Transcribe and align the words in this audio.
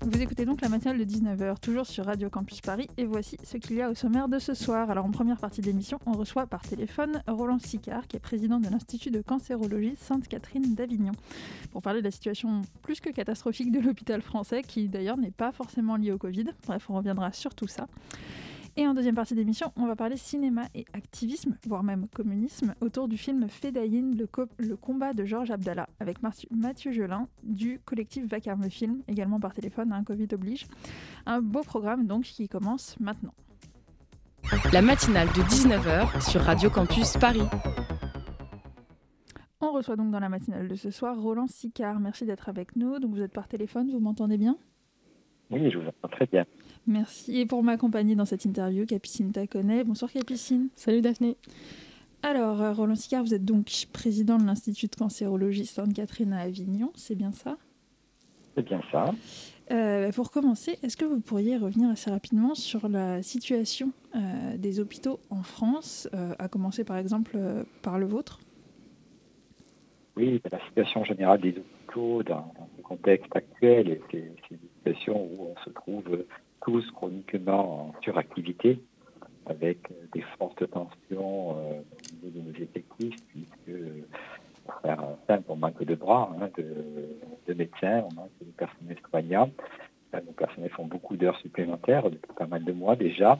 Vous 0.00 0.22
écoutez 0.22 0.44
donc 0.44 0.60
la 0.60 0.68
matinale 0.68 0.98
de 0.98 1.04
19h, 1.04 1.58
toujours 1.60 1.86
sur 1.86 2.06
Radio 2.06 2.30
Campus 2.30 2.60
Paris, 2.60 2.88
et 2.96 3.04
voici 3.04 3.36
ce 3.44 3.56
qu'il 3.56 3.76
y 3.76 3.82
a 3.82 3.90
au 3.90 3.94
sommaire 3.94 4.28
de 4.28 4.38
ce 4.38 4.54
soir. 4.54 4.90
Alors 4.90 5.04
en 5.04 5.10
première 5.10 5.38
partie 5.38 5.60
d'émission, 5.60 5.98
on 6.06 6.12
reçoit 6.12 6.46
par 6.46 6.62
téléphone 6.62 7.22
Roland 7.26 7.58
Sicard, 7.58 8.06
qui 8.06 8.16
est 8.16 8.20
président 8.20 8.58
de 8.60 8.68
l'Institut 8.68 9.10
de 9.10 9.20
cancérologie 9.20 9.94
Sainte-Catherine 9.96 10.74
d'Avignon, 10.74 11.12
pour 11.72 11.82
parler 11.82 12.00
de 12.00 12.04
la 12.04 12.10
situation 12.10 12.62
plus 12.82 13.00
que 13.00 13.10
catastrophique 13.10 13.72
de 13.72 13.80
l'hôpital 13.80 14.22
français, 14.22 14.62
qui 14.62 14.88
d'ailleurs 14.88 15.16
n'est 15.16 15.30
pas 15.30 15.52
forcément 15.52 15.96
liée 15.96 16.12
au 16.12 16.18
Covid. 16.18 16.46
Bref, 16.66 16.86
on 16.88 16.94
reviendra 16.94 17.32
sur 17.32 17.54
tout 17.54 17.68
ça. 17.68 17.86
Et 18.78 18.86
en 18.86 18.92
deuxième 18.92 19.14
partie 19.14 19.34
d'émission, 19.34 19.72
on 19.76 19.86
va 19.86 19.96
parler 19.96 20.18
cinéma 20.18 20.64
et 20.74 20.84
activisme, 20.92 21.56
voire 21.66 21.82
même 21.82 22.08
communisme, 22.08 22.74
autour 22.82 23.08
du 23.08 23.16
film 23.16 23.48
Fedaïn, 23.48 24.14
le, 24.14 24.28
le, 24.58 24.76
combat 24.76 25.14
de 25.14 25.24
Georges 25.24 25.50
Abdallah, 25.50 25.88
avec 25.98 26.18
Mathieu 26.20 26.92
Gelin 26.92 27.26
du 27.42 27.80
collectif 27.86 28.26
Vacarme 28.26 28.64
le 28.64 28.68
film, 28.68 29.02
également 29.08 29.40
par 29.40 29.54
téléphone, 29.54 29.92
hein, 29.92 30.04
Covid 30.04 30.28
oblige. 30.34 30.66
Un 31.24 31.40
beau 31.40 31.62
programme 31.62 32.06
donc 32.06 32.24
qui 32.24 32.48
commence 32.48 33.00
maintenant. 33.00 33.32
La 34.74 34.82
matinale 34.82 35.28
de 35.28 35.40
19h 35.40 36.30
sur 36.30 36.42
Radio 36.42 36.68
Campus 36.68 37.16
Paris. 37.16 37.48
On 39.62 39.72
reçoit 39.72 39.96
donc 39.96 40.10
dans 40.10 40.20
la 40.20 40.28
matinale 40.28 40.68
de 40.68 40.74
ce 40.74 40.90
soir 40.90 41.18
Roland 41.18 41.46
Sicard. 41.46 41.98
Merci 41.98 42.26
d'être 42.26 42.50
avec 42.50 42.76
nous. 42.76 42.98
Donc 42.98 43.14
vous 43.14 43.22
êtes 43.22 43.32
par 43.32 43.48
téléphone, 43.48 43.90
vous 43.90 44.00
m'entendez 44.00 44.36
bien? 44.36 44.58
Oui, 45.50 45.70
je 45.70 45.78
vous 45.78 45.88
entends 45.88 46.08
très 46.08 46.26
bien. 46.26 46.44
Merci. 46.86 47.40
Et 47.40 47.46
pour 47.46 47.62
m'accompagner 47.62 48.14
dans 48.14 48.24
cette 48.24 48.44
interview, 48.44 48.86
Capucine 48.86 49.32
Taconnet. 49.32 49.82
Bonsoir 49.84 50.10
Capucine. 50.12 50.68
Salut 50.76 51.00
Daphné. 51.00 51.36
Alors, 52.22 52.60
euh, 52.60 52.72
Roland 52.72 52.94
Sicard, 52.94 53.24
vous 53.24 53.34
êtes 53.34 53.44
donc 53.44 53.66
président 53.92 54.36
de 54.36 54.44
l'Institut 54.44 54.86
de 54.86 54.96
cancérologie 54.96 55.66
Sainte-Catherine 55.66 56.32
à 56.32 56.40
Avignon, 56.40 56.90
c'est 56.94 57.14
bien 57.14 57.32
ça? 57.32 57.56
C'est 58.56 58.64
bien 58.64 58.80
ça. 58.90 59.12
Euh, 59.70 60.10
pour 60.12 60.30
commencer, 60.30 60.78
est-ce 60.82 60.96
que 60.96 61.04
vous 61.04 61.20
pourriez 61.20 61.56
revenir 61.56 61.90
assez 61.90 62.10
rapidement 62.10 62.54
sur 62.54 62.88
la 62.88 63.22
situation 63.22 63.92
euh, 64.14 64.56
des 64.56 64.80
hôpitaux 64.80 65.20
en 65.30 65.42
France, 65.42 66.08
à 66.38 66.48
commencer 66.48 66.84
par 66.84 66.96
exemple 66.96 67.38
par 67.82 67.98
le 67.98 68.06
vôtre? 68.06 68.40
Oui, 70.16 70.40
la 70.50 70.58
situation 70.66 71.04
générale 71.04 71.40
des 71.40 71.50
hôpitaux 71.50 72.22
dans, 72.22 72.52
le 72.76 72.82
contexte 72.82 73.36
actuel, 73.36 74.00
c'est 74.10 74.18
une 74.18 74.58
situation 74.78 75.28
où 75.32 75.48
on 75.54 75.64
se 75.64 75.70
trouve 75.70 76.24
tous 76.66 76.90
chroniquement 76.90 77.94
en 77.94 78.02
suractivité, 78.02 78.80
avec 79.46 79.78
des 80.12 80.22
fortes 80.36 80.68
tensions 80.68 81.56
euh, 81.56 81.80
au 81.80 82.26
niveau 82.26 82.40
de 82.40 82.40
nos 82.40 82.64
effectifs, 82.64 83.14
puisque, 83.28 83.78
pour 84.64 84.74
faire 84.82 85.04
simple, 85.28 85.44
on 85.48 85.56
manque 85.56 85.84
de 85.84 85.94
bras, 85.94 86.34
hein, 86.40 86.48
de, 86.58 87.54
médecins, 87.54 88.02
on 88.10 88.14
manque 88.14 88.30
de 88.40 88.50
personnel 88.50 88.96
soignant. 89.08 89.50
Nos 90.12 90.32
personnels 90.32 90.70
font 90.70 90.86
beaucoup 90.86 91.16
d'heures 91.16 91.38
supplémentaires 91.38 92.10
depuis 92.10 92.32
pas 92.36 92.46
mal 92.46 92.64
de 92.64 92.72
mois 92.72 92.96
déjà, 92.96 93.38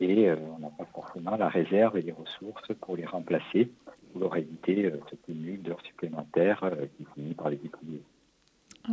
et 0.00 0.30
euh, 0.30 0.36
on 0.56 0.60
n'a 0.60 0.70
pas 0.70 0.86
forcément 0.94 1.36
la 1.36 1.48
réserve 1.48 1.98
et 1.98 2.02
les 2.02 2.12
ressources 2.12 2.72
pour 2.80 2.96
les 2.96 3.04
remplacer, 3.04 3.70
pour 4.14 4.34
éviter 4.34 4.86
euh, 4.86 4.98
ce 5.10 5.16
cumul 5.16 5.60
d'heures 5.60 5.82
supplémentaires 5.82 6.64
qui 6.96 7.06
finit 7.14 7.34
par 7.34 7.50
les 7.50 7.56
épuiser. 7.56 7.81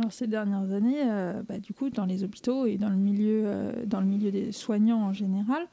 Alors 0.00 0.12
ces 0.14 0.26
dernières 0.26 0.72
années, 0.72 1.02
euh, 1.04 1.42
bah, 1.46 1.58
du 1.58 1.74
coup, 1.74 1.90
dans 1.90 2.06
les 2.06 2.24
hôpitaux 2.24 2.64
et 2.64 2.78
dans 2.78 2.88
le, 2.88 2.96
milieu, 2.96 3.42
euh, 3.44 3.84
dans 3.84 4.00
le 4.00 4.06
milieu 4.06 4.30
des 4.30 4.50
soignants 4.50 5.02
en 5.02 5.12
général, 5.12 5.66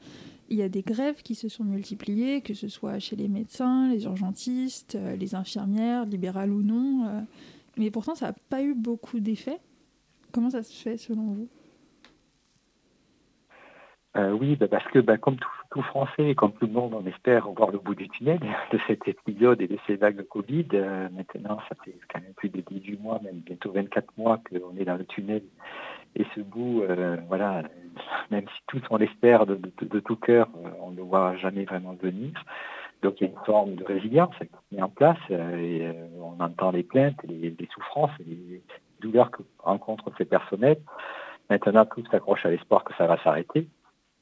il 0.50 0.58
y 0.58 0.62
a 0.62 0.68
des 0.68 0.82
grèves 0.82 1.22
qui 1.22 1.34
se 1.34 1.48
sont 1.48 1.64
multipliées, 1.64 2.42
que 2.42 2.52
ce 2.52 2.68
soit 2.68 2.98
chez 2.98 3.16
les 3.16 3.28
médecins, 3.28 3.88
les 3.88 4.04
urgentistes, 4.04 4.96
euh, 4.96 5.16
les 5.16 5.34
infirmières, 5.34 6.04
libérales 6.04 6.50
ou 6.50 6.62
non. 6.62 7.24
mais 7.78 7.90
pourtant, 7.90 8.14
ça 8.14 8.26
n'a 8.26 8.34
pas 8.50 8.62
eu 8.62 8.74
beaucoup 8.74 9.18
d'effet. 9.18 9.60
Comment 10.30 10.50
ça 10.50 10.62
se 10.62 10.74
fait 10.74 10.98
selon 10.98 11.32
vous? 11.32 11.48
Oui, 14.14 14.56
bah, 14.56 14.68
parce 14.68 14.90
que 14.90 14.98
bah, 14.98 15.16
comme 15.16 15.36
tout 15.36 15.48
tout 15.70 15.82
Français, 15.82 16.34
comme 16.34 16.52
tout 16.52 16.66
le 16.66 16.72
monde, 16.72 16.94
on 16.94 17.06
espère 17.06 17.48
voir 17.48 17.70
le 17.70 17.78
bout 17.78 17.94
du 17.94 18.08
tunnel 18.08 18.40
de 18.72 18.78
cet 18.86 19.06
épisode 19.06 19.60
et 19.60 19.68
de 19.68 19.78
ces 19.86 19.96
vagues 19.96 20.16
de 20.16 20.22
Covid. 20.22 20.66
Euh, 20.74 21.08
maintenant, 21.10 21.58
ça 21.68 21.74
fait 21.84 21.94
quand 22.12 22.20
même 22.20 22.32
plus 22.34 22.48
de 22.48 22.60
18 22.60 23.00
mois, 23.00 23.20
même 23.22 23.40
bientôt 23.40 23.72
24 23.72 24.06
mois 24.16 24.40
qu'on 24.48 24.76
est 24.76 24.84
dans 24.84 24.96
le 24.96 25.04
tunnel. 25.04 25.42
Et 26.16 26.24
ce 26.34 26.40
bout, 26.40 26.82
euh, 26.82 27.16
voilà, 27.28 27.62
même 28.30 28.46
si 28.46 28.62
tous 28.66 28.82
on 28.90 28.96
l'espère 28.96 29.46
de, 29.46 29.56
tout 29.56 30.16
cœur, 30.16 30.48
euh, 30.56 30.70
on 30.80 30.90
ne 30.90 30.96
le 30.96 31.02
voit 31.02 31.36
jamais 31.36 31.64
vraiment 31.64 31.94
venir. 31.94 32.32
Donc 33.02 33.20
il 33.20 33.24
y 33.24 33.30
a 33.30 33.30
une 33.30 33.44
forme 33.44 33.74
de 33.76 33.84
résilience 33.84 34.34
qui 34.38 34.44
est 34.44 34.72
mise 34.72 34.82
en 34.82 34.88
place 34.88 35.18
et 35.30 35.86
on 36.20 36.42
entend 36.42 36.72
les 36.72 36.82
plaintes, 36.82 37.14
les, 37.22 37.54
les 37.56 37.68
souffrances, 37.72 38.10
les 38.26 38.60
douleurs 39.00 39.30
que 39.30 39.42
rencontrent 39.60 40.10
ces 40.18 40.24
personnels. 40.24 40.80
Maintenant, 41.48 41.86
tout 41.86 42.04
s'accroche 42.10 42.44
à 42.44 42.50
l'espoir 42.50 42.82
que 42.82 42.92
ça 42.96 43.06
va 43.06 43.22
s'arrêter. 43.22 43.68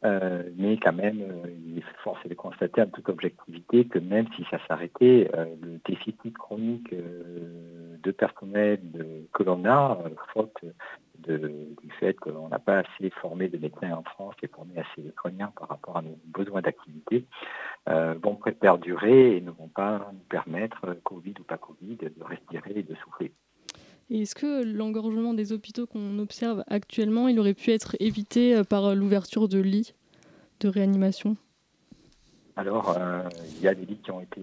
Euh, 0.06 0.42
mais 0.56 0.76
quand 0.76 0.92
même, 0.92 1.20
euh, 1.20 1.50
il 1.66 1.78
est 1.78 1.84
force 2.04 2.24
de 2.26 2.34
constater 2.34 2.80
en 2.80 2.86
toute 2.86 3.08
objectivité 3.08 3.86
que 3.86 3.98
même 3.98 4.26
si 4.36 4.44
ça 4.50 4.58
s'arrêtait, 4.68 5.28
euh, 5.34 5.46
le 5.60 5.80
déficit 5.84 6.36
chronique 6.38 6.94
de 6.94 8.10
personnel 8.12 8.80
que 9.32 9.42
l'on 9.42 9.64
a, 9.64 9.98
faute 10.32 10.56
du 11.18 11.90
fait 11.98 12.14
qu'on 12.14 12.48
n'a 12.48 12.60
pas 12.60 12.78
assez 12.80 13.10
formé 13.10 13.48
de 13.48 13.58
médecins 13.58 13.92
en 13.92 14.04
France 14.04 14.34
et 14.42 14.48
formé 14.48 14.74
assez 14.78 15.02
de 15.02 15.12
soignants 15.20 15.52
par 15.58 15.68
rapport 15.68 15.96
à 15.96 16.02
nos 16.02 16.16
besoins 16.26 16.60
d'activité, 16.60 17.26
vont 17.86 18.38
perdurer 18.60 19.36
et 19.36 19.40
ne 19.40 19.50
vont 19.50 19.68
pas 19.68 20.08
nous 20.12 20.24
permettre, 20.28 20.96
Covid 21.02 21.34
ou 21.40 21.42
pas 21.42 21.58
Covid, 21.58 21.96
de 21.96 22.24
respirer 22.24 22.74
et 22.76 22.82
de 22.84 22.94
souffler. 22.96 23.32
Est-ce 24.08 24.36
que 24.36 24.64
l'engorgement 24.64 25.34
des 25.34 25.52
hôpitaux 25.52 25.86
qu'on 25.86 26.18
observe 26.20 26.62
actuellement, 26.68 27.26
il 27.26 27.40
aurait 27.40 27.54
pu 27.54 27.72
être 27.72 27.96
évité 27.98 28.54
euh, 28.54 28.62
par 28.62 28.94
l'ouverture 28.94 29.48
de 29.48 29.58
lits 29.58 29.94
de 30.60 30.68
réanimation? 30.68 31.36
Alors, 32.54 32.96
euh, 32.96 33.22
il 33.56 33.62
y 33.62 33.68
a 33.68 33.74
des 33.74 33.84
lits 33.84 33.98
qui 33.98 34.10
ont 34.12 34.20
été 34.20 34.40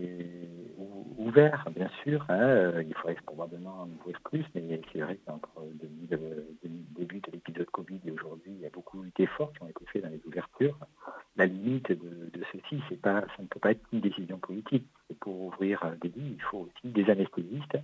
ouverts, 1.18 1.66
bien 1.76 1.90
sûr. 2.04 2.26
Hein, 2.30 2.40
euh, 2.40 2.84
il 2.86 2.94
faudrait 2.94 3.16
probablement 3.26 3.82
en 3.82 3.90
ouvrir 3.90 4.20
plus, 4.22 4.46
mais 4.54 4.82
c'est 4.92 5.00
vrai 5.00 5.18
qu'entre 5.26 5.50
le 5.82 5.88
début 6.98 7.22
de 7.22 7.32
l'épisode 7.32 7.70
Covid 7.72 8.00
et 8.06 8.12
aujourd'hui, 8.12 8.52
il 8.52 8.60
y 8.60 8.66
a 8.66 8.70
beaucoup 8.70 9.04
d'efforts 9.16 9.52
qui 9.54 9.64
ont 9.64 9.70
été 9.70 9.86
faits 9.92 10.04
dans 10.04 10.10
les 10.10 10.22
ouvertures. 10.26 10.78
La 11.38 11.46
limite 11.46 11.92
de, 11.92 12.30
ceci, 12.52 12.82
c'est 12.90 13.02
pas, 13.02 13.22
ça 13.22 13.42
ne 13.42 13.48
peut 13.48 13.60
pas 13.60 13.72
être 13.72 13.82
une 13.92 14.02
décision 14.02 14.38
politique. 14.38 14.86
pour 15.20 15.42
ouvrir 15.42 15.82
des 16.02 16.10
lits, 16.10 16.36
il 16.36 16.42
faut 16.42 16.70
aussi 16.70 16.94
des 16.94 17.10
anesthésistes 17.10 17.78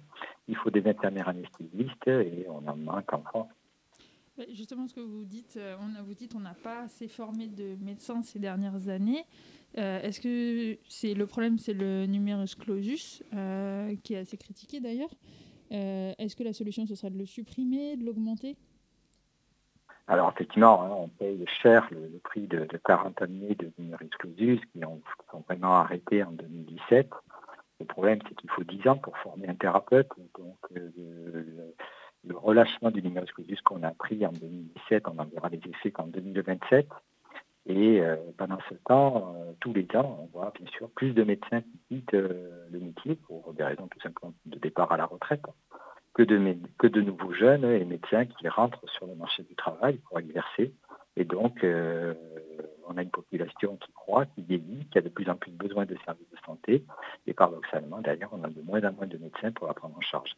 faut 0.70 0.80
des 0.80 0.88
infirmières 0.90 1.30
anesthésistes 1.30 2.08
et 2.08 2.46
on 2.50 2.68
en 2.68 2.76
manque 2.76 3.14
en 3.14 3.22
France. 3.22 3.50
Justement, 4.54 4.88
ce 4.88 4.94
que 4.94 5.02
vous 5.02 5.26
dites, 5.26 5.58
euh, 5.58 5.76
on, 5.82 6.02
vous 6.04 6.14
dites 6.14 6.34
on 6.34 6.40
n'a 6.40 6.54
pas 6.54 6.84
assez 6.84 7.10
formé 7.10 7.48
de 7.48 7.76
médecins 7.82 8.22
ces 8.24 8.40
dernières 8.40 8.88
années. 8.88 9.26
Euh, 9.78 10.02
est-ce 10.02 10.22
que 10.22 10.80
c'est 10.88 11.14
le 11.14 11.28
problème, 11.28 11.58
c'est 11.58 11.74
le 11.74 12.06
numerus 12.06 12.56
clausus, 12.56 13.22
euh, 13.34 13.96
qui 14.04 14.14
est 14.14 14.18
assez 14.18 14.38
critiqué 14.38 14.80
d'ailleurs. 14.80 15.14
Est-ce 15.72 16.36
que 16.36 16.44
la 16.44 16.54
solution, 16.54 16.88
ce 16.88 16.96
serait 16.96 17.12
de 17.12 17.18
le 17.18 17.28
supprimer, 17.28 17.96
de 17.96 18.04
l'augmenter? 18.04 18.58
Alors 20.08 20.32
effectivement, 20.34 20.82
hein, 20.82 20.90
on 20.92 21.08
paye 21.08 21.46
cher 21.62 21.88
le, 21.92 22.18
prix 22.24 22.48
de, 22.48 22.66
40 22.84 23.22
années 23.22 23.54
de 23.54 23.72
numerus 23.78 24.10
clausus 24.18 24.60
qui 24.74 24.84
ont, 24.84 24.98
qui 24.98 25.36
ont 25.36 25.44
vraiment 25.48 25.76
arrêté 25.76 26.24
en 26.24 26.32
2017. 26.32 27.12
Le 27.80 27.86
problème, 27.86 28.20
c'est 28.28 28.36
qu'il 28.36 28.50
faut 28.50 28.64
10 28.64 28.88
ans 28.88 28.98
pour 28.98 29.18
former 29.20 29.48
un 29.48 29.56
thérapeute. 29.56 30.10
Donc, 30.38 30.58
euh, 30.76 30.92
le, 32.26 32.36
relâchement 32.38 32.92
du 32.92 33.02
numerus 33.02 33.32
clausus 33.32 33.62
qu'on 33.62 33.84
a 33.84 33.92
pris 33.92 34.26
en 34.26 34.32
2017, 34.32 35.08
on 35.08 35.14
n'en 35.14 35.26
verra 35.26 35.50
les 35.50 35.62
effets 35.70 35.92
qu'en 35.92 36.08
2027. 36.08 36.88
Et 37.68 38.02
euh, 38.02 38.16
pendant 38.38 38.58
ce 38.70 38.76
temps, 38.86 39.36
euh, 39.36 39.52
tous 39.60 39.74
les 39.74 39.88
ans, 39.96 40.20
on 40.22 40.38
voit 40.38 40.52
bien 40.60 40.70
sûr 40.72 40.90
plus 40.92 41.14
de 41.14 41.24
médecins 41.24 41.62
qui 41.62 41.80
quittent 41.88 42.14
le 42.14 42.80
métier 42.80 43.16
pour 43.16 43.54
des 43.54 43.64
raisons 43.64 43.88
tout 43.88 44.00
simplement 44.02 44.34
de 44.46 44.60
départ 44.60 44.92
à 44.92 44.98
la 44.98 45.06
retraite 45.06 45.44
que 46.14 46.88
de 46.88 47.02
nouveaux 47.02 47.34
jeunes 47.34 47.64
et 47.64 47.86
médecins 47.86 48.26
qui 48.26 48.50
rentrent 48.50 48.88
sur 48.90 49.06
le 49.06 49.16
marché 49.16 49.44
du 49.44 49.56
travail 49.56 49.98
pour 50.00 50.20
exercer. 50.20 50.74
Et 51.16 51.26
donc, 51.26 51.64
on 51.64 52.98
a 52.98 53.02
une 53.02 53.10
population 53.10 53.78
qui 53.78 53.92
croît, 53.94 54.26
qui 54.26 54.42
vieillit, 54.42 54.86
qui 54.92 54.98
a 54.98 55.02
de 55.02 55.10
plus 55.10 55.30
en 55.30 55.36
plus 55.36 55.52
besoin 55.52 55.86
de 55.86 55.96
services 56.06 56.30
de 56.32 56.38
santé. 56.46 56.84
Et 57.28 57.34
paradoxalement, 57.34 58.02
d'ailleurs, 58.02 58.32
on 58.34 58.44
a 58.44 58.50
de 58.50 58.62
moins 58.62 58.84
en 58.84 58.94
moins 58.94 59.08
de 59.08 59.18
médecins 59.18 59.52
pour 59.52 59.68
la 59.68 59.74
prendre 59.74 59.98
en 59.98 60.02
charge. 60.02 60.36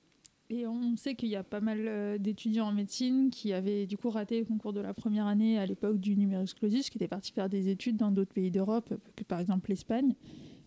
Et 0.52 0.68
on 0.68 0.98
sait 0.98 1.16
qu'il 1.16 1.30
y 1.30 1.38
a 1.38 1.44
pas 1.44 1.62
mal 1.62 1.88
euh, 1.88 2.18
d'étudiants 2.18 2.68
en 2.68 2.74
médecine 2.74 3.30
qui 3.30 3.54
avaient 3.54 3.86
du 3.86 3.98
coup 3.98 4.10
raté 4.10 4.40
le 4.40 4.46
concours 4.46 4.74
de 4.74 4.82
la 4.82 4.94
première 4.94 5.26
année 5.26 5.58
à 5.58 5.66
l'époque 5.66 5.98
du 5.98 6.18
numerus 6.18 6.54
clausus, 6.54 6.90
qui 6.90 6.98
étaient 6.98 7.08
partis 7.08 7.32
faire 7.32 7.48
des 7.48 7.70
études 7.70 7.96
dans 7.96 8.12
d'autres 8.12 8.34
pays 8.34 8.52
d'Europe, 8.52 8.94
par 9.30 9.40
exemple 9.40 9.70
l'Espagne. 9.70 10.14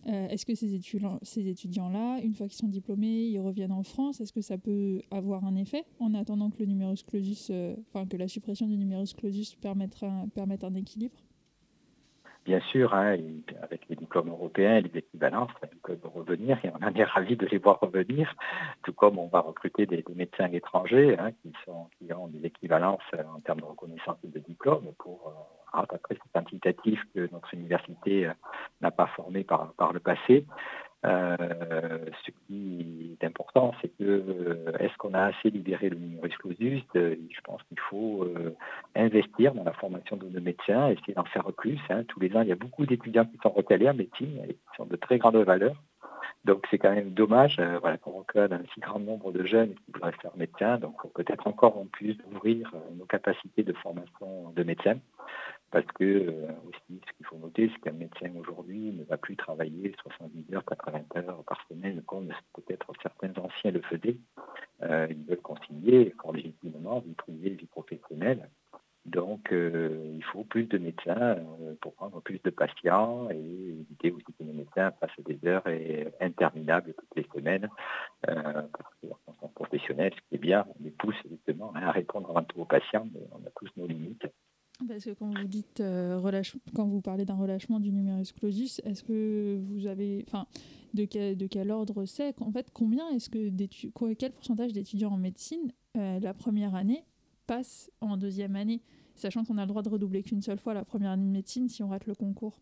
Est-ce 0.05 0.45
que 0.45 0.53
ces, 0.53 0.79
ces 1.23 1.47
étudiants-là, 1.47 2.19
une 2.21 2.35
fois 2.35 2.47
qu'ils 2.47 2.57
sont 2.57 2.67
diplômés, 2.67 3.25
ils 3.25 3.39
reviennent 3.39 3.71
en 3.71 3.83
France 3.83 4.21
Est-ce 4.21 4.33
que 4.33 4.41
ça 4.41 4.57
peut 4.57 5.01
avoir 5.09 5.45
un 5.45 5.55
effet 5.55 5.83
en 5.99 6.13
attendant 6.13 6.49
que 6.51 6.59
le 6.59 6.65
numerus 6.65 7.03
clausus, 7.03 7.51
enfin 7.87 8.05
que 8.05 8.15
la 8.17 8.27
suppression 8.27 8.67
du 8.67 8.77
numerus 8.77 9.13
clausus 9.13 9.55
permette 9.55 10.03
un 10.63 10.75
équilibre? 10.75 11.17
Bien 12.45 12.59
sûr, 12.59 12.93
hein, 12.93 13.17
avec 13.63 13.89
les 13.89 13.95
diplômes 13.95 14.29
européens, 14.29 14.79
les 14.79 14.99
équivalences, 14.99 15.49
ils 15.63 15.79
peuvent 15.79 16.11
revenir 16.13 16.63
et 16.63 16.69
on 16.69 16.85
en 16.85 16.93
est 16.93 17.03
ravis 17.03 17.35
de 17.35 17.47
les 17.47 17.57
voir 17.57 17.79
revenir, 17.79 18.35
tout 18.83 18.93
comme 18.93 19.17
on 19.17 19.25
va 19.25 19.39
recruter 19.39 19.87
des, 19.87 20.05
médecins 20.13 20.51
étrangers 20.51 21.17
hein, 21.17 21.31
qui, 21.41 21.51
ont 22.13 22.27
des 22.27 22.45
équivalences 22.45 23.01
euh, 23.15 23.23
en 23.35 23.39
termes 23.39 23.61
de 23.61 23.65
reconnaissance 23.65 24.17
de 24.23 24.39
diplômes 24.39 24.93
pour 24.99 25.27
euh, 25.27 25.31
après 25.77 25.99
c'est 26.09 26.31
quantitatif 26.33 27.01
que 27.13 27.29
notre 27.31 27.53
université 27.53 28.27
euh, 28.27 28.33
n'a 28.81 28.91
pas 28.91 29.07
formé 29.07 29.43
par, 29.43 29.73
le 29.93 29.99
passé. 29.99 30.45
Euh, 31.05 31.37
ce 32.25 32.31
qui 32.31 33.15
est 33.19 33.25
important, 33.25 33.73
c'est 33.81 33.89
que 33.89 34.03
euh, 34.03 34.77
est-ce 34.79 34.97
qu'on 34.97 35.13
a 35.13 35.25
assez 35.25 35.51
libéré 35.51 35.89
le 35.89 35.97
numerus 35.97 36.35
clausus 36.37 36.81
Je 36.93 37.41
pense 37.43 37.61
qu'il 37.63 37.79
faut 37.79 38.27
investir 38.95 39.53
dans 39.53 39.63
la 39.63 39.73
formation 39.73 40.17
de 40.17 40.27
nos 40.27 40.41
médecins, 40.41 40.89
essayer 40.89 41.13
d'en 41.13 41.25
faire 41.25 41.45
plus. 41.53 41.79
Hein. 41.89 42.03
Tous 42.07 42.19
les 42.19 42.35
ans, 42.35 42.41
il 42.41 42.47
y 42.47 42.51
a 42.51 42.55
beaucoup 42.55 42.85
d'étudiants 42.85 43.25
qui 43.25 43.37
sont 43.43 43.49
recalés 43.49 43.89
en 43.89 43.93
médecine 43.93 44.41
et 44.47 44.53
qui 44.53 44.77
sont 44.77 44.85
de 44.85 44.95
très 44.95 45.17
grande 45.19 45.37
valeur. 45.37 45.75
Donc 46.43 46.65
c'est 46.69 46.77
quand 46.77 46.93
même 46.93 47.11
dommage 47.11 47.59
voilà, 47.81 47.97
qu'on 47.97 48.11
recale 48.11 48.53
un 48.53 48.61
si 48.73 48.79
grand 48.79 48.99
nombre 48.99 49.31
de 49.31 49.43
jeunes 49.45 49.73
qui 49.73 49.91
voudraient 49.91 50.11
faire 50.21 50.35
médecin. 50.37 50.77
Donc 50.77 50.95
peut-être 51.13 51.47
encore 51.47 51.77
en 51.77 51.85
plus 51.85 52.17
ouvrir 52.35 52.71
nos 52.97 53.05
capacités 53.05 53.63
de 53.63 53.73
formation 53.73 54.51
de 54.55 54.63
médecins. 54.63 54.99
Parce 55.75 55.87
que 55.99 56.05
euh, 56.05 56.47
aussi, 56.69 57.01
ce 57.05 57.17
qu'il 57.17 57.25
faut 57.25 57.35
noter, 57.35 57.69
c'est 57.69 57.81
qu'un 57.81 57.97
médecin 57.97 58.31
aujourd'hui 58.39 58.93
ne 58.93 59.03
va 59.03 59.17
plus 59.17 59.35
travailler 59.35 59.93
70 60.03 60.55
heures, 60.55 60.63
80 60.63 61.03
heures 61.17 61.43
par 61.43 61.67
semaine, 61.67 62.01
comme 62.03 62.29
peut-être 62.53 62.93
certains 63.01 63.33
anciens 63.43 63.71
le 63.71 63.81
faisaient. 63.81 64.15
Euh, 64.83 65.05
ils 65.09 65.25
veulent 65.25 65.41
concilier 65.41 66.15
fort 66.21 66.31
légitimement 66.31 66.99
vie 67.01 67.15
privée, 67.15 67.49
vie 67.49 67.65
professionnelle. 67.65 68.49
Donc, 69.05 69.51
euh, 69.51 70.13
il 70.15 70.23
faut 70.23 70.45
plus 70.45 70.63
de 70.63 70.77
médecins 70.77 71.39
pour 71.81 71.93
prendre 71.95 72.21
plus 72.21 72.39
de 72.41 72.51
patients 72.51 73.29
et 73.29 73.35
éviter 73.35 74.11
aussi 74.11 74.27
que 74.27 74.45
les 74.45 74.53
médecins 74.53 74.91
passent 74.91 75.25
des 75.25 75.45
heures 75.45 75.67
interminables 76.21 76.93
toutes 76.93 77.15
les 77.17 77.27
semaines. 77.35 77.67
parce 78.21 78.95
que 79.01 79.07
leur 79.07 79.51
professionnelle, 79.53 80.13
ce 80.15 80.21
qui 80.29 80.35
est 80.35 80.37
bien, 80.37 80.65
on 80.69 80.83
les 80.85 80.91
pousse 80.91 81.21
justement 81.29 81.73
à 81.75 81.91
répondre 81.91 82.29
avant 82.29 82.43
tout 82.43 82.61
aux 82.61 82.65
patients, 82.65 83.09
mais 83.13 83.27
on 83.33 83.45
a 83.45 83.49
tous 83.57 83.69
nos 83.75 83.87
limites. 83.87 84.25
Parce 84.87 85.05
que 85.05 85.11
quand 85.11 85.27
vous 85.29 85.47
dites 85.47 85.79
euh, 85.79 86.19
quand 86.75 86.85
vous 86.85 87.01
parlez 87.01 87.23
d'un 87.23 87.35
relâchement 87.35 87.79
du 87.79 87.91
numerus 87.91 88.33
clausus, 88.33 88.81
est-ce 88.83 89.03
que 89.03 89.61
vous 89.69 89.87
avez, 89.87 90.25
enfin, 90.27 90.47
de 90.93 91.05
quel, 91.05 91.71
ordre 91.71 92.05
c'est? 92.05 92.39
En 92.41 92.51
fait, 92.51 92.69
combien 92.73 93.09
est-ce 93.09 93.29
que 93.29 94.13
quel 94.13 94.31
pourcentage 94.33 94.73
d'étudiants 94.73 95.11
en 95.11 95.17
médecine 95.17 95.71
euh, 95.97 96.19
la 96.19 96.33
première 96.33 96.75
année 96.75 97.05
passe 97.47 97.89
en 98.01 98.17
deuxième 98.17 98.55
année, 98.55 98.81
sachant 99.15 99.45
qu'on 99.45 99.57
a 99.57 99.61
le 99.61 99.67
droit 99.67 99.81
de 99.81 99.89
redoubler 99.89 100.23
qu'une 100.23 100.41
seule 100.41 100.59
fois 100.59 100.73
la 100.73 100.83
première 100.83 101.11
année 101.11 101.25
de 101.25 101.31
médecine 101.31 101.69
si 101.69 101.83
on 101.83 101.89
rate 101.89 102.05
le 102.05 102.15
concours 102.15 102.59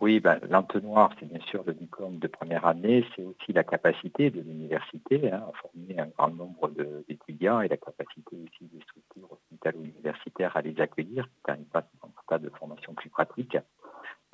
oui, 0.00 0.20
ben, 0.20 0.38
l'entonnoir, 0.50 1.10
c'est 1.18 1.26
bien 1.26 1.40
sûr 1.46 1.62
le 1.66 1.72
diplôme 1.72 2.18
de 2.18 2.26
première 2.26 2.66
année, 2.66 3.04
c'est 3.14 3.22
aussi 3.22 3.52
la 3.52 3.64
capacité 3.64 4.30
de 4.30 4.40
l'université 4.40 5.32
hein, 5.32 5.44
à 5.48 5.52
former 5.60 5.98
un 5.98 6.06
grand 6.06 6.30
nombre 6.30 6.70
d'étudiants 7.08 7.60
et 7.60 7.68
la 7.68 7.76
capacité 7.76 8.36
aussi 8.36 8.64
des 8.64 8.80
structures 8.82 9.32
hospitalo-universitaires 9.32 10.56
à 10.56 10.62
les 10.62 10.78
accueillir, 10.80 11.28
quand 11.42 11.54
ils 11.54 11.64
passent 11.64 11.84
en 12.02 12.10
cas 12.28 12.38
de 12.38 12.50
formation 12.50 12.94
plus 12.94 13.10
pratique. 13.10 13.56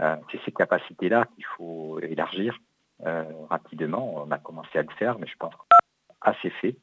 Euh, 0.00 0.16
c'est 0.30 0.40
ces 0.44 0.52
capacités-là 0.52 1.26
qu'il 1.34 1.44
faut 1.56 2.00
élargir 2.00 2.58
euh, 3.06 3.24
rapidement. 3.48 4.14
On 4.16 4.30
a 4.30 4.38
commencé 4.38 4.78
à 4.78 4.82
le 4.82 4.90
faire, 4.98 5.18
mais 5.18 5.26
je 5.26 5.36
pense 5.36 5.54
assez 6.20 6.50
fait. 6.50 6.76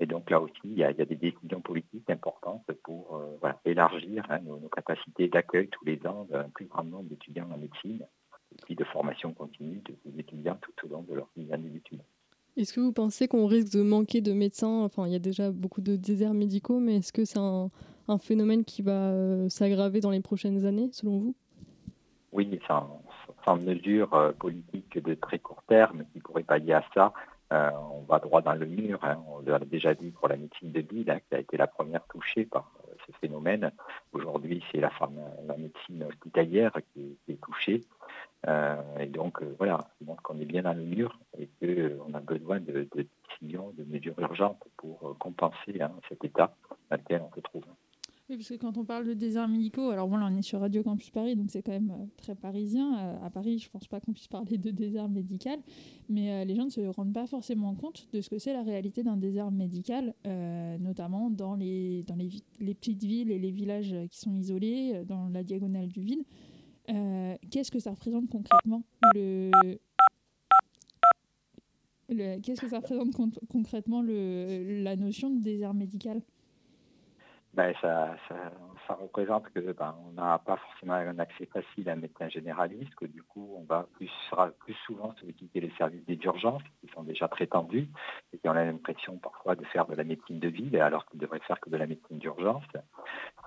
Et 0.00 0.06
donc 0.06 0.30
là 0.30 0.40
aussi, 0.40 0.52
il 0.64 0.78
y 0.78 0.84
a, 0.84 0.92
des 0.92 1.16
décisions 1.16 1.60
politiques 1.60 2.08
importantes 2.08 2.64
pour 2.84 3.16
euh, 3.16 3.52
élargir 3.64 4.24
hein, 4.30 4.38
nos, 4.40 4.68
capacités 4.68 5.28
d'accueil 5.28 5.68
tous 5.68 5.84
les 5.84 5.98
ans 6.06 6.26
d'un 6.30 6.48
plus 6.50 6.66
grand 6.66 6.84
nombre 6.84 7.08
d'étudiants 7.08 7.50
en 7.52 7.58
médecine 7.58 8.06
et 8.52 8.62
puis 8.64 8.76
de 8.76 8.84
formation 8.84 9.32
continue 9.32 9.82
des 10.04 10.20
étudiants 10.20 10.58
tout 10.60 10.86
au 10.86 10.88
long 10.90 11.02
de 11.02 11.14
leur 11.14 11.28
année 11.52 11.68
d'études. 11.68 12.02
Est-ce 12.56 12.72
que 12.72 12.80
vous 12.80 12.92
pensez 12.92 13.28
qu'on 13.28 13.46
risque 13.46 13.72
de 13.72 13.82
manquer 13.82 14.20
de 14.20 14.32
médecins? 14.32 14.82
Enfin, 14.82 15.06
il 15.06 15.12
y 15.12 15.16
a 15.16 15.20
déjà 15.20 15.50
beaucoup 15.50 15.80
de 15.80 15.96
déserts 15.96 16.34
médicaux, 16.34 16.80
mais 16.80 16.96
est-ce 16.96 17.12
que 17.12 17.24
c'est 17.24 17.38
un, 17.38 17.70
phénomène 18.18 18.64
qui 18.64 18.82
va 18.82 19.12
euh, 19.12 19.48
s'aggraver 19.48 20.00
dans 20.00 20.10
les 20.10 20.20
prochaines 20.20 20.64
années, 20.64 20.88
selon 20.92 21.18
vous? 21.18 21.36
Oui, 22.32 22.58
sans, 22.66 23.02
sans 23.44 23.56
mesure 23.56 24.12
euh, 24.14 24.32
politique 24.32 24.98
de 24.98 25.14
très 25.14 25.38
court 25.38 25.62
terme 25.68 26.04
qui 26.12 26.20
pourrait 26.20 26.42
pallier 26.42 26.72
à 26.72 26.84
ça, 26.94 27.12
euh, 27.52 27.70
on 27.92 28.02
va 28.02 28.18
droit 28.18 28.42
dans 28.42 28.54
le 28.54 28.66
mur. 28.66 28.98
Hein. 29.02 29.22
On 29.26 29.40
l'a 29.40 29.58
déjà 29.60 29.94
vu 29.94 30.10
pour 30.10 30.28
la 30.28 30.36
médecine 30.36 30.70
de 30.70 30.80
ville, 30.80 31.10
hein, 31.10 31.18
qui 31.28 31.34
a 31.34 31.38
été 31.38 31.56
la 31.56 31.66
première 31.66 32.06
touchée 32.06 32.44
par 32.44 32.70
euh, 32.86 32.92
ce 33.06 33.12
phénomène. 33.20 33.72
Aujourd'hui, 34.12 34.62
c'est 34.70 34.80
la, 34.80 34.90
médecine 35.56 36.04
hospitalière 36.04 36.72
qui, 36.92 37.16
est 37.28 37.40
touchée. 37.40 37.82
Euh, 38.46 38.98
et 38.98 39.06
donc, 39.06 39.42
voilà, 39.58 39.88
donc 40.00 40.20
qu'on 40.20 40.38
est 40.38 40.44
bien 40.44 40.62
dans 40.62 40.74
le 40.74 40.82
mur 40.82 41.18
et 41.38 41.48
qu'on 41.60 42.12
a 42.14 42.20
besoin 42.20 42.60
de, 42.60 42.86
décisions, 42.94 43.72
de 43.76 43.84
mesures 43.84 44.18
urgentes 44.18 44.62
pour 44.76 45.16
compenser 45.18 45.80
hein, 45.80 45.92
cet 46.08 46.24
état 46.24 46.54
dans 46.90 46.96
lequel 46.96 47.22
on 47.22 47.34
se 47.34 47.40
trouve. 47.40 47.64
Oui, 48.30 48.36
parce 48.36 48.50
que 48.50 48.56
quand 48.56 48.76
on 48.76 48.84
parle 48.84 49.06
de 49.06 49.14
déserts 49.14 49.48
médicaux, 49.48 49.88
alors 49.88 50.06
bon, 50.06 50.18
là 50.18 50.28
on 50.30 50.36
est 50.36 50.42
sur 50.42 50.60
Radio 50.60 50.82
Campus 50.82 51.08
Paris, 51.08 51.34
donc 51.34 51.50
c'est 51.50 51.62
quand 51.62 51.72
même 51.72 51.90
euh, 51.90 52.04
très 52.18 52.34
parisien. 52.34 52.98
Euh, 52.98 53.24
à 53.24 53.30
Paris, 53.30 53.58
je 53.58 53.70
pense 53.70 53.86
pas 53.86 54.00
qu'on 54.00 54.12
puisse 54.12 54.28
parler 54.28 54.58
de 54.58 54.70
désert 54.70 55.08
médical, 55.08 55.58
mais 56.10 56.30
euh, 56.30 56.44
les 56.44 56.54
gens 56.54 56.66
ne 56.66 56.70
se 56.70 56.82
rendent 56.82 57.14
pas 57.14 57.26
forcément 57.26 57.74
compte 57.74 58.06
de 58.12 58.20
ce 58.20 58.28
que 58.28 58.38
c'est 58.38 58.52
la 58.52 58.62
réalité 58.62 59.02
d'un 59.02 59.16
désert 59.16 59.50
médical, 59.50 60.14
notamment 60.78 61.30
dans, 61.30 61.54
les, 61.54 62.02
dans 62.02 62.16
les, 62.16 62.28
petites 62.74 63.02
villes 63.02 63.30
et 63.30 63.38
les 63.38 63.50
villages 63.50 63.96
qui 64.10 64.18
sont 64.18 64.34
isolés, 64.34 65.04
dans 65.06 65.30
la 65.30 65.42
diagonale 65.42 65.88
du 65.88 66.02
vide. 66.02 66.24
Qu'est-ce 67.50 67.70
que 67.70 67.78
ça 67.78 67.92
représente 67.92 68.28
concrètement 68.28 68.82
le, 69.14 69.50
Qu'est-ce 72.42 72.60
que 72.60 72.68
ça 72.68 72.78
représente 72.78 73.10
concrètement 73.48 74.02
le, 74.02 74.82
la 74.82 74.96
notion 74.96 75.30
de 75.30 75.40
désert 75.40 75.72
médical? 75.72 76.20
Ben, 77.58 77.74
ça, 77.80 78.14
ça, 78.86 78.94
représente 78.94 79.48
que 79.50 79.72
ben, 79.72 79.92
on 80.06 80.12
n'a 80.12 80.38
pas 80.38 80.58
forcément 80.58 80.94
un 80.94 81.18
accès 81.18 81.46
facile 81.46 81.90
à 81.90 81.94
un 81.94 81.96
médecin 81.96 82.28
généraliste, 82.28 82.94
que 82.94 83.04
du 83.04 83.20
coup 83.20 83.56
on 83.58 83.64
va 83.64 83.88
plus, 83.94 84.10
plus 84.60 84.74
souvent 84.86 85.12
solliciter 85.16 85.58
les 85.58 85.72
services 85.76 86.06
d'urgence 86.06 86.62
qui 86.80 86.88
sont 86.94 87.02
déjà 87.02 87.26
très 87.26 87.48
tendus 87.48 87.88
et 88.32 88.38
qui 88.38 88.48
ont 88.48 88.52
l'impression 88.52 89.18
parfois 89.18 89.56
de 89.56 89.64
faire 89.64 89.86
de 89.86 89.96
la 89.96 90.04
médecine 90.04 90.38
de 90.38 90.46
ville 90.46 90.80
alors 90.80 91.04
qu'ils 91.06 91.18
devraient 91.18 91.40
faire 91.40 91.58
que 91.58 91.68
de 91.68 91.76
la 91.76 91.88
médecine 91.88 92.18
d'urgence. 92.18 92.62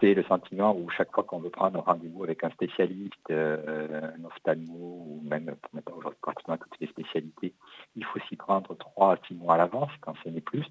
C'est 0.02 0.14
le 0.14 0.24
sentiment 0.24 0.76
où 0.76 0.90
chaque 0.90 1.14
fois 1.14 1.24
qu'on 1.24 1.40
veut 1.40 1.50
prendre 1.50 1.80
un 1.80 1.84
rendez-vous 1.84 2.26
avec 2.26 2.44
un 2.44 2.50
spécialiste, 2.50 3.32
euh, 3.32 4.12
un 4.20 4.26
ophtalmo 4.26 5.06
ou 5.08 5.22
même 5.24 5.56
maintenant 5.72 5.96
aujourd'hui 5.96 6.20
pratiquement 6.22 6.58
toutes 6.58 6.78
les 6.82 6.88
spécialités, 6.88 7.54
il 7.96 8.04
faut 8.04 8.20
s'y 8.28 8.36
prendre 8.36 8.76
trois 8.76 9.14
à 9.14 9.18
six 9.26 9.36
mois 9.36 9.54
à 9.54 9.58
l'avance 9.60 9.92
quand 10.02 10.16
ce 10.22 10.28
n'est 10.28 10.42
plus. 10.42 10.66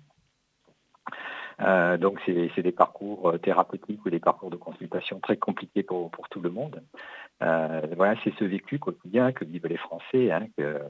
Euh, 1.60 1.98
donc 1.98 2.20
c'est 2.24 2.62
des 2.62 2.72
parcours 2.72 3.30
euh, 3.30 3.38
thérapeutiques 3.38 4.04
ou 4.04 4.10
des 4.10 4.20
parcours 4.20 4.50
de 4.50 4.56
consultation 4.56 5.20
très 5.20 5.36
compliqués 5.36 5.82
pour, 5.82 6.10
tout 6.30 6.40
le 6.40 6.50
monde. 6.50 6.82
Euh, 7.42 7.82
voilà, 7.96 8.18
c'est 8.24 8.34
ce 8.38 8.44
vécu 8.44 8.78
quotidien 8.78 9.32
que 9.32 9.44
vivent 9.44 9.66
les 9.66 9.76
Français, 9.76 10.30
hein, 10.30 10.46
que 10.56 10.80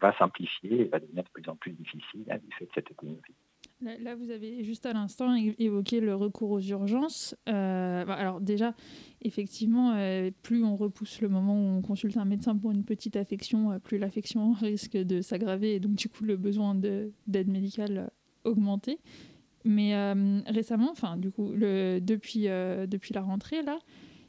va, 0.00 0.12
s'amplifier 0.18 0.82
et 0.82 0.84
va 0.84 1.00
devenir 1.00 1.24
de 1.24 1.28
plus 1.30 1.48
en 1.48 1.56
plus 1.56 1.72
difficile 1.72 2.24
hein, 2.30 2.38
du 2.38 2.54
fait 2.54 2.66
de 2.66 2.70
cette 2.74 2.96
pénurie. 2.96 3.20
Là, 4.00 4.14
vous 4.14 4.30
avez 4.30 4.62
juste 4.62 4.86
à 4.86 4.92
l'instant 4.92 5.34
évoqué 5.34 6.00
le 6.00 6.14
recours 6.14 6.50
aux 6.50 6.60
urgences. 6.60 7.34
Euh, 7.48 8.04
bah, 8.04 8.14
alors 8.14 8.40
déjà, 8.40 8.74
effectivement, 9.22 9.94
euh, 9.96 10.30
plus 10.42 10.62
on 10.62 10.76
repousse 10.76 11.20
le 11.20 11.28
moment 11.28 11.54
où 11.54 11.78
on 11.78 11.82
consulte 11.82 12.16
un 12.16 12.24
médecin 12.24 12.56
pour 12.56 12.70
une 12.70 12.84
petite 12.84 13.16
affection, 13.16 13.72
euh, 13.72 13.78
plus 13.80 13.98
l'affection 13.98 14.52
risque 14.60 14.96
de 14.96 15.20
s'aggraver 15.20 15.74
et 15.74 15.80
donc 15.80 15.94
du 15.94 16.08
coup 16.08 16.24
le 16.24 16.36
besoin 16.36 16.76
d'aide 16.76 17.48
médicale 17.48 18.10
augmenter. 18.44 18.98
Mais 19.64 19.94
récemment, 20.46 20.90
enfin 20.90 21.16
du 21.16 21.30
coup, 21.30 21.52
depuis, 21.52 22.42
depuis 22.42 23.14
la 23.14 23.22
rentrée, 23.22 23.62
là, 23.62 23.78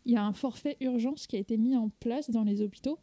il 0.05 0.13
y 0.13 0.15
a 0.15 0.24
un 0.24 0.33
forfait 0.33 0.77
urgence 0.79 1.25
qui 1.25 1.36
a 1.36 1.39
été 1.39 1.57
mis 1.57 1.75
en 1.75 1.89
place 2.00 2.29
dans 2.29 2.43
les 2.43 2.62
hôpitaux. 2.62 3.00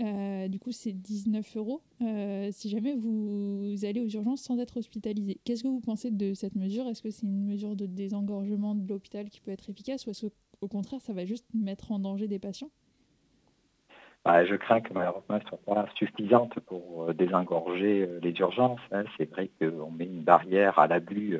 Euh, 0.00 0.48
du 0.48 0.58
coup, 0.58 0.72
c'est 0.72 0.92
19 0.92 1.56
euros. 1.56 1.82
Euh, 2.02 2.50
si 2.52 2.68
jamais 2.68 2.94
vous, 2.94 3.74
allez 3.84 4.00
aux 4.00 4.08
urgences 4.08 4.42
sans 4.42 4.58
être 4.58 4.78
hospitalisé. 4.78 5.40
Qu'est-ce 5.44 5.62
que 5.62 5.68
vous 5.68 5.80
pensez 5.80 6.10
de 6.10 6.34
cette 6.34 6.56
mesure? 6.56 6.88
Est-ce 6.88 7.02
que 7.02 7.10
c'est 7.10 7.26
une 7.26 7.44
mesure 7.44 7.76
de 7.76 7.86
désengorgement 7.86 8.74
de 8.74 8.88
l'hôpital 8.88 9.30
qui 9.30 9.40
peut 9.40 9.50
être 9.50 9.70
efficace? 9.70 10.06
Ou 10.06 10.10
est-ce 10.10 10.26
qu'au 10.26 10.68
contraire, 10.68 11.00
ça 11.00 11.12
va 11.12 11.24
juste 11.24 11.46
mettre 11.54 11.92
en 11.92 11.98
danger 11.98 12.28
des 12.28 12.38
patients? 12.38 12.70
Bah, 14.24 14.44
je 14.44 14.54
crains 14.54 14.80
que 14.80 14.92
malheureusement 14.92 15.36
elles 15.36 15.42
ne 15.42 15.48
soient 15.48 15.74
pas 15.74 15.86
suffisantes 15.96 16.58
pour 16.60 17.12
désengorger 17.14 18.08
les 18.22 18.32
urgences. 18.38 18.80
Hein. 18.92 19.04
C'est 19.16 19.30
vrai 19.30 19.50
qu'on 19.60 19.90
met 19.90 20.06
une 20.06 20.22
barrière 20.22 20.78
à 20.78 20.86
l'abus 20.86 21.38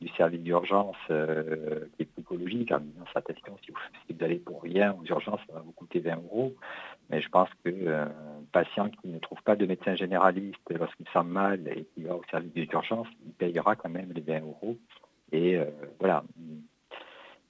du 0.00 0.08
service 0.16 0.40
d'urgence 0.40 0.96
qui 1.06 2.02
est 2.02 2.08
psychologique 2.16 2.72
en 2.72 2.80
disant 2.80 3.04
attention, 3.14 3.56
si 3.64 3.70
vous, 3.70 3.78
si 4.06 4.12
vous 4.12 4.24
allez 4.24 4.36
pour 4.36 4.62
rien 4.62 4.96
aux 5.00 5.04
urgences, 5.04 5.40
ça 5.46 5.54
va 5.54 5.60
vous 5.60 5.72
coûter 5.72 6.00
20 6.00 6.16
euros. 6.16 6.54
Mais 7.10 7.20
je 7.20 7.28
pense 7.28 7.48
qu'un 7.64 7.70
euh, 7.72 8.06
patient 8.52 8.88
qui 8.88 9.08
ne 9.08 9.18
trouve 9.18 9.42
pas 9.42 9.56
de 9.56 9.66
médecin 9.66 9.94
généraliste 9.94 10.60
lorsqu'il 10.70 11.06
sent 11.08 11.22
mal 11.24 11.60
et 11.68 11.84
qui 11.94 12.02
va 12.04 12.16
au 12.16 12.22
service 12.30 12.52
d'urgence, 12.52 13.06
il 13.26 13.32
payera 13.32 13.76
quand 13.76 13.90
même 13.90 14.12
les 14.14 14.20
20 14.20 14.40
euros. 14.40 14.76
Et 15.32 15.56
euh, 15.56 15.66
voilà, 15.98 16.24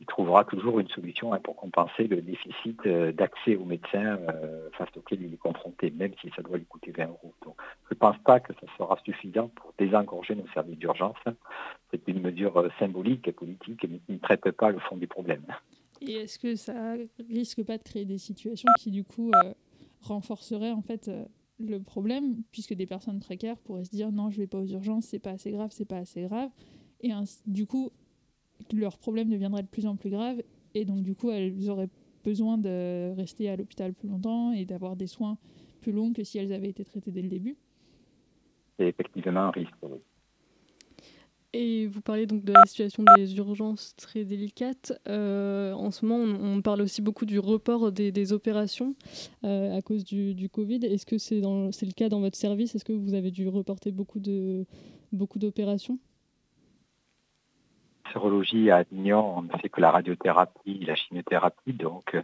il 0.00 0.06
trouvera 0.06 0.44
toujours 0.44 0.80
une 0.80 0.88
solution 0.88 1.32
hein, 1.32 1.40
pour 1.40 1.56
compenser 1.56 2.06
le 2.06 2.20
déficit 2.20 2.78
euh, 2.86 3.12
d'accès 3.12 3.56
aux 3.56 3.64
médecins 3.64 4.18
face 4.76 4.88
auquel 4.96 5.22
il 5.22 5.34
est 5.34 5.38
confronté, 5.38 5.90
même 5.90 6.12
si 6.20 6.30
ça 6.34 6.42
doit 6.42 6.58
lui 6.58 6.66
coûter 6.66 6.92
20 6.92 7.06
euros. 7.06 7.32
Je 7.42 7.94
ne 7.94 7.98
pense 7.98 8.18
pas 8.24 8.40
que 8.40 8.52
ça 8.54 8.66
sera 8.76 8.98
suffisant 9.04 9.48
pour 9.48 9.72
désengorger 9.78 10.34
nos 10.34 10.46
services 10.48 10.78
d'urgence. 10.78 11.16
C'est 11.90 12.08
une 12.08 12.20
mesure 12.20 12.68
symbolique 12.78 13.28
et 13.28 13.32
politique, 13.32 13.86
mais 13.88 13.98
qui 13.98 14.12
ne 14.12 14.18
traite 14.18 14.50
pas 14.52 14.70
le 14.70 14.78
fond 14.80 14.96
du 14.96 15.06
problème. 15.06 15.44
Et 16.00 16.12
est-ce 16.14 16.38
que 16.38 16.56
ça 16.56 16.94
risque 17.30 17.64
pas 17.64 17.78
de 17.78 17.82
créer 17.82 18.04
des 18.04 18.18
situations 18.18 18.68
qui 18.78 18.90
du 18.90 19.04
coup 19.04 19.30
euh, 19.30 19.54
renforceraient 20.00 20.72
en 20.72 20.82
fait 20.82 21.08
euh, 21.08 21.24
le 21.58 21.80
problème, 21.80 22.42
puisque 22.50 22.74
des 22.74 22.86
personnes 22.86 23.20
précaires 23.20 23.56
pourraient 23.58 23.84
se 23.84 23.90
dire 23.90 24.10
non, 24.10 24.30
je 24.30 24.38
vais 24.38 24.46
pas 24.46 24.58
aux 24.58 24.66
urgences, 24.66 25.06
c'est 25.06 25.18
pas 25.18 25.30
assez 25.30 25.52
grave, 25.52 25.70
c'est 25.70 25.84
pas 25.84 25.98
assez 25.98 26.22
grave, 26.22 26.50
et 27.00 27.12
du 27.46 27.66
coup 27.66 27.92
leur 28.72 28.98
problème 28.98 29.28
deviendrait 29.28 29.62
de 29.62 29.68
plus 29.68 29.86
en 29.86 29.96
plus 29.96 30.10
grave, 30.10 30.42
et 30.74 30.84
donc 30.84 31.02
du 31.02 31.14
coup 31.14 31.30
elles 31.30 31.68
auraient 31.70 31.88
besoin 32.24 32.58
de 32.58 33.14
rester 33.16 33.48
à 33.48 33.56
l'hôpital 33.56 33.92
plus 33.92 34.08
longtemps 34.08 34.52
et 34.52 34.64
d'avoir 34.64 34.96
des 34.96 35.06
soins 35.06 35.36
plus 35.80 35.92
longs 35.92 36.12
que 36.12 36.24
si 36.24 36.38
elles 36.38 36.52
avaient 36.52 36.70
été 36.70 36.84
traitées 36.84 37.10
dès 37.10 37.22
le 37.22 37.28
début. 37.28 37.56
C'est 38.78 38.88
effectivement 38.88 39.40
un 39.40 39.50
risque. 39.50 39.74
Et 41.56 41.86
vous 41.86 42.00
parlez 42.00 42.26
donc 42.26 42.44
de 42.44 42.52
la 42.52 42.66
situation 42.66 43.04
des 43.16 43.36
urgences 43.36 43.94
très 43.96 44.24
délicates. 44.24 44.92
Euh, 45.08 45.72
en 45.72 45.92
ce 45.92 46.04
moment, 46.04 46.36
on, 46.42 46.60
parle 46.62 46.82
aussi 46.82 47.00
beaucoup 47.00 47.26
du 47.26 47.38
report 47.38 47.92
des, 47.92 48.32
opérations 48.32 48.96
euh, 49.44 49.78
à 49.78 49.80
cause 49.80 50.02
du, 50.02 50.48
Covid. 50.48 50.84
Est-ce 50.84 51.06
que 51.06 51.16
c'est 51.16 51.40
le 51.40 51.92
cas 51.92 52.08
dans 52.08 52.18
votre 52.18 52.36
service? 52.36 52.74
Est-ce 52.74 52.84
que 52.84 52.92
vous 52.92 53.14
avez 53.14 53.30
dû 53.30 53.46
reporter 53.46 53.92
beaucoup 53.92 54.18
d'opérations? 54.18 56.00
Sérologie 58.12 58.70
à 58.70 58.78
Avignon, 58.78 59.38
on 59.38 59.42
ne 59.42 59.58
fait 59.58 59.68
que 59.68 59.80
la 59.80 59.90
radiothérapie, 59.90 60.84
la 60.86 60.94
chimiothérapie, 60.94 61.72
donc 61.72 62.16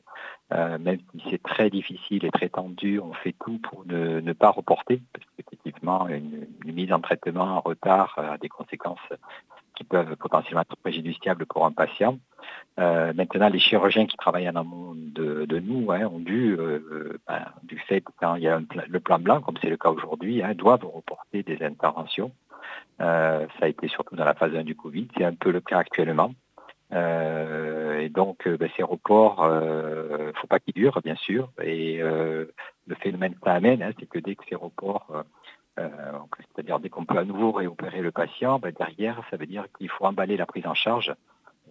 euh, 0.52 0.78
même 0.78 0.98
si 1.12 1.30
c'est 1.30 1.42
très 1.42 1.70
difficile 1.70 2.24
et 2.24 2.30
très 2.30 2.48
tendu, 2.48 3.00
on 3.00 3.12
fait 3.12 3.34
tout 3.44 3.58
pour 3.58 3.84
ne, 3.86 4.32
pas 4.32 4.50
reporter, 4.50 5.00
parce 5.12 5.26
qu'effectivement, 5.36 6.08
une, 6.08 6.46
mise 6.64 6.92
en 6.92 7.00
traitement 7.00 7.56
en 7.56 7.60
retard 7.60 8.14
a 8.18 8.38
des 8.38 8.48
conséquences 8.48 8.98
qui 9.76 9.84
peuvent 9.84 10.16
potentiellement 10.16 10.62
être 10.62 10.76
préjudiciables 10.76 11.46
pour 11.46 11.64
un 11.64 11.72
patient. 11.72 12.18
Euh, 12.78 13.12
maintenant, 13.14 13.48
les 13.48 13.58
chirurgiens 13.58 14.06
qui 14.06 14.16
travaillent 14.16 14.48
en 14.48 14.56
amont 14.56 14.94
de, 14.94 15.58
nous 15.58 15.90
hein, 15.90 16.06
ont 16.06 16.18
dû, 16.18 16.56
euh, 16.58 17.18
ben, 17.26 17.46
du 17.62 17.78
fait 17.78 18.02
quand 18.20 18.34
il 18.34 18.42
y 18.42 18.48
a 18.48 18.60
le 18.88 19.00
plan 19.00 19.18
blanc, 19.18 19.40
comme 19.40 19.56
c'est 19.60 19.70
le 19.70 19.76
cas 19.76 19.90
aujourd'hui, 19.90 20.42
hein, 20.42 20.54
doivent 20.54 20.84
reporter 20.84 21.42
des 21.42 21.62
interventions 21.62 22.32
euh, 23.00 23.46
ça 23.58 23.66
a 23.66 23.68
été 23.68 23.88
surtout 23.88 24.16
dans 24.16 24.24
la 24.24 24.34
phase 24.34 24.54
1 24.54 24.64
du 24.64 24.76
Covid. 24.76 25.08
C'est 25.16 25.24
un 25.24 25.34
peu 25.34 25.50
le 25.50 25.60
cas 25.60 25.78
actuellement. 25.78 26.34
Euh, 26.92 28.00
et 28.00 28.08
donc, 28.08 28.46
euh, 28.46 28.56
ben, 28.56 28.68
ces 28.76 28.82
reports, 28.82 29.44
il 29.46 30.26
ne 30.26 30.32
faut 30.34 30.46
pas 30.46 30.58
qu'ils 30.58 30.74
durent, 30.74 31.00
bien 31.02 31.16
sûr. 31.16 31.50
Et 31.62 31.98
le 31.98 32.94
phénomène 33.00 33.34
que 33.34 33.40
ça 33.44 33.54
amène, 33.54 33.82
hein, 33.82 33.92
c'est 33.98 34.06
que 34.06 34.18
dès 34.18 34.34
que 34.34 34.44
ces 34.48 34.54
reports, 34.56 35.24
c'est-à-dire 35.76 36.78
dès 36.80 36.90
qu'on 36.90 37.06
peut 37.06 37.16
à 37.16 37.24
nouveau 37.24 37.52
réopérer 37.52 38.02
le 38.02 38.10
patient, 38.10 38.58
ben, 38.58 38.72
derrière, 38.76 39.22
ça 39.30 39.36
veut 39.36 39.46
dire 39.46 39.66
qu'il 39.78 39.88
faut 39.88 40.04
emballer 40.04 40.36
la 40.36 40.46
prise 40.46 40.66
en 40.66 40.74
charge. 40.74 41.14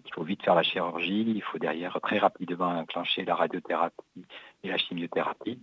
Il 0.05 0.13
faut 0.13 0.23
vite 0.23 0.41
faire 0.41 0.55
la 0.55 0.63
chirurgie, 0.63 1.25
il 1.27 1.43
faut 1.43 1.59
derrière 1.59 1.99
très 2.01 2.17
rapidement 2.17 2.69
enclencher 2.79 3.25
la 3.25 3.35
radiothérapie 3.35 4.25
et 4.63 4.69
la 4.69 4.77
chimiothérapie 4.77 5.59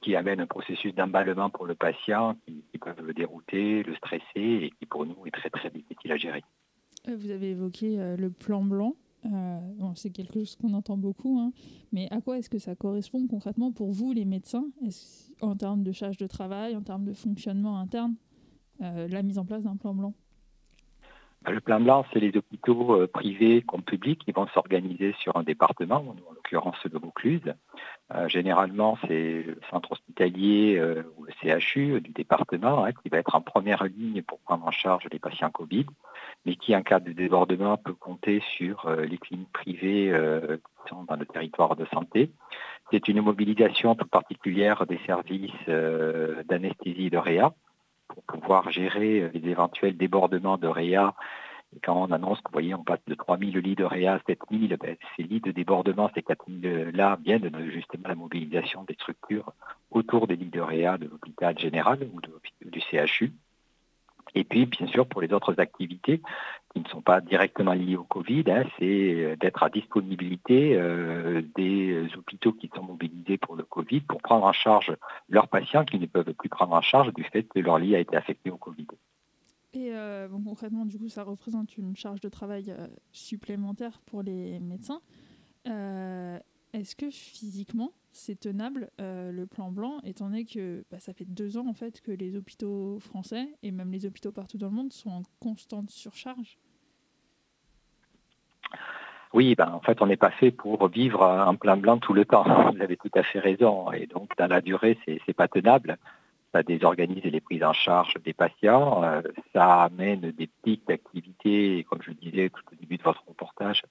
qui 0.00 0.16
amène 0.16 0.40
un 0.40 0.46
processus 0.46 0.94
d'emballement 0.94 1.50
pour 1.50 1.66
le 1.66 1.74
patient 1.74 2.36
qui, 2.46 2.78
peut 2.78 2.94
le 3.02 3.12
dérouter, 3.12 3.82
le 3.82 3.94
stresser 3.96 4.22
et 4.34 4.72
qui 4.78 4.86
pour 4.86 5.06
nous 5.06 5.26
est 5.26 5.30
très 5.30 5.50
très 5.50 5.70
difficile 5.70 6.12
à 6.12 6.16
gérer. 6.16 6.42
Euh, 7.08 7.16
vous 7.16 7.30
avez 7.30 7.50
évoqué 7.50 7.98
euh, 7.98 8.16
le 8.16 8.30
plan 8.30 8.62
blanc. 8.62 8.94
Euh, 9.26 9.58
c'est 9.96 10.10
quelque 10.10 10.34
chose 10.34 10.56
qu'on 10.56 10.74
entend 10.74 10.96
beaucoup, 10.96 11.40
hein. 11.40 11.52
mais 11.92 12.06
à 12.12 12.20
quoi 12.20 12.38
est-ce 12.38 12.48
que 12.48 12.58
ça 12.58 12.76
correspond 12.76 13.26
concrètement 13.26 13.72
pour 13.72 13.90
vous, 13.90 14.12
les 14.12 14.24
médecins, 14.24 14.64
en 15.40 15.56
termes 15.56 15.82
de 15.82 15.90
charge 15.90 16.18
de 16.18 16.28
travail, 16.28 16.76
en 16.76 16.82
termes 16.82 17.04
de 17.04 17.12
fonctionnement 17.12 17.78
interne, 17.78 18.14
la 18.78 19.22
mise 19.24 19.38
en 19.38 19.44
place 19.44 19.64
d'un 19.64 19.76
plan 19.76 19.92
blanc? 19.92 20.14
Le 21.46 21.60
plan 21.60 21.80
blanc, 21.80 22.04
c'est 22.12 22.20
les 22.20 22.36
hôpitaux 22.36 23.06
privés 23.08 23.62
comme 23.62 23.82
publics 23.82 24.24
qui 24.24 24.32
vont 24.32 24.46
s'organiser 24.48 25.14
sur 25.20 25.36
un 25.36 25.42
département, 25.42 25.96
en 25.96 26.34
l'occurrence 26.34 26.76
le 26.84 26.98
Vaucluse, 26.98 27.54
euh, 28.14 28.26
généralement, 28.26 28.96
c'est 29.06 29.42
le 29.42 29.58
centre 29.70 29.92
hospitalier 29.92 30.76
euh, 30.78 31.02
ou 31.18 31.26
le 31.26 31.58
CHU 31.58 32.00
du 32.00 32.10
département 32.10 32.84
hein, 32.84 32.92
qui 32.92 33.10
va 33.10 33.18
être 33.18 33.34
en 33.34 33.42
première 33.42 33.84
ligne 33.84 34.22
pour 34.22 34.38
prendre 34.38 34.66
en 34.66 34.70
charge 34.70 35.06
les 35.12 35.18
patients 35.18 35.50
Covid, 35.50 35.84
mais 36.46 36.56
qui, 36.56 36.74
en 36.74 36.82
cas 36.82 37.00
de 37.00 37.12
débordement, 37.12 37.76
peut 37.76 37.92
compter 37.92 38.42
sur 38.56 38.86
euh, 38.86 39.04
les 39.04 39.18
cliniques 39.18 39.52
privées 39.52 39.78
qui 40.08 40.88
sont 40.88 41.04
dans 41.04 41.16
le 41.16 41.26
territoire 41.26 41.76
de 41.76 41.84
santé. 41.92 42.30
C'est 42.90 43.08
une 43.08 43.20
mobilisation 43.20 43.94
toute 43.94 44.10
particulière 44.10 44.86
des 44.86 44.98
services 45.04 45.52
d'anesthésie 45.66 47.06
et 47.06 47.10
de 47.10 47.18
réa 47.18 47.52
pour 48.08 48.22
pouvoir 48.24 48.70
gérer 48.70 49.30
les 49.32 49.50
éventuels 49.50 49.96
débordements 49.96 50.58
de 50.58 50.66
réa 50.66 51.14
et 51.76 51.80
quand 51.80 52.02
on 52.02 52.12
annonce 52.12 52.38
que, 52.38 52.48
vous 52.48 52.52
voyez, 52.52 52.74
on 52.74 52.82
passe 52.82 53.04
de 53.06 53.14
3000 53.14 53.58
lits 53.58 53.74
de 53.74 53.84
réa 53.84 54.14
à 54.14 54.20
7000, 54.26 54.76
ben, 54.80 54.96
ces 55.16 55.22
lits 55.22 55.40
de 55.40 55.50
débordement, 55.50 56.10
ces 56.14 56.22
4000-là 56.22 57.18
viennent 57.22 57.48
de 57.48 57.70
justement 57.70 58.08
la 58.08 58.14
mobilisation 58.14 58.84
des 58.84 58.94
structures 58.94 59.52
autour 59.90 60.26
des 60.26 60.36
lits 60.36 60.50
de 60.50 60.60
réa 60.60 60.96
de 60.96 61.06
l'hôpital 61.06 61.58
général 61.58 62.08
ou 62.12 62.20
du 62.64 62.80
CHU. 62.80 63.32
Et 64.34 64.44
puis, 64.44 64.66
bien 64.66 64.86
sûr, 64.86 65.06
pour 65.06 65.20
les 65.20 65.32
autres 65.32 65.58
activités 65.60 66.22
qui 66.72 66.80
ne 66.80 66.88
sont 66.88 67.02
pas 67.02 67.20
directement 67.20 67.72
liées 67.72 67.96
au 67.96 68.04
Covid, 68.04 68.44
hein, 68.48 68.64
c'est 68.78 69.36
d'être 69.40 69.62
à 69.62 69.70
disponibilité 69.70 70.76
euh, 70.76 71.42
des 71.56 72.06
hôpitaux 72.16 72.52
qui 72.52 72.70
sont 72.74 72.82
mobilisés 72.82 73.38
pour 73.38 73.56
le 73.56 73.64
Covid 73.64 74.00
pour 74.00 74.20
prendre 74.20 74.44
en 74.44 74.52
charge 74.52 74.94
leurs 75.28 75.48
patients 75.48 75.84
qui 75.84 75.98
ne 75.98 76.06
peuvent 76.06 76.34
plus 76.34 76.48
prendre 76.48 76.74
en 76.74 76.82
charge 76.82 77.12
du 77.14 77.24
fait 77.24 77.44
que 77.44 77.58
leur 77.58 77.78
lit 77.78 77.96
a 77.96 78.00
été 78.00 78.16
affecté 78.16 78.50
au 78.50 78.56
Covid. 78.56 78.86
Et 79.74 79.92
euh, 79.92 80.28
concrètement, 80.44 80.86
du 80.86 80.98
coup, 80.98 81.08
ça 81.08 81.22
représente 81.22 81.76
une 81.76 81.94
charge 81.96 82.20
de 82.20 82.28
travail 82.28 82.70
euh, 82.70 82.86
supplémentaire 83.12 84.00
pour 84.06 84.22
les 84.22 84.58
médecins. 84.60 85.02
Euh, 85.66 86.38
est-ce 86.72 86.96
que 86.96 87.10
physiquement, 87.10 87.92
c'est 88.12 88.40
tenable 88.40 88.90
le 88.98 89.44
plan 89.44 89.70
blanc, 89.70 90.00
étant 90.04 90.26
donné 90.26 90.44
que 90.44 90.84
bah, 90.90 90.98
ça 91.00 91.12
fait 91.12 91.24
deux 91.24 91.56
ans 91.56 91.66
en 91.66 91.74
fait 91.74 92.00
que 92.00 92.10
les 92.10 92.36
hôpitaux 92.36 92.98
français 93.00 93.48
et 93.62 93.70
même 93.70 93.92
les 93.92 94.06
hôpitaux 94.06 94.32
partout 94.32 94.58
dans 94.58 94.68
le 94.68 94.74
monde 94.74 94.92
sont 94.92 95.10
en 95.10 95.22
constante 95.40 95.90
surcharge 95.90 96.58
oui, 99.34 99.54
ben, 99.54 99.70
en 99.70 99.80
fait, 99.80 100.00
on 100.00 100.06
n'est 100.06 100.16
pas 100.16 100.30
fait 100.30 100.50
pour 100.50 100.88
vivre 100.88 101.22
en 101.22 101.54
plein 101.54 101.76
blanc 101.76 101.98
tout 101.98 102.14
le 102.14 102.24
temps. 102.24 102.44
Vous 102.72 102.80
avez 102.80 102.96
tout 102.96 103.10
à 103.14 103.22
fait 103.22 103.38
raison. 103.38 103.92
Et 103.92 104.06
donc, 104.06 104.30
dans 104.38 104.46
la 104.46 104.62
durée, 104.62 104.98
c'est 105.04 105.20
n'est 105.28 105.34
pas 105.34 105.48
tenable 105.48 105.98
ça 106.52 106.62
désorganise 106.62 107.24
les 107.24 107.40
prises 107.40 107.62
en 107.62 107.72
charge 107.72 108.14
des 108.24 108.32
patients, 108.32 109.02
euh, 109.04 109.20
ça 109.52 109.84
amène 109.84 110.20
des 110.32 110.48
pics 110.62 110.86
d'activité, 110.86 111.84
comme 111.88 112.00
je 112.02 112.10
le 112.10 112.16
disais 112.16 112.50
tout 112.50 112.62
au 112.72 112.76
début 112.76 112.96
de 112.96 113.02
votre 113.02 113.22
reportage, 113.26 113.82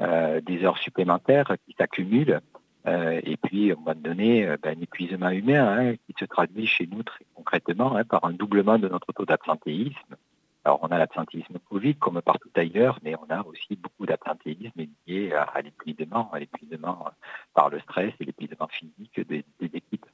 euh, 0.00 0.40
des 0.40 0.64
heures 0.64 0.78
supplémentaires 0.78 1.56
qui 1.66 1.74
s'accumulent, 1.76 2.40
euh, 2.88 3.20
et 3.22 3.36
puis 3.36 3.70
à 3.70 3.74
un 3.74 3.76
moment 3.76 3.94
donné, 3.94 4.46
ben, 4.62 4.76
un 4.76 4.80
épuisement 4.80 5.30
humain 5.30 5.66
hein, 5.66 5.94
qui 6.06 6.14
se 6.18 6.24
traduit 6.24 6.66
chez 6.66 6.86
nous 6.86 7.02
très 7.02 7.24
concrètement 7.34 7.96
hein, 7.96 8.04
par 8.04 8.24
un 8.24 8.32
doublement 8.32 8.78
de 8.78 8.88
notre 8.88 9.12
taux 9.12 9.26
d'absentéisme. 9.26 10.16
Alors 10.64 10.80
on 10.82 10.88
a 10.88 10.98
l'absentéisme 10.98 11.58
Covid 11.70 11.94
comme 11.96 12.20
partout 12.22 12.50
ailleurs, 12.56 12.98
mais 13.02 13.14
on 13.16 13.32
a 13.32 13.42
aussi 13.42 13.76
beaucoup 13.76 14.06
d'absentéisme 14.06 14.86
lié 15.06 15.32
à, 15.32 15.60
l'épuisement, 15.62 16.30
à 16.32 16.40
l'épuisement 16.40 17.06
par 17.54 17.70
le 17.70 17.80
stress 17.80 18.12
et 18.20 18.24
l'épuisement 18.24 18.68
physique 18.68 19.20
des 19.28 19.44
équipes. 19.60 20.06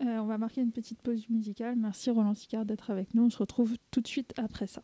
Euh, 0.00 0.18
on 0.18 0.26
va 0.26 0.38
marquer 0.38 0.60
une 0.60 0.70
petite 0.70 1.02
pause 1.02 1.28
musicale. 1.28 1.74
Merci 1.76 2.10
Roland 2.10 2.34
Sicard 2.34 2.64
d'être 2.64 2.90
avec 2.90 3.14
nous. 3.14 3.24
On 3.24 3.30
se 3.30 3.38
retrouve 3.38 3.76
tout 3.90 4.00
de 4.00 4.06
suite 4.06 4.32
après 4.38 4.66
ça. 4.66 4.82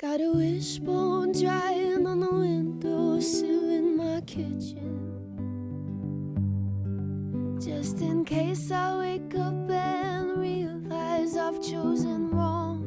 Got 0.00 0.20
a 0.20 0.36
wishbone 0.36 1.32
drying 1.32 2.06
on 2.06 2.20
the 2.20 2.32
windowsill 2.32 3.70
in 3.70 3.96
my 3.96 4.20
kitchen. 4.22 5.21
Just 7.64 8.00
in 8.00 8.24
case 8.24 8.72
I 8.72 8.98
wake 8.98 9.36
up 9.36 9.70
and 9.70 10.36
realize 10.36 11.36
I've 11.36 11.62
chosen 11.62 12.28
wrong. 12.30 12.82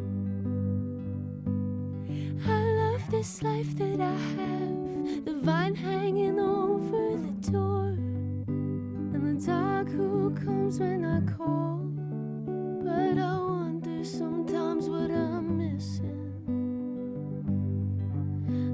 I 2.45 2.59
love 2.59 3.09
this 3.09 3.41
life 3.41 3.73
that 3.77 4.01
I 4.01 4.17
have, 4.35 5.23
the 5.23 5.39
vine 5.41 5.75
hanging 5.75 6.41
over 6.41 7.15
the 7.15 7.51
door, 7.51 7.87
and 9.13 9.39
the 9.39 9.47
dog 9.47 9.89
who 9.91 10.35
comes 10.35 10.77
when 10.77 11.05
I 11.05 11.21
call, 11.37 11.77
but 12.83 13.17
I 13.17 13.37
wonder 13.37 14.03
sometimes 14.03 14.89
what 14.89 15.09
I'm 15.09 15.57
missing. 15.57 16.33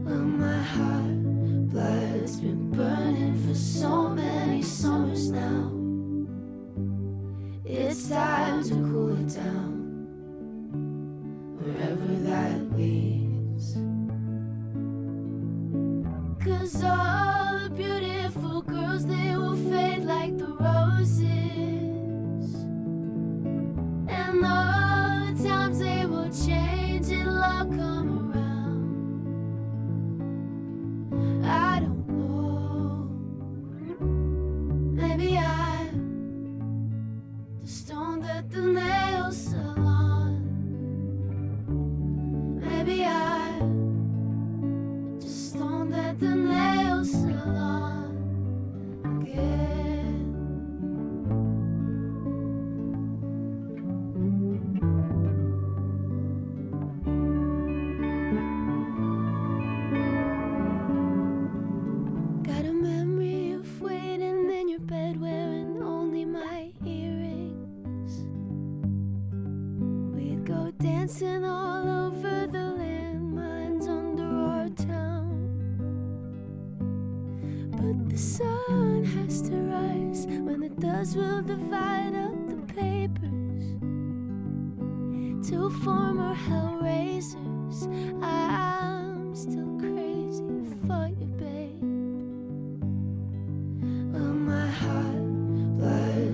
Well, 0.03 0.17
my 0.17 0.63
heart 0.63 1.69
blood's 1.69 2.37
been 2.37 2.71
burning 2.71 3.35
for 3.47 3.53
so 3.53 4.09
many 4.09 4.63
summers 4.63 5.29
now. 5.29 5.70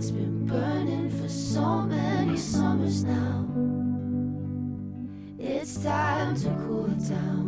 Blood's 0.07 0.11
been 0.11 0.45
burning 0.45 1.09
for 1.09 1.27
so 1.27 1.81
many 1.81 2.37
summers 2.37 3.03
now. 3.03 3.45
It's 5.39 5.83
time 5.83 6.35
to 6.37 6.49
cool 6.65 6.87
down, 6.87 7.46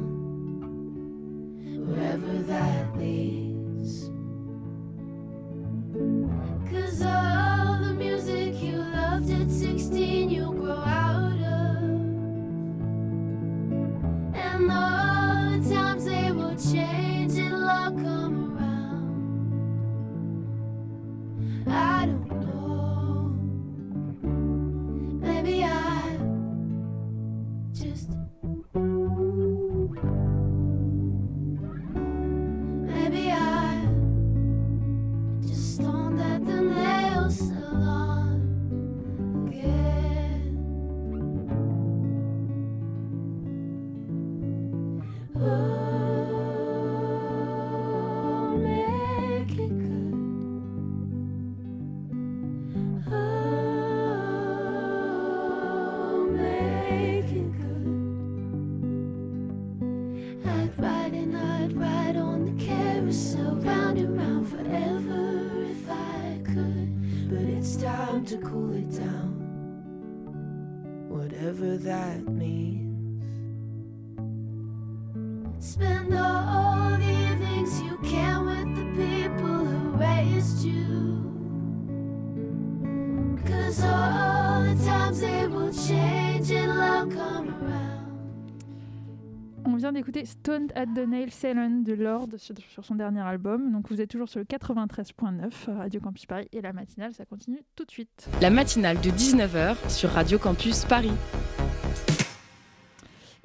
Stoned 90.60 90.72
at 90.76 90.88
the 90.88 91.08
Nail 91.08 91.32
Salon 91.32 91.84
de 91.84 91.94
Lord 91.94 92.28
sur, 92.38 92.84
son 92.84 92.96
dernier 92.96 93.22
album. 93.22 93.72
Donc 93.72 93.90
vous 93.90 94.02
êtes 94.02 94.10
toujours 94.10 94.28
sur 94.28 94.40
le 94.40 94.46
93.9 94.46 95.74
Radio 95.74 96.02
Campus 96.02 96.26
Paris 96.26 96.48
et 96.52 96.62
la 96.62 96.74
matinale, 96.74 97.14
ça 97.14 97.26
continue 97.26 97.62
tout 97.76 97.86
de 97.86 97.92
suite. 97.92 98.30
La 98.42 98.50
matinale 98.50 98.98
de 99.00 99.10
19h 99.10 99.90
sur 99.90 100.10
Radio 100.10 100.38
Campus 100.38 100.84
Paris. 100.86 101.12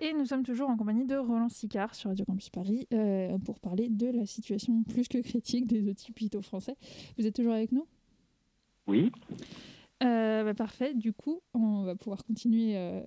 Et 0.01 0.13
nous 0.13 0.27
sommes 0.27 0.43
toujours 0.43 0.69
en 0.69 0.77
compagnie 0.77 1.07
de 1.07 1.17
Roland 1.17 1.49
Sicard 1.49 1.95
sur 1.95 2.11
Radio 2.11 2.25
Campus 2.25 2.51
Paris 2.51 2.89
euh, 2.93 3.39
pour 3.39 3.61
parler 3.61 3.89
de 3.89 4.09
la 4.09 4.27
situation 4.27 4.83
plus 4.83 5.07
que 5.07 5.19
critique 5.19 5.67
des 5.67 5.89
outils 5.89 6.13
pito 6.13 6.43
français. 6.43 6.77
Vous 7.17 7.27
êtes 7.27 7.35
toujours 7.35 7.53
avec 7.53 7.71
nous? 7.71 7.87
Oui, 8.87 9.13
Euh, 10.03 10.43
bah, 10.45 10.55
Parfait, 10.55 10.95
du 10.95 11.13
coup, 11.13 11.41
on 11.55 11.85
va 11.85 11.95
pouvoir 11.95 12.25
continuer 12.25 12.77
euh, 12.77 13.03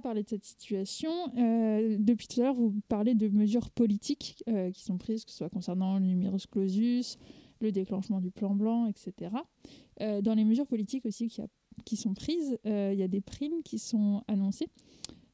parler 0.00 0.22
de 0.22 0.28
cette 0.28 0.44
situation. 0.44 1.10
Euh, 1.36 1.96
depuis 1.98 2.26
tout 2.26 2.40
à 2.40 2.44
l'heure, 2.44 2.54
vous 2.54 2.74
parlez 2.88 3.14
de 3.14 3.28
mesures 3.28 3.70
politiques 3.70 4.42
euh, 4.48 4.70
qui 4.70 4.82
sont 4.82 4.98
prises, 4.98 5.24
que 5.24 5.30
ce 5.30 5.38
soit 5.38 5.50
concernant 5.50 5.98
le 5.98 6.06
numerus 6.06 6.46
clausus, 6.46 7.18
le 7.60 7.72
déclenchement 7.72 8.20
du 8.20 8.30
plan 8.30 8.54
blanc, 8.54 8.86
etc. 8.86 9.32
Euh, 10.00 10.20
dans 10.22 10.34
les 10.34 10.44
mesures 10.44 10.66
politiques 10.66 11.06
aussi 11.06 11.28
qui, 11.28 11.42
qui 11.84 11.96
sont 11.96 12.14
prises, 12.14 12.58
il 12.64 12.94
y 12.94 13.02
a 13.02 13.08
des 13.08 13.20
primes 13.20 13.62
qui 13.62 13.78
sont 13.78 14.22
annoncées 14.28 14.68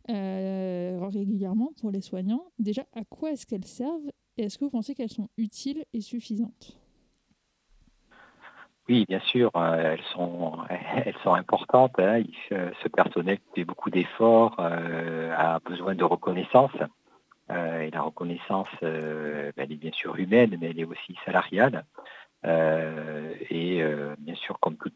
régulièrement 0.08 1.72
pour 1.76 1.92
les 1.92 2.00
soignants. 2.00 2.44
Déjà, 2.58 2.84
à 2.94 3.04
quoi 3.04 3.30
est-ce 3.32 3.46
qu'elles 3.46 3.64
servent? 3.64 4.10
Et 4.36 4.44
est-ce 4.44 4.58
que 4.58 4.64
vous 4.64 4.70
pensez 4.70 4.94
qu'elles 4.94 5.12
sont 5.12 5.28
utiles 5.36 5.84
et 5.92 6.00
suffisantes? 6.00 6.79
Oui, 8.90 9.04
bien 9.08 9.20
sûr, 9.20 9.52
euh, 9.54 9.92
elles 9.94 10.02
sont, 10.14 10.58
elles 11.06 11.14
sont 11.22 11.34
importantes. 11.34 11.92
hein. 12.00 12.24
Ce 12.50 12.88
personnel 12.88 13.38
fait 13.54 13.64
beaucoup 13.64 13.88
d'efforts 13.88 14.56
euh, 14.58 15.32
a 15.36 15.60
besoin 15.60 15.94
de 15.94 16.02
reconnaissance. 16.02 16.72
Euh, 17.52 17.82
et 17.82 17.90
la 17.92 18.02
reconnaissance, 18.02 18.66
euh, 18.82 19.52
elle 19.56 19.70
est 19.70 19.76
bien 19.76 19.92
sûr 19.92 20.16
humaine, 20.16 20.56
mais 20.60 20.70
elle 20.70 20.80
est 20.80 20.84
aussi 20.84 21.16
salariale. 21.24 21.84
Et 22.42 23.84
bien 24.18 24.34
sûr, 24.34 24.58
comme 24.60 24.76
toute 24.76 24.94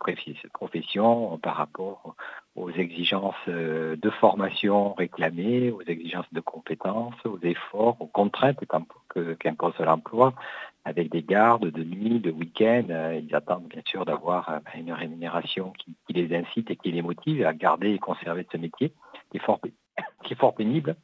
profession, 0.55 1.39
par 1.39 1.57
rapport 1.57 2.17
aux 2.57 2.71
exigences 2.71 3.47
de 3.47 4.11
formation 4.19 4.95
réclamées, 4.95 5.71
aux 5.71 5.83
exigences 5.83 6.33
de 6.33 6.41
compétences, 6.41 7.15
aux 7.27 7.39
efforts, 7.43 7.97
aux 8.01 8.07
contraintes 8.07 8.59
qu'impose 9.39 9.79
l'emploi, 9.81 10.33
avec 10.85 11.11
des 11.11 11.23
gardes 11.23 11.67
de 11.71 11.83
nuit, 11.83 12.21
de 12.21 12.31
week-end. 12.31 12.85
euh, 12.91 13.21
ils 13.23 13.35
attendent 13.35 13.69
bien 13.69 13.83
sûr 13.87 14.05
d'avoir 14.05 14.49
euh, 14.51 14.59
une 14.77 14.93
rémunération 14.93 15.73
qui, 15.73 15.97
les 16.11 16.35
incite 16.37 16.71
et 16.71 16.77
qui 16.77 16.93
les 16.93 17.03
motive 17.03 17.47
à 17.47 17.55
garder 17.55 17.93
et 17.93 17.99
conserver 17.99 18.47
ce 18.53 18.59
métier 18.59 18.93
qui 19.31 19.39
est 19.39 19.41
fort, 19.41 19.61
pénible. 20.57 20.97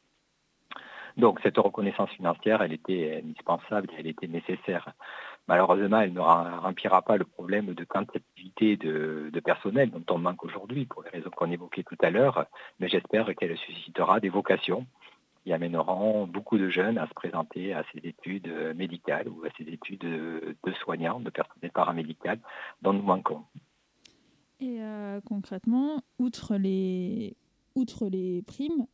Donc 1.17 1.39
cette 1.43 1.57
reconnaissance 1.57 2.09
financière, 2.11 2.61
elle 2.61 2.73
était 2.73 3.21
indispensable, 3.23 3.89
elle 3.97 4.07
était 4.07 4.27
nécessaire. 4.27 4.93
Malheureusement, 5.47 5.99
elle 5.99 6.13
ne 6.13 6.21
remplira 6.21 7.01
pas 7.01 7.17
le 7.17 7.25
problème 7.25 7.73
de 7.73 7.83
quantité 7.83 8.77
de 8.77 9.39
personnel 9.43 9.89
dont 9.89 10.05
on 10.13 10.19
manque 10.19 10.45
aujourd'hui 10.45 10.85
pour 10.85 11.03
les 11.03 11.09
raisons 11.09 11.31
qu'on 11.31 11.51
évoquait 11.51 11.83
tout 11.83 11.97
à 12.01 12.11
l'heure, 12.11 12.45
mais 12.79 12.87
j'espère 12.87 13.35
qu'elle 13.35 13.57
suscitera 13.57 14.21
des 14.21 14.29
vocations 14.29 14.85
qui 15.43 15.53
amèneront 15.53 16.27
beaucoup 16.27 16.57
de 16.57 16.69
jeunes 16.69 16.97
à 16.97 17.07
se 17.07 17.13
présenter 17.13 17.73
à 17.73 17.83
ces 17.91 18.07
études 18.07 18.51
médicales 18.75 19.27
ou 19.27 19.43
à 19.43 19.49
ces 19.57 19.63
études 19.63 20.01
de 20.01 20.71
soignants, 20.81 21.19
de 21.19 21.29
personnel 21.29 21.71
paramédical 21.71 22.39
dont 22.81 22.93
nous 22.93 23.01
manquons. 23.01 23.43
Et 24.61 24.79
euh, 24.79 25.19
concrètement, 25.21 26.03
outre 26.19 26.55
les, 26.55 27.35
outre 27.73 28.07
les 28.07 28.43
primes, 28.43 28.85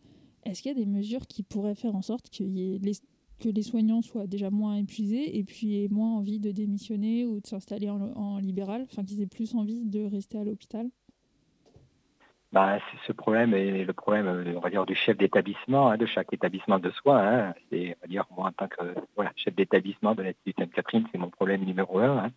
est-ce 0.45 0.61
qu'il 0.61 0.71
y 0.71 0.75
a 0.75 0.77
des 0.79 0.89
mesures 0.89 1.27
qui 1.27 1.43
pourraient 1.43 1.75
faire 1.75 1.93
en 1.93 2.01
sorte 2.01 2.29
que 2.29 3.49
les 3.49 3.61
soignants 3.63 4.01
soient 4.01 4.27
déjà 4.27 4.49
moins 4.49 4.77
épuisés 4.77 5.37
et 5.37 5.43
puis 5.43 5.83
aient 5.83 5.89
moins 5.89 6.15
envie 6.15 6.39
de 6.39 6.51
démissionner 6.51 7.25
ou 7.25 7.41
de 7.41 7.47
s'installer 7.47 7.89
en, 7.89 8.39
libéral, 8.39 8.83
enfin 8.89 9.03
qu'ils 9.03 9.21
aient 9.21 9.27
plus 9.27 9.55
envie 9.55 9.83
de 9.83 10.05
rester 10.05 10.37
à 10.37 10.45
l'hôpital? 10.45 10.89
Bah, 12.53 12.77
ce 13.05 13.11
problème 13.11 13.53
est 13.53 13.83
le 13.83 13.93
problème, 13.93 14.53
on 14.55 14.59
va 14.59 14.69
dire, 14.69 14.85
du 14.85 14.95
chef 14.95 15.17
d'établissement, 15.17 15.89
hein, 15.89 15.97
de 15.97 16.05
chaque 16.05 16.31
établissement 16.31 16.79
de 16.79 16.89
soins. 16.91 17.19
Hein. 17.19 17.53
On 17.71 17.75
va 18.01 18.07
dire, 18.07 18.25
moi, 18.31 18.47
en 18.47 18.51
tant 18.51 18.67
que 18.67 18.83
chef 19.35 19.53
d'établissement 19.53 20.15
de 20.15 20.23
l'Institut 20.23 20.53
Sainte-Catherine, 20.57 21.07
c'est 21.11 21.17
mon 21.17 21.29
problème 21.29 21.65
numéro 21.65 21.99
un. 21.99 22.25
Hein. 22.25 22.31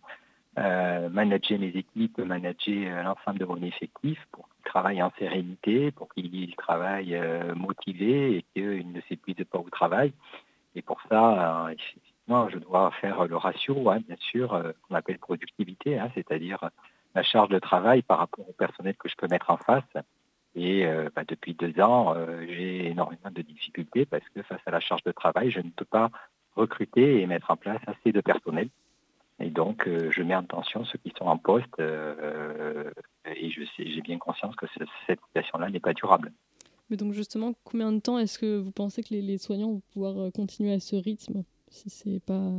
Euh, 0.57 1.07
manager 1.07 1.57
mes 1.59 1.69
équipes, 1.69 2.17
manager 2.17 2.93
euh, 2.93 3.03
l'ensemble 3.03 3.39
de 3.39 3.45
mon 3.45 3.61
effectif 3.61 4.19
pour 4.33 4.49
qu'ils 4.49 4.65
travaillent 4.65 5.01
en 5.01 5.11
sérénité, 5.17 5.91
pour 5.91 6.13
qu'ils 6.13 6.53
travaillent 6.57 7.15
euh, 7.15 7.55
motivés 7.55 8.37
et 8.37 8.45
qu'ils 8.53 8.91
ne 8.91 8.99
s'épuisent 9.07 9.45
pas 9.49 9.59
au 9.59 9.69
travail. 9.69 10.11
Et 10.75 10.81
pour 10.81 11.01
ça, 11.07 11.69
effectivement, 11.71 12.49
je 12.49 12.57
dois 12.57 12.91
faire 12.99 13.25
le 13.27 13.37
ratio, 13.37 13.75
bien 13.75 14.17
sûr, 14.19 14.73
qu'on 14.87 14.95
appelle 14.95 15.19
productivité, 15.19 15.99
c'est-à-dire 16.15 16.69
la 17.15 17.23
charge 17.23 17.49
de 17.49 17.59
travail 17.59 18.01
par 18.01 18.19
rapport 18.19 18.47
au 18.47 18.53
personnel 18.53 18.95
que 18.95 19.09
je 19.09 19.15
peux 19.15 19.27
mettre 19.27 19.49
en 19.49 19.57
face. 19.57 19.83
Et 20.55 20.85
bah, 21.15 21.23
depuis 21.25 21.53
deux 21.53 21.79
ans, 21.79 22.13
j'ai 22.47 22.87
énormément 22.87 23.31
de 23.31 23.41
difficultés 23.41 24.05
parce 24.05 24.27
que 24.35 24.41
face 24.41 24.59
à 24.65 24.71
la 24.71 24.81
charge 24.81 25.03
de 25.03 25.13
travail, 25.13 25.49
je 25.49 25.61
ne 25.61 25.69
peux 25.69 25.85
pas 25.85 26.11
recruter 26.55 27.21
et 27.21 27.27
mettre 27.27 27.51
en 27.51 27.57
place 27.57 27.81
assez 27.87 28.11
de 28.11 28.21
personnel. 28.21 28.69
Et 29.39 29.49
donc, 29.49 29.87
euh, 29.87 30.11
je 30.11 30.21
mets 30.21 30.35
en 30.35 30.43
tension 30.43 30.85
ceux 30.85 30.99
qui 30.99 31.11
sont 31.17 31.25
en 31.25 31.37
poste 31.37 31.79
euh, 31.79 32.91
et 33.25 33.49
je 33.49 33.63
sais, 33.75 33.89
j'ai 33.89 34.01
bien 34.01 34.19
conscience 34.19 34.55
que 34.55 34.67
cette 35.07 35.19
situation-là 35.27 35.69
n'est 35.69 35.79
pas 35.79 35.93
durable. 35.93 36.31
Mais 36.89 36.97
donc, 36.97 37.13
justement, 37.13 37.53
combien 37.63 37.91
de 37.91 37.99
temps 37.99 38.19
est-ce 38.19 38.37
que 38.37 38.59
vous 38.59 38.71
pensez 38.71 39.01
que 39.01 39.13
les, 39.13 39.37
soignants 39.37 39.71
vont 39.71 39.81
pouvoir 39.93 40.17
euh, 40.19 40.29
continuer 40.29 40.73
à 40.73 40.79
ce 40.79 40.95
rythme 40.95 41.43
si 41.69 41.89
c'est 41.89 42.19
pas, 42.19 42.51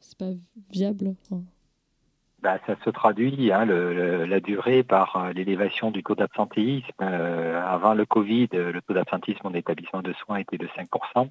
c'est 0.00 0.18
pas 0.18 0.32
viable 0.70 1.14
bah, 2.42 2.58
ça 2.66 2.76
se 2.84 2.90
traduit, 2.90 3.52
hein, 3.52 3.64
la 3.64 4.40
durée, 4.40 4.82
par 4.82 5.32
l'élévation 5.32 5.90
du 5.90 6.02
taux 6.02 6.14
d'absentéisme. 6.14 7.02
avant 7.02 7.94
le 7.94 8.06
Covid, 8.06 8.48
le 8.52 8.80
taux 8.80 8.94
d'absentéisme 8.94 9.46
en 9.46 9.54
établissement 9.54 10.02
de 10.02 10.12
soins 10.12 10.36
était 10.38 10.58
de 10.58 10.68
5%. 10.68 11.28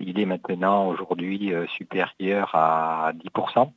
Il 0.00 0.18
est 0.18 0.26
maintenant 0.26 0.88
aujourd'hui 0.88 1.52
supérieur 1.68 2.50
à 2.54 3.12
10%. 3.14 3.70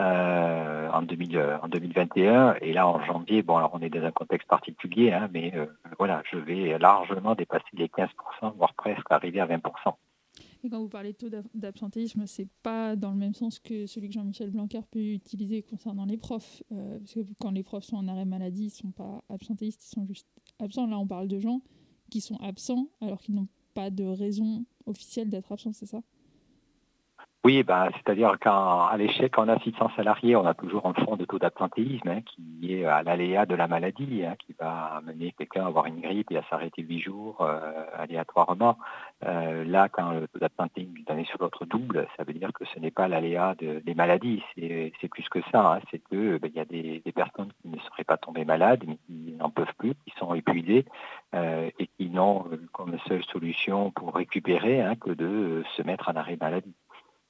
Euh, 0.00 0.90
en, 0.90 1.02
2000, 1.02 1.36
euh, 1.36 1.56
en 1.62 1.68
2021. 1.68 2.56
Et 2.60 2.72
là, 2.72 2.88
en 2.88 3.00
janvier, 3.04 3.42
bon, 3.42 3.56
alors 3.58 3.70
on 3.74 3.80
est 3.80 3.90
dans 3.90 4.04
un 4.04 4.10
contexte 4.10 4.48
particulier, 4.48 5.12
hein, 5.12 5.28
mais 5.32 5.52
euh, 5.54 5.66
voilà, 6.00 6.20
je 6.32 6.36
vais 6.36 6.76
largement 6.80 7.36
dépasser 7.36 7.64
les 7.74 7.86
15%, 7.86 8.08
voire 8.56 8.74
presque 8.74 9.06
arriver 9.10 9.38
à 9.38 9.46
20%. 9.46 9.60
Et 10.64 10.70
quand 10.70 10.80
vous 10.80 10.88
parlez 10.88 11.12
de 11.12 11.18
taux 11.18 11.28
d'absentéisme, 11.54 12.26
c'est 12.26 12.48
pas 12.62 12.96
dans 12.96 13.10
le 13.10 13.18
même 13.18 13.34
sens 13.34 13.58
que 13.58 13.86
celui 13.86 14.08
que 14.08 14.14
Jean-Michel 14.14 14.50
Blanquer 14.50 14.80
peut 14.90 14.98
utiliser 14.98 15.62
concernant 15.62 16.06
les 16.06 16.16
profs. 16.16 16.62
parce 16.70 17.12
que 17.12 17.20
quand 17.38 17.50
les 17.50 17.62
profs 17.62 17.84
sont 17.84 17.96
en 17.96 18.08
arrêt 18.08 18.24
maladie, 18.24 18.64
ils 18.64 18.70
sont 18.70 18.90
pas 18.90 19.22
absentéistes, 19.28 19.84
ils 19.84 19.90
sont 19.90 20.06
juste 20.06 20.26
absents. 20.58 20.86
Là, 20.86 20.98
on 20.98 21.06
parle 21.06 21.28
de 21.28 21.38
gens 21.38 21.60
qui 22.10 22.22
sont 22.22 22.36
absents 22.36 22.88
alors 23.02 23.20
qu'ils 23.20 23.34
n'ont 23.34 23.48
pas 23.74 23.90
de 23.90 24.04
raison 24.04 24.64
officielle 24.86 25.28
d'être 25.28 25.52
absents, 25.52 25.72
c'est 25.72 25.86
ça? 25.86 26.00
Oui, 27.44 27.62
ben, 27.62 27.90
c'est-à-dire 27.92 28.38
qu'à 28.38 28.90
l'échec, 28.96 29.36
en 29.38 29.48
assistance 29.48 29.92
salariée, 29.96 30.34
on 30.34 30.46
a 30.46 30.54
toujours 30.54 30.86
un 30.86 30.94
fonds 30.94 31.16
de 31.16 31.26
taux 31.26 31.38
d'absentéisme 31.38 32.08
hein, 32.08 32.22
qui 32.22 32.74
est 32.74 32.86
à 32.86 33.02
l'aléa 33.02 33.44
de 33.44 33.54
la 33.54 33.68
maladie, 33.68 34.24
hein, 34.24 34.34
qui 34.38 34.54
va 34.58 34.94
amener 34.96 35.32
quelqu'un 35.36 35.64
à 35.64 35.66
avoir 35.66 35.84
une 35.84 36.00
grippe 36.00 36.30
et 36.32 36.38
à 36.38 36.42
s'arrêter 36.48 36.80
huit 36.80 37.00
jours 37.00 37.42
euh, 37.42 37.84
aléatoirement. 37.98 38.78
Euh, 39.26 39.62
là, 39.64 39.90
quand 39.90 40.12
le 40.12 40.26
taux 40.26 40.38
d'absentéisme 40.38 40.94
année 41.08 41.26
sur 41.26 41.38
l'autre 41.38 41.66
double, 41.66 42.06
ça 42.16 42.24
veut 42.24 42.32
dire 42.32 42.50
que 42.54 42.64
ce 42.64 42.78
n'est 42.80 42.90
pas 42.90 43.08
l'aléa 43.08 43.54
des 43.58 43.94
maladies, 43.94 44.42
c'est 44.56 45.08
plus 45.08 45.28
que 45.28 45.40
ça. 45.52 45.74
Hein. 45.74 45.80
c'est 45.90 45.98
que 45.98 46.38
ben, 46.38 46.50
y 46.54 46.60
a 46.60 46.64
des, 46.64 47.02
personnes 47.14 47.52
qui 47.60 47.68
ne 47.68 47.78
seraient 47.78 48.04
pas 48.04 48.16
tombées 48.16 48.46
malades, 48.46 48.84
mais 48.86 48.96
qui 49.06 49.34
n'en 49.38 49.50
peuvent 49.50 49.74
plus, 49.78 49.94
qui 50.06 50.14
sont 50.18 50.34
épuisées 50.34 50.86
euh, 51.34 51.70
et 51.78 51.88
qui 51.88 52.08
n'ont 52.08 52.46
comme 52.72 52.96
seule 53.06 53.24
solution 53.24 53.90
pour 53.90 54.14
récupérer 54.14 54.82
que 54.98 55.10
de 55.10 55.62
se 55.76 55.82
mettre 55.82 56.08
en 56.08 56.16
arrêt 56.16 56.38
maladie. 56.40 56.74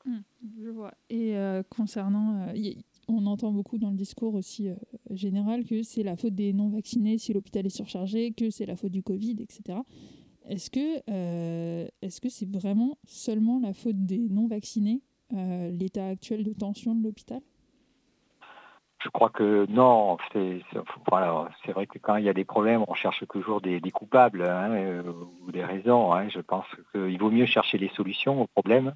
Mmh, 0.07 0.19
je 0.63 0.69
vois. 0.69 0.93
Et 1.09 1.37
euh, 1.37 1.63
concernant, 1.69 2.49
euh, 2.49 2.73
on 3.09 3.27
entend 3.27 3.53
beaucoup 3.53 3.79
dans 3.79 3.91
le 3.91 3.97
discours 3.97 4.35
aussi 4.35 4.69
euh, 4.69 4.75
général 5.11 5.65
que 5.65 5.83
c'est 5.83 6.03
la 6.03 6.17
faute 6.17 6.35
des 6.35 6.53
non-vaccinés 6.53 7.17
si 7.17 7.33
l'hôpital 7.33 7.65
est 7.65 7.71
surchargé, 7.71 8.33
que 8.33 8.51
c'est 8.51 8.67
la 8.67 8.77
faute 8.77 8.93
du 8.93 9.03
Covid, 9.03 9.37
etc. 9.41 9.79
Est-ce 10.47 10.71
que 10.71 11.01
est-ce 12.03 12.21
que 12.21 12.29
c'est 12.29 12.51
vraiment 12.51 12.99
seulement 13.07 13.61
la 13.61 13.73
faute 13.73 14.05
des 14.05 14.29
non-vaccinés, 14.29 15.01
l'état 15.31 16.09
actuel 16.09 16.45
de 16.45 16.53
tension 16.53 16.95
de 16.95 17.03
l'hôpital? 17.03 17.41
Je 19.03 19.09
crois 19.09 19.31
que 19.31 19.65
non, 19.71 20.19
c'est 20.35 20.61
voilà, 21.09 21.49
vrai 21.69 21.87
que 21.87 21.99
quand 21.99 22.17
il 22.17 22.25
y 22.25 22.29
a 22.29 22.35
des 22.35 22.45
problèmes, 22.45 22.85
on 22.89 22.95
cherche 22.95 23.27
toujours 23.29 23.63
des, 23.63 23.81
coupables 23.91 24.43
hein, 24.43 25.03
ou 25.47 25.51
des 25.51 25.65
raisons. 25.65 26.13
Hein. 26.13 26.29
Je 26.29 26.41
pense 26.41 26.67
qu'il 26.93 27.19
vaut 27.19 27.31
mieux 27.31 27.47
chercher 27.47 27.79
les 27.79 27.89
solutions 27.97 28.43
aux 28.43 28.47
problèmes 28.47 28.95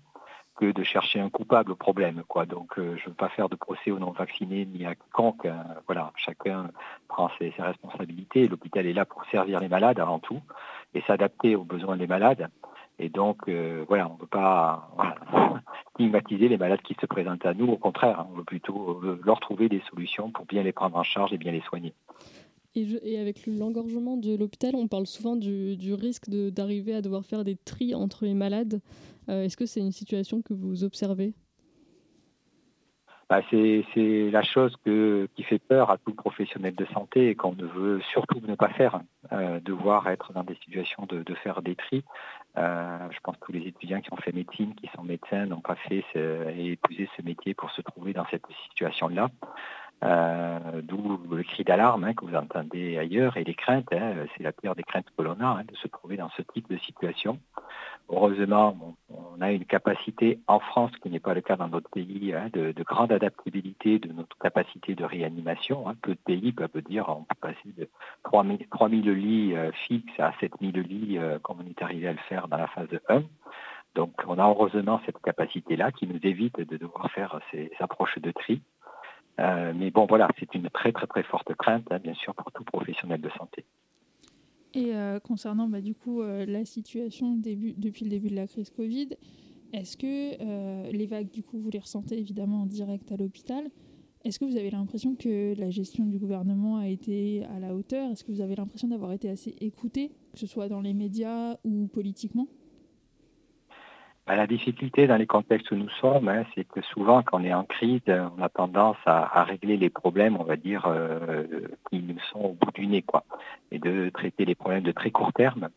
que 0.58 0.72
de 0.72 0.82
chercher 0.82 1.20
un 1.20 1.30
coupable 1.30 1.72
au 1.72 1.76
problème. 1.76 2.22
Quoi. 2.26 2.44
Donc 2.44 2.78
euh, 2.78 2.96
je 2.96 3.04
ne 3.04 3.08
veux 3.10 3.14
pas 3.14 3.28
faire 3.28 3.48
de 3.48 3.54
procès 3.54 3.92
aux 3.92 4.00
non-vaccinés 4.00 4.66
ni 4.66 4.84
à 4.84 4.96
quiconque. 4.96 5.46
Hein. 5.46 5.64
Voilà, 5.86 6.12
chacun 6.16 6.70
prend 7.06 7.30
ses, 7.38 7.54
responsabilités. 7.56 8.48
L'hôpital 8.48 8.84
est 8.86 8.92
là 8.92 9.04
pour 9.04 9.24
servir 9.26 9.60
les 9.60 9.68
malades 9.68 10.00
avant 10.00 10.18
tout 10.18 10.40
et 10.94 11.02
s'adapter 11.02 11.54
aux 11.54 11.62
besoins 11.62 11.96
des 11.96 12.08
malades. 12.08 12.48
Et 12.98 13.08
donc, 13.08 13.48
euh, 13.48 13.84
voilà, 13.86 14.08
on 14.08 14.14
ne 14.14 14.18
peut 14.18 14.26
pas 14.26 14.90
stigmatiser 15.94 16.48
les 16.48 16.58
malades 16.58 16.82
qui 16.82 16.96
se 17.00 17.06
présentent 17.06 17.46
à 17.46 17.54
nous. 17.54 17.68
Au 17.68 17.76
contraire, 17.76 18.26
on 18.28 18.38
veut 18.38 18.44
plutôt 18.44 19.00
euh, 19.04 19.20
leur 19.24 19.38
trouver 19.38 19.68
des 19.68 19.80
solutions 19.88 20.32
pour 20.32 20.44
bien 20.46 20.64
les 20.64 20.72
prendre 20.72 20.96
en 20.96 21.04
charge 21.04 21.32
et 21.32 21.38
bien 21.38 21.52
les 21.52 21.60
soigner. 21.60 21.94
Et, 22.74 23.18
avec 23.18 23.46
l'engorgement 23.46 24.16
de 24.16 24.36
l'hôpital, 24.36 24.74
on 24.74 24.88
parle 24.88 25.06
souvent 25.06 25.36
du, 25.36 25.76
du 25.76 25.94
risque 25.94 26.28
d'arriver 26.28 26.94
à 26.94 27.00
devoir 27.00 27.24
faire 27.24 27.44
des 27.44 27.56
tris 27.56 27.94
entre 27.94 28.24
les 28.24 28.34
malades. 28.34 28.80
Euh, 29.28 29.44
est-ce 29.44 29.56
que 29.56 29.66
c'est 29.66 29.80
une 29.80 29.92
situation 29.92 30.42
que 30.42 30.54
vous 30.54 30.84
observez? 30.84 31.34
Bah, 33.28 33.42
c'est 33.50 34.30
la 34.30 34.42
chose 34.42 34.74
qui 34.84 35.42
fait 35.42 35.58
peur 35.58 35.90
à 35.90 35.98
tout 35.98 36.14
professionnel 36.14 36.74
de 36.74 36.86
santé 36.86 37.28
et 37.28 37.34
qu'on 37.34 37.52
ne 37.52 37.66
veut 37.66 38.00
surtout 38.10 38.40
ne 38.40 38.54
pas 38.54 38.70
faire, 38.70 39.02
euh, 39.32 39.60
devoir 39.60 40.08
être 40.08 40.32
dans 40.32 40.44
des 40.44 40.54
situations 40.64 41.04
de, 41.06 41.34
faire 41.34 41.60
des 41.60 41.76
tris. 41.76 42.04
Euh, 42.56 42.98
je 43.10 43.18
pense 43.22 43.36
que 43.36 43.44
tous 43.44 43.52
les 43.52 43.66
étudiants 43.66 44.00
qui 44.00 44.10
ont 44.14 44.16
fait 44.16 44.32
médecine, 44.32 44.74
qui 44.76 44.88
sont 44.96 45.02
médecins, 45.02 45.44
n'ont 45.44 45.60
pas 45.60 45.74
fait 45.74 46.02
et 46.14 46.72
épousé 46.72 47.06
ce 47.18 47.22
métier 47.22 47.52
pour 47.52 47.70
se 47.72 47.82
trouver 47.82 48.14
dans 48.14 48.24
cette 48.30 48.46
situation-là. 48.70 49.28
D'où 50.84 51.20
le 51.30 51.42
cri 51.42 51.64
d'alarme 51.64 52.04
hein, 52.04 52.14
que 52.14 52.24
vous 52.24 52.34
entendez 52.34 52.96
ailleurs 52.96 53.36
et 53.36 53.44
les 53.44 53.54
craintes. 53.54 53.92
Hein, 53.92 54.24
c'est 54.38 54.42
la 54.42 54.52
pire 54.52 54.74
des 54.74 54.84
craintes 54.84 55.08
que 55.14 55.22
l'on 55.22 55.38
a 55.40 55.46
hein, 55.46 55.64
de 55.70 55.76
se 55.76 55.88
trouver 55.88 56.16
dans 56.16 56.30
ce 56.30 56.40
type 56.40 56.70
de 56.70 56.78
situation. 56.78 57.38
Heureusement, 58.10 58.96
on, 59.10 59.40
a 59.40 59.52
une 59.52 59.66
capacité 59.66 60.40
en 60.46 60.60
France, 60.60 60.90
qui 61.02 61.10
n'est 61.10 61.20
pas 61.20 61.34
le 61.34 61.42
cas 61.42 61.56
dans 61.56 61.68
d'autres 61.68 61.90
pays, 61.90 62.34
de, 62.52 62.82
grande 62.82 63.12
adaptabilité 63.12 63.98
de 63.98 64.12
notre 64.12 64.36
capacité 64.38 64.94
de 64.94 65.04
réanimation. 65.04 65.84
Peu 66.02 66.12
de 66.12 66.20
pays 66.24 66.52
peuvent 66.52 66.82
dire 66.88 67.08
on 67.08 67.24
peut 67.24 67.36
passer 67.40 67.72
de 67.76 67.88
3000, 68.24 68.66
3000 68.70 69.10
lits 69.12 69.54
euh, 69.54 69.70
fixes 69.86 70.18
à 70.18 70.32
7000 70.40 70.80
lits 70.80 71.18
euh, 71.18 71.38
comme 71.38 71.58
on 71.60 71.68
est 71.68 71.82
arrivé 71.82 72.08
à 72.08 72.12
le 72.12 72.18
faire 72.28 72.48
dans 72.48 72.56
la 72.56 72.66
phase 72.68 72.88
1. 73.08 73.22
Donc 73.94 74.12
on 74.26 74.38
a 74.38 74.48
heureusement 74.48 75.00
cette 75.04 75.20
capacité-là 75.20 75.92
qui 75.92 76.06
nous 76.06 76.20
évite 76.22 76.58
de 76.58 76.76
devoir 76.76 77.10
faire 77.10 77.38
ces 77.50 77.70
approches 77.78 78.18
de 78.18 78.30
tri. 78.30 78.62
Euh, 79.38 79.72
mais 79.76 79.90
bon, 79.90 80.06
voilà, 80.06 80.28
c'est 80.40 80.54
une 80.54 80.68
très 80.70 80.92
très 80.92 81.06
très 81.06 81.22
forte 81.22 81.54
crainte, 81.54 81.84
hein, 81.90 81.98
bien 81.98 82.14
sûr, 82.14 82.34
pour 82.34 82.50
tout 82.52 82.64
professionnel 82.64 83.20
de 83.20 83.30
santé. 83.30 83.64
Et 84.78 84.94
euh, 84.94 85.18
concernant 85.18 85.68
bah, 85.68 85.80
du 85.80 85.94
coup 85.94 86.22
euh, 86.22 86.46
la 86.46 86.64
situation 86.64 87.34
depuis 87.34 87.74
le 88.04 88.10
début 88.10 88.28
de 88.30 88.36
la 88.36 88.46
crise 88.46 88.70
Covid, 88.70 89.08
est-ce 89.72 89.96
que 89.96 90.90
les 90.90 91.06
vagues, 91.06 91.30
du 91.30 91.42
coup, 91.42 91.58
vous 91.58 91.68
les 91.68 91.80
ressentez 91.80 92.18
évidemment 92.18 92.62
en 92.62 92.66
direct 92.66 93.12
à 93.12 93.16
l'hôpital? 93.16 93.68
Est-ce 94.24 94.38
que 94.38 94.44
vous 94.44 94.56
avez 94.56 94.70
l'impression 94.70 95.14
que 95.14 95.54
la 95.58 95.68
gestion 95.68 96.06
du 96.06 96.18
gouvernement 96.18 96.78
a 96.78 96.88
été 96.88 97.44
à 97.44 97.60
la 97.60 97.74
hauteur? 97.74 98.10
Est-ce 98.10 98.24
que 98.24 98.32
vous 98.32 98.40
avez 98.40 98.54
l'impression 98.54 98.88
d'avoir 98.88 99.12
été 99.12 99.28
assez 99.28 99.54
écouté, 99.60 100.10
que 100.32 100.38
ce 100.38 100.46
soit 100.46 100.68
dans 100.68 100.80
les 100.80 100.94
médias 100.94 101.58
ou 101.64 101.86
politiquement? 101.88 102.48
Bah, 104.28 104.36
la 104.36 104.46
difficulté 104.46 105.06
dans 105.06 105.16
les 105.16 105.26
contextes 105.26 105.70
où 105.70 105.74
nous 105.74 105.88
sommes, 106.02 106.28
hein, 106.28 106.44
c'est 106.54 106.68
que 106.68 106.82
souvent 106.82 107.22
quand 107.22 107.40
on 107.40 107.44
est 107.44 107.54
en 107.54 107.64
crise, 107.64 108.02
on 108.08 108.42
a 108.42 108.50
tendance 108.50 108.98
à, 109.06 109.42
régler 109.44 109.78
les 109.78 109.88
problèmes, 109.88 110.36
on 110.36 110.44
va 110.44 110.56
dire, 110.56 110.84
euh, 110.84 111.46
qui 111.88 112.00
nous 112.00 112.18
sont 112.30 112.40
au 112.40 112.52
bout 112.52 112.70
du 112.72 112.86
nez, 112.86 113.00
quoi, 113.00 113.24
et 113.70 113.78
de 113.78 114.10
traiter 114.10 114.44
les 114.44 114.54
problèmes 114.54 114.82
de 114.82 114.92
très 114.92 115.10
court 115.10 115.32
terme, 115.32 115.70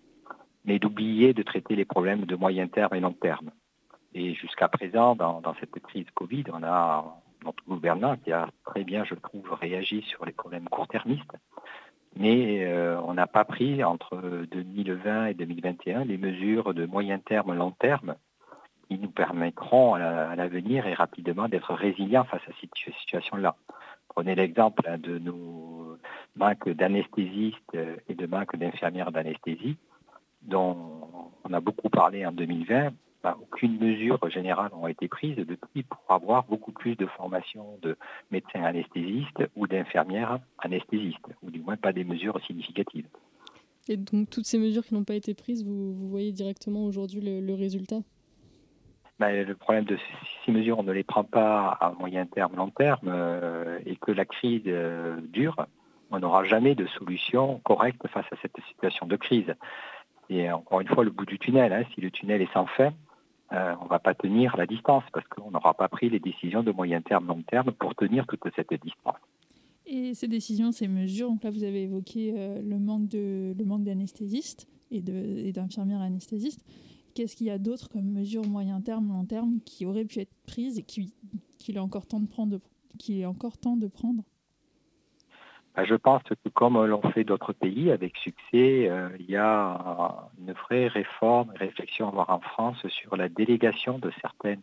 mais 0.65 0.79
d'oublier 0.79 1.33
de 1.33 1.43
traiter 1.43 1.77
les 1.77 1.85
problèmes 1.85 2.25
de 2.25 2.35
moyen 2.35 2.67
terme 2.67 2.93
et 2.93 2.99
long 2.99 3.13
terme. 3.13 3.51
Et 4.13 4.33
jusqu'à 4.33 4.67
présent, 4.67 5.15
dans, 5.15 5.41
cette 5.61 5.79
crise 5.79 6.11
Covid, 6.13 6.43
on 6.51 6.61
a 6.61 7.05
notre 7.45 7.63
gouvernement 7.65 8.17
qui 8.17 8.33
a 8.33 8.49
très 8.65 8.83
bien, 8.83 9.05
je 9.05 9.15
trouve, 9.15 9.49
réagi 9.53 10.01
sur 10.01 10.25
les 10.25 10.33
problèmes 10.33 10.67
court-termistes. 10.67 11.37
Mais 12.17 12.65
euh, 12.65 12.99
on 12.99 13.13
n'a 13.13 13.27
pas 13.27 13.45
pris 13.45 13.81
entre 13.81 14.45
2020 14.51 15.27
et 15.27 15.33
2021 15.35 16.03
les 16.03 16.17
mesures 16.17 16.73
de 16.73 16.85
moyen 16.85 17.17
terme, 17.19 17.53
long 17.53 17.71
terme 17.71 18.15
qui 18.91 18.99
nous 18.99 19.09
permettront 19.09 19.93
à 19.93 20.35
l'avenir 20.35 20.85
et 20.85 20.93
rapidement 20.93 21.47
d'être 21.47 21.73
résilients 21.73 22.25
face 22.25 22.41
à 22.45 22.51
cette 22.59 22.75
situation-là. 22.99 23.55
Prenez 24.09 24.35
l'exemple 24.35 24.83
hein, 24.85 24.97
de 24.97 25.17
nos 25.17 25.97
manques 26.35 26.67
d'anesthésistes 26.67 27.77
et 28.09 28.13
de 28.13 28.25
manques 28.27 28.57
d'infirmières 28.57 29.13
d'anesthésie, 29.13 29.77
dont 30.41 31.31
on 31.45 31.53
a 31.53 31.61
beaucoup 31.61 31.89
parlé 31.89 32.25
en 32.25 32.33
2020 32.33 32.91
aucune 33.39 33.77
mesure 33.77 34.19
générale 34.29 34.71
n'a 34.81 34.89
été 34.89 35.07
prise 35.07 35.35
depuis 35.35 35.83
pour 35.83 36.03
avoir 36.09 36.43
beaucoup 36.45 36.71
plus 36.71 36.95
de 36.95 37.05
formation 37.05 37.77
de 37.81 37.95
médecins 38.31 38.63
anesthésistes 38.63 39.43
ou 39.55 39.67
d'infirmières 39.67 40.39
anesthésistes, 40.57 41.27
ou 41.43 41.51
du 41.51 41.61
moins 41.61 41.77
pas 41.77 41.93
des 41.93 42.03
mesures 42.03 42.43
significatives. 42.45 43.07
Et 43.87 43.95
donc 43.95 44.29
toutes 44.29 44.45
ces 44.45 44.57
mesures 44.57 44.83
qui 44.83 44.93
n'ont 44.93 45.03
pas 45.03 45.15
été 45.15 45.33
prises, 45.33 45.63
vous, 45.63 46.09
voyez 46.09 46.31
directement 46.31 46.85
aujourd'hui 46.85 47.21
le, 47.21 47.53
résultat? 47.53 48.01
Le 49.19 49.53
problème 49.53 49.85
de 49.85 49.97
ces 50.45 50.51
mesures, 50.51 50.79
on 50.79 50.83
ne 50.83 50.91
les 50.91 51.03
prend 51.03 51.23
pas 51.23 51.77
à 51.79 51.91
moyen 51.91 52.25
terme, 52.25 52.55
long 52.55 52.69
terme, 52.69 53.07
euh, 53.07 53.79
et 53.85 53.95
que 53.95 54.11
la 54.11 54.25
crise 54.25 54.63
euh, 54.67 55.19
dure, 55.21 55.55
on 56.09 56.19
n'aura 56.19 56.43
jamais 56.43 56.75
de 56.75 56.85
solution 56.87 57.59
correcte 57.63 58.05
face 58.07 58.25
à 58.31 58.35
cette 58.41 58.57
situation 58.69 59.05
de 59.05 59.15
crise. 59.15 59.53
Et 60.29 60.51
encore 60.51 60.81
une 60.81 60.87
fois, 60.87 61.03
le 61.03 61.11
bout 61.11 61.25
du 61.25 61.39
tunnel, 61.39 61.73
hein, 61.73 61.83
si 61.93 62.01
le 62.01 62.11
tunnel 62.11 62.41
est 62.41 62.51
sans 62.53 62.65
fin, 62.65 62.93
euh, 63.53 63.75
on 63.81 63.85
ne 63.85 63.89
va 63.89 63.99
pas 63.99 64.13
tenir 64.13 64.55
la 64.55 64.65
distance 64.65 65.03
parce 65.13 65.27
qu'on 65.27 65.51
n'aura 65.51 65.73
pas 65.73 65.89
pris 65.89 66.09
les 66.09 66.19
décisions 66.19 66.63
de 66.63 66.71
moyen 66.71 67.01
terme, 67.01 67.27
long 67.27 67.41
terme 67.41 67.71
pour 67.73 67.95
tenir 67.95 68.25
toute 68.25 68.41
cette 68.55 68.73
distance. 68.73 69.17
Et 69.85 70.13
ces 70.13 70.27
décisions, 70.27 70.71
ces 70.71 70.87
mesures, 70.87 71.27
donc 71.27 71.43
là 71.43 71.49
vous 71.49 71.63
avez 71.63 71.83
évoqué 71.83 72.31
le 72.63 72.79
manque 72.79 73.09
d'anesthésistes 73.83 74.69
et 74.89 75.01
d'infirmières 75.51 76.01
anesthésistes. 76.01 76.63
Qu'est-ce 77.13 77.35
qu'il 77.35 77.47
y 77.47 77.51
a 77.51 77.57
d'autre 77.57 77.89
comme 77.89 78.09
mesures 78.09 78.47
moyen 78.47 78.81
terme, 78.81 79.09
long 79.09 79.25
terme 79.25 79.59
qui 79.65 79.85
auraient 79.85 80.05
pu 80.05 80.19
être 80.19 80.33
prises 80.45 80.79
et 80.79 80.83
qu'il 80.83 81.75
est 81.75 81.79
encore 81.79 82.05
temps 82.05 82.19
de 82.19 82.27
prendre, 82.27 82.59
est 83.09 83.25
encore 83.25 83.57
temps 83.57 83.77
de 83.77 83.87
prendre? 83.87 84.23
Bah, 85.75 85.85
je 85.85 85.95
pense 85.95 86.21
que 86.23 86.49
comme 86.49 86.83
l'ont 86.85 87.01
fait 87.11 87.23
d'autres 87.23 87.53
pays 87.53 87.91
avec 87.91 88.17
succès, 88.17 88.89
euh, 88.89 89.09
il 89.19 89.29
y 89.29 89.37
a 89.37 90.29
une 90.39 90.51
vraie 90.51 90.87
réforme, 90.87 91.51
réflexion 91.55 92.07
à 92.07 92.09
avoir 92.09 92.29
en 92.29 92.41
France 92.41 92.85
sur 92.87 93.15
la 93.15 93.29
délégation 93.29 93.97
de 93.97 94.11
certains 94.21 94.57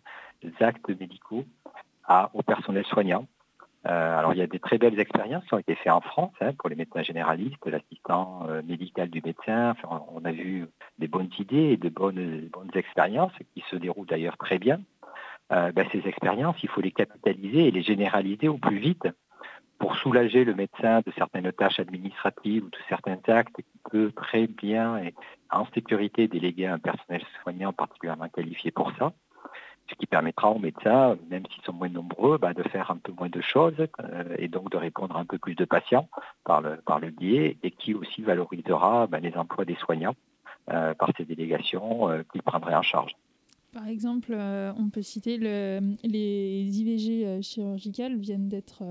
actes 0.61 0.89
médicaux 1.01 1.45
au 2.35 2.43
personnel 2.43 2.85
soignant. 2.87 3.27
Euh, 3.89 4.19
alors 4.19 4.35
il 4.35 4.39
y 4.39 4.43
a 4.43 4.47
des 4.47 4.59
très 4.59 4.77
belles 4.77 5.01
expériences 5.01 5.45
qui 5.47 5.55
ont 5.55 5.59
été 5.59 5.75
faites 5.75 5.93
en 5.93 6.01
France 6.01 6.35
hein, 6.41 6.53
pour 6.59 6.69
les 6.69 6.77
médecins 6.77 7.03
généralistes, 7.03 7.65
l'assistant 7.65 8.47
euh, 8.49 8.61
médical 8.63 9.09
du 9.09 9.23
médecin. 9.25 9.75
on 10.11 10.25
a 10.25 10.33
vu 10.33 10.67
des 10.99 11.09
bonnes 11.09 11.31
idées 11.39 11.71
et 11.73 11.77
de 11.77 11.89
bonnes, 11.89 12.49
bonnes 12.53 12.71
expériences 12.75 13.33
qui 13.55 13.65
se 13.71 13.77
déroulent 13.77 14.07
d'ailleurs 14.07 14.37
très 14.37 14.59
bien. 14.59 14.81
Ben, 15.51 15.87
ces 15.93 16.07
expériences, 16.07 16.63
il 16.63 16.69
faut 16.69 16.83
les 16.83 16.91
capitaliser 16.91 17.69
et 17.69 17.71
les 17.71 17.81
généraliser 17.81 18.49
au 18.49 18.59
plus 18.59 18.77
vite 18.77 19.09
pour 19.79 19.97
soulager 19.97 20.45
le 20.45 20.55
médecin 20.55 21.01
de 21.07 21.13
certaines 21.17 21.51
tâches 21.53 21.81
administratives 21.81 22.65
ou 22.65 22.69
de 22.69 22.79
certains 22.89 23.19
actes 23.29 23.57
qui 23.57 23.79
peut 23.91 24.13
très 24.13 24.47
bien 24.47 24.99
et 24.99 25.15
en 25.51 25.65
sécurité 25.67 26.29
déléguer 26.29 26.67
un 26.67 26.79
personnel 26.79 27.23
soignant 27.43 27.73
particulièrement 27.73 28.29
qualifié 28.29 28.71
pour 28.71 28.93
ça, 28.99 29.13
ce 29.91 29.95
qui 29.95 30.07
permettra 30.07 30.51
aux 30.51 30.59
médecins, 30.59 31.17
même 31.31 31.45
s'ils 31.47 31.63
sont 31.65 31.73
moins 31.73 31.89
nombreux, 31.89 32.39
bah, 32.39 32.55
de 32.55 32.63
faire 32.65 32.91
un 32.91 32.97
peu 32.97 33.13
moins 33.13 33.29
de 33.29 33.41
choses 33.41 33.75
euh, 34.01 34.37
et 34.39 34.49
donc 34.49 34.71
de 34.71 34.77
répondre 34.77 35.17
à 35.17 35.21
un 35.21 35.25
peu 35.25 35.39
plus 35.39 35.55
de 35.55 35.65
patients 35.65 36.09
par 36.45 36.61
le, 36.61 36.77
par 36.77 37.01
le 37.01 37.11
biais 37.11 37.57
et 37.63 37.71
qui 37.71 37.95
aussi 37.95 38.23
valorisera 38.23 39.07
bah, 39.07 39.21
les 39.21 39.35
emplois 39.37 39.65
des 39.65 39.77
soignants 39.77 40.15
euh, 40.71 40.95
par 40.95 41.11
ces 41.17 41.25
délégations 41.25 42.11
euh, 42.11 42.23
qu'ils 42.31 42.43
prendraient 42.43 42.75
en 42.75 42.83
charge. 42.83 43.13
Par 43.73 43.87
exemple, 43.87 44.35
on 44.35 44.89
peut 44.89 45.03
citer 45.03 45.37
le, 45.37 45.81
les 46.03 46.81
IVG 46.81 47.43
chirurgicales 47.43 48.17
viennent 48.17 48.49
d'être 48.49 48.83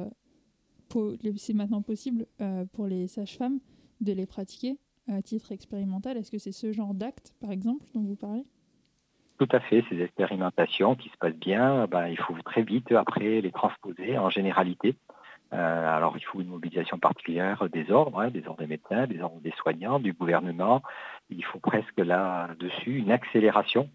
c'est 1.36 1.54
maintenant 1.54 1.82
possible 1.82 2.28
pour 2.74 2.86
les 2.88 3.08
sages-femmes 3.08 3.60
de 4.02 4.14
les 4.14 4.26
pratiquer 4.28 4.78
à 5.08 5.22
titre 5.22 5.52
expérimental. 5.52 6.16
Est-ce 6.16 6.32
que 6.32 6.38
c'est 6.38 6.52
ce 6.52 6.72
genre 6.72 6.94
d'acte, 6.94 7.34
par 7.40 7.52
exemple, 7.52 7.86
dont 7.94 8.04
vous 8.04 8.16
parlez? 8.16 8.46
Tout 9.38 9.48
à 9.52 9.60
fait, 9.60 9.84
ces 9.90 10.02
expérimentations 10.02 10.96
qui 10.96 11.10
se 11.10 11.18
passent 11.18 11.34
bien, 11.34 11.88
ben, 11.88 12.08
il 12.08 12.18
faut 12.18 12.34
très 12.44 12.64
vite 12.64 12.92
après 12.92 13.42
les 13.42 13.52
transposer 13.52 14.18
en 14.18 14.30
généralité. 14.30 14.96
Euh, 15.54 15.98
alors 15.98 16.18
il 16.18 16.26
faut 16.26 16.42
une 16.42 16.50
mobilisation 16.50 17.00
particulière 17.00 17.70
des 17.70 17.90
ordres, 17.90 18.20
hein, 18.20 18.30
des 18.30 18.46
ordres 18.48 18.60
des 18.60 18.68
médecins, 18.68 19.08
des 19.08 19.22
ordres 19.22 19.40
des 19.40 19.54
soignants, 19.58 20.00
du 20.00 20.14
gouvernement. 20.14 20.82
Il 21.30 21.44
faut 21.46 21.60
presque 21.60 21.98
là-dessus 21.98 22.98
une 22.98 23.12
accélération 23.12 23.90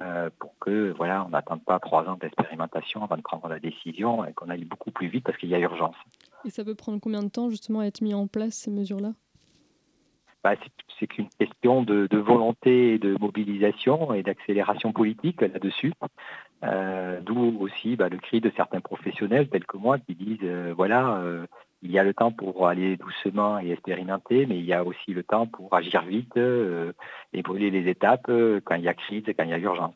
euh, 0.00 0.28
pour 0.38 0.54
que 0.60 0.92
voilà, 0.96 1.24
on 1.24 1.30
n'attende 1.30 1.64
pas 1.64 1.78
trois 1.78 2.06
ans 2.06 2.16
d'expérimentation 2.20 3.02
avant 3.02 3.16
de 3.16 3.22
prendre 3.22 3.48
la 3.48 3.58
décision 3.58 4.24
et 4.24 4.32
qu'on 4.34 4.50
aille 4.50 4.64
beaucoup 4.64 4.90
plus 4.90 5.08
vite 5.08 5.24
parce 5.24 5.38
qu'il 5.38 5.48
y 5.48 5.54
a 5.54 5.58
urgence. 5.58 5.96
Et 6.44 6.50
ça 6.50 6.64
peut 6.64 6.74
prendre 6.74 7.00
combien 7.00 7.22
de 7.22 7.28
temps 7.28 7.48
justement 7.48 7.80
à 7.80 7.86
être 7.86 8.02
mis 8.02 8.14
en 8.14 8.26
place 8.26 8.54
ces 8.54 8.70
mesures-là? 8.70 9.12
Bah, 10.42 10.54
c'est 10.98 11.06
qu'une 11.06 11.28
question 11.38 11.82
de, 11.82 12.08
volonté, 12.16 12.98
de 12.98 13.16
mobilisation 13.18 14.12
et 14.14 14.22
d'accélération 14.22 14.92
politique 14.92 15.40
là-dessus. 15.40 15.92
Euh, 16.62 17.20
d'où 17.22 17.56
aussi 17.60 17.96
bah, 17.96 18.08
le 18.08 18.18
cri 18.18 18.40
de 18.40 18.52
certains 18.54 18.80
professionnels 18.80 19.48
tels 19.48 19.64
que 19.64 19.78
moi 19.78 19.98
qui 19.98 20.14
disent 20.14 20.38
euh, 20.42 20.74
voilà, 20.76 21.22
il 21.82 21.90
y 21.90 21.98
a 21.98 22.04
le 22.04 22.12
temps 22.12 22.32
pour 22.32 22.66
aller 22.68 22.96
doucement 22.96 23.58
et 23.58 23.70
expérimenter, 23.70 24.46
mais 24.46 24.58
il 24.58 24.64
y 24.64 24.72
a 24.72 24.84
aussi 24.84 25.12
le 25.12 25.22
temps 25.22 25.46
pour 25.46 25.74
agir 25.74 26.04
vite 26.04 26.36
euh, 26.36 26.92
et 27.32 27.42
brûler 27.42 27.70
les 27.70 27.88
étapes 27.88 28.28
euh, 28.28 28.60
quand 28.62 28.74
il 28.74 28.84
y 28.84 28.88
a 28.88 28.94
crise 28.94 29.22
et 29.26 29.34
quand 29.34 29.44
il 29.44 29.50
y 29.50 29.54
a 29.54 29.58
urgence. 29.58 29.94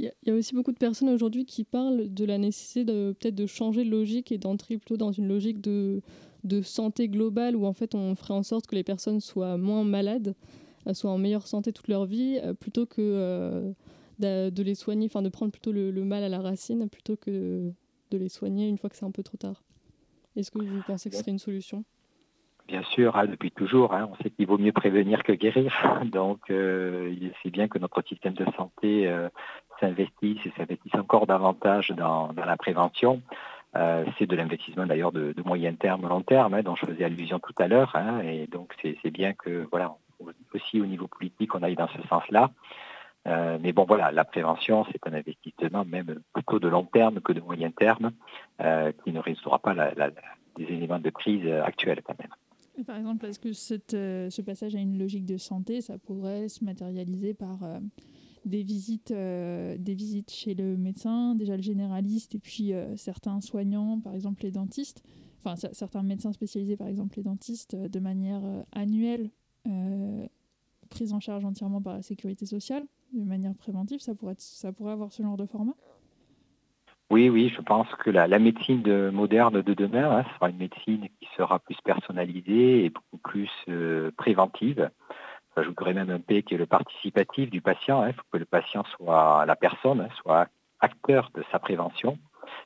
Il 0.00 0.12
y 0.26 0.30
a 0.30 0.34
aussi 0.34 0.54
beaucoup 0.54 0.70
de 0.70 0.78
personnes 0.78 1.08
aujourd'hui 1.08 1.44
qui 1.44 1.64
parlent 1.64 2.14
de 2.14 2.24
la 2.24 2.38
nécessité 2.38 2.84
de 2.84 3.16
peut-être 3.18 3.34
de 3.34 3.46
changer 3.46 3.84
de 3.84 3.90
logique 3.90 4.30
et 4.30 4.38
d'entrer 4.38 4.76
plutôt 4.76 4.96
dans 4.96 5.10
une 5.10 5.26
logique 5.26 5.60
de, 5.60 6.02
de 6.44 6.62
santé 6.62 7.08
globale 7.08 7.56
où 7.56 7.66
en 7.66 7.72
fait 7.72 7.94
on 7.94 8.14
ferait 8.14 8.34
en 8.34 8.42
sorte 8.42 8.66
que 8.66 8.74
les 8.74 8.84
personnes 8.84 9.20
soient 9.20 9.56
moins 9.56 9.84
malades, 9.84 10.34
euh, 10.86 10.94
soient 10.94 11.10
en 11.10 11.18
meilleure 11.18 11.46
santé 11.46 11.72
toute 11.72 11.88
leur 11.88 12.06
vie, 12.06 12.40
plutôt 12.60 12.86
que 12.86 13.74
de, 14.18 14.62
les 14.62 14.74
soigner, 14.74 15.06
enfin 15.06 15.22
de 15.22 15.28
prendre 15.28 15.52
plutôt 15.52 15.72
le 15.72 16.04
mal 16.04 16.22
à 16.24 16.28
la 16.28 16.40
racine 16.40 16.88
plutôt 16.88 17.16
que 17.16 17.72
de 18.10 18.18
les 18.18 18.28
soigner 18.28 18.68
une 18.68 18.78
fois 18.78 18.90
que 18.90 18.96
c'est 18.96 19.06
un 19.06 19.10
peu 19.10 19.22
trop 19.22 19.36
tard. 19.36 19.62
Est-ce 20.36 20.50
que 20.50 20.58
vous 20.58 20.82
pensez 20.86 21.10
que 21.10 21.16
ce 21.16 21.22
serait 21.22 21.32
une 21.32 21.38
solution? 21.38 21.84
Bien 22.68 22.82
sûr, 22.82 23.16
hein, 23.16 23.26
depuis 23.26 23.50
toujours, 23.50 23.94
hein, 23.94 24.10
on 24.12 24.22
sait 24.22 24.30
qu'il 24.30 24.46
vaut 24.46 24.58
mieux 24.58 24.72
prévenir 24.72 25.22
que 25.22 25.32
guérir. 25.32 25.72
Donc, 26.04 26.50
euh, 26.50 27.14
c'est 27.42 27.50
bien 27.50 27.66
que 27.66 27.78
notre 27.78 28.02
système 28.02 28.34
de 28.34 28.44
santé 28.56 29.08
euh, 29.08 29.30
s'investisse 29.80 30.38
et 30.44 30.52
s'investisse 30.56 30.94
encore 30.94 31.26
davantage 31.26 31.90
dans, 31.96 32.30
la 32.36 32.56
prévention. 32.58 33.22
Euh, 33.76 34.04
c'est 34.18 34.26
de 34.26 34.34
l'investissement 34.34 34.86
d'ailleurs 34.86 35.12
de, 35.12 35.34
moyen 35.44 35.74
terme, 35.74 36.08
long 36.08 36.22
terme, 36.22 36.54
hein, 36.54 36.62
dont 36.62 36.74
je 36.74 36.86
faisais 36.86 37.04
allusion 37.04 37.38
tout 37.38 37.54
à 37.58 37.68
l'heure. 37.68 37.94
et 38.24 38.46
donc, 38.46 38.74
c'est 38.82 39.10
bien 39.10 39.34
que, 39.34 39.66
voilà, 39.70 39.94
aussi 40.54 40.80
au 40.80 40.86
niveau 40.86 41.06
politique, 41.06 41.54
on 41.54 41.62
aille 41.62 41.76
dans 41.76 41.88
ce 41.88 42.02
sens-là. 42.08 42.50
Euh, 43.26 43.58
mais 43.60 43.72
bon, 43.72 43.84
voilà, 43.84 44.10
la 44.10 44.24
prévention, 44.24 44.86
c'est 44.90 45.06
un 45.06 45.12
investissement 45.12 45.84
même 45.84 46.20
plutôt 46.32 46.58
de 46.58 46.68
long 46.68 46.84
terme 46.84 47.20
que 47.20 47.32
de 47.32 47.40
moyen 47.40 47.70
terme, 47.70 48.12
euh, 48.60 48.92
qui 49.04 49.12
ne 49.12 49.20
résoudra 49.20 49.58
pas 49.58 49.74
les 49.74 50.64
éléments 50.64 50.98
de 50.98 51.10
crise 51.10 51.46
actuels 51.46 52.00
quand 52.02 52.16
même. 52.18 52.84
par 52.86 52.96
exemple, 52.96 53.26
est-ce 53.26 53.38
que 53.38 53.52
ce 53.52 54.40
passage 54.42 54.74
à 54.76 54.78
une 54.78 54.98
logique 54.98 55.26
de 55.26 55.36
santé, 55.36 55.82
ça 55.82 55.98
pourrait 55.98 56.48
se 56.48 56.64
matérialiser 56.64 57.34
par 57.34 57.58
des, 58.48 58.62
visites, 58.62 59.12
des 59.12 59.94
visites 59.94 60.30
chez 60.30 60.54
le 60.54 60.76
médecin, 60.76 61.34
déjà 61.34 61.56
le 61.56 61.62
généraliste, 61.62 62.34
et 62.34 62.38
puis 62.38 62.72
certains 62.96 63.40
soignants, 63.40 64.00
par 64.00 64.14
exemple 64.14 64.42
les 64.42 64.50
dentistes, 64.50 65.02
enfin 65.44 65.56
certains 65.72 66.02
médecins 66.02 66.32
spécialisés, 66.32 66.76
par 66.76 66.88
exemple 66.88 67.16
les 67.16 67.22
dentistes, 67.22 67.76
de 67.76 68.00
manière 68.00 68.42
annuelle, 68.72 69.30
prise 70.88 71.12
en 71.12 71.20
charge 71.20 71.44
entièrement 71.44 71.80
par 71.80 71.94
la 71.94 72.02
sécurité 72.02 72.46
sociale 72.46 72.84
de 73.12 73.24
manière 73.24 73.54
préventive, 73.54 74.00
ça 74.00 74.14
pourrait, 74.14 74.34
ça 74.38 74.72
pourrait 74.72 74.92
avoir 74.92 75.12
ce 75.12 75.22
genre 75.22 75.36
de 75.36 75.46
format? 75.46 75.74
Oui, 77.10 77.30
oui, 77.30 77.50
je 77.54 77.62
pense 77.62 77.88
que 78.04 78.10
la, 78.10 78.38
médecine 78.38 78.82
de, 78.82 79.10
moderne 79.10 79.62
de 79.62 79.74
demain 79.74 80.18
hein, 80.18 80.24
sera 80.34 80.50
une 80.50 80.58
médecine 80.58 81.08
qui 81.18 81.28
sera 81.36 81.58
plus 81.58 81.76
personnalisée 81.82 82.84
et 82.84 82.90
beaucoup 82.90 83.16
plus 83.16 83.50
euh, 83.70 84.10
préventive. 84.18 84.90
J'ajouterais 85.58 85.92
même 85.92 86.10
un 86.10 86.20
P 86.20 86.44
qui 86.44 86.54
est 86.54 86.58
le 86.58 86.66
participatif 86.66 87.50
du 87.50 87.60
patient. 87.60 88.06
Il 88.06 88.12
faut 88.12 88.22
que 88.30 88.38
le 88.38 88.44
patient 88.44 88.84
soit 88.96 89.44
la 89.44 89.56
personne, 89.56 90.00
hein, 90.00 90.08
soit 90.22 90.46
acteur 90.78 91.30
de 91.34 91.42
sa 91.50 91.58
prévention. 91.58 92.16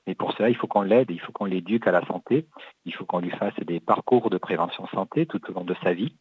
Mais 0.07 0.15
pour 0.15 0.33
cela, 0.35 0.51
il 0.51 0.57
faut 0.57 0.67
qu'on 0.67 0.83
l'aide, 0.83 1.11
il 1.11 1.21
faut 1.21 1.33
qu'on 1.33 1.47
l'éduque 1.47 1.87
à 1.87 1.93
la 1.93 2.05
santé, 2.05 2.47
il 2.85 2.95
faut 2.95 3.07
qu'on 3.07 3.21
lui 3.21 3.31
fasse 3.31 3.55
des 3.67 3.81
parcours 3.81 4.29
de 4.29 4.37
prévention 4.37 4.87
santé 4.89 5.25
tout 5.25 5.41
au 5.49 5.55
long 5.55 5.65
de 5.65 5.75
sa 5.83 5.95
vie. 5.95 6.15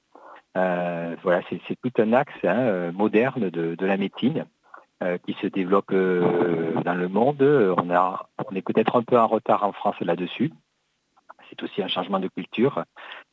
Euh, 0.57 1.15
voilà, 1.23 1.41
c'est 1.49 1.75
tout 1.81 2.01
un 2.01 2.13
axe 2.13 2.34
hein, 2.43 2.57
euh, 2.57 2.91
moderne 2.93 3.49
de, 3.49 3.86
la 3.86 3.97
médecine 3.97 4.45
euh, 5.03 5.17
qui 5.25 5.34
se 5.41 5.47
développe 5.47 5.91
dans 5.91 6.95
le 6.95 7.07
monde. 7.10 7.41
On 7.41 8.55
est 8.55 8.62
peut-être 8.62 8.95
un 8.95 9.03
peu 9.03 9.19
en 9.19 9.27
retard 9.27 9.63
en 9.65 9.73
France 9.73 9.99
là-dessus 9.99 10.51
c'est 11.51 11.63
aussi 11.63 11.81
un 11.81 11.87
changement 11.87 12.19
de 12.19 12.29
culture, 12.29 12.83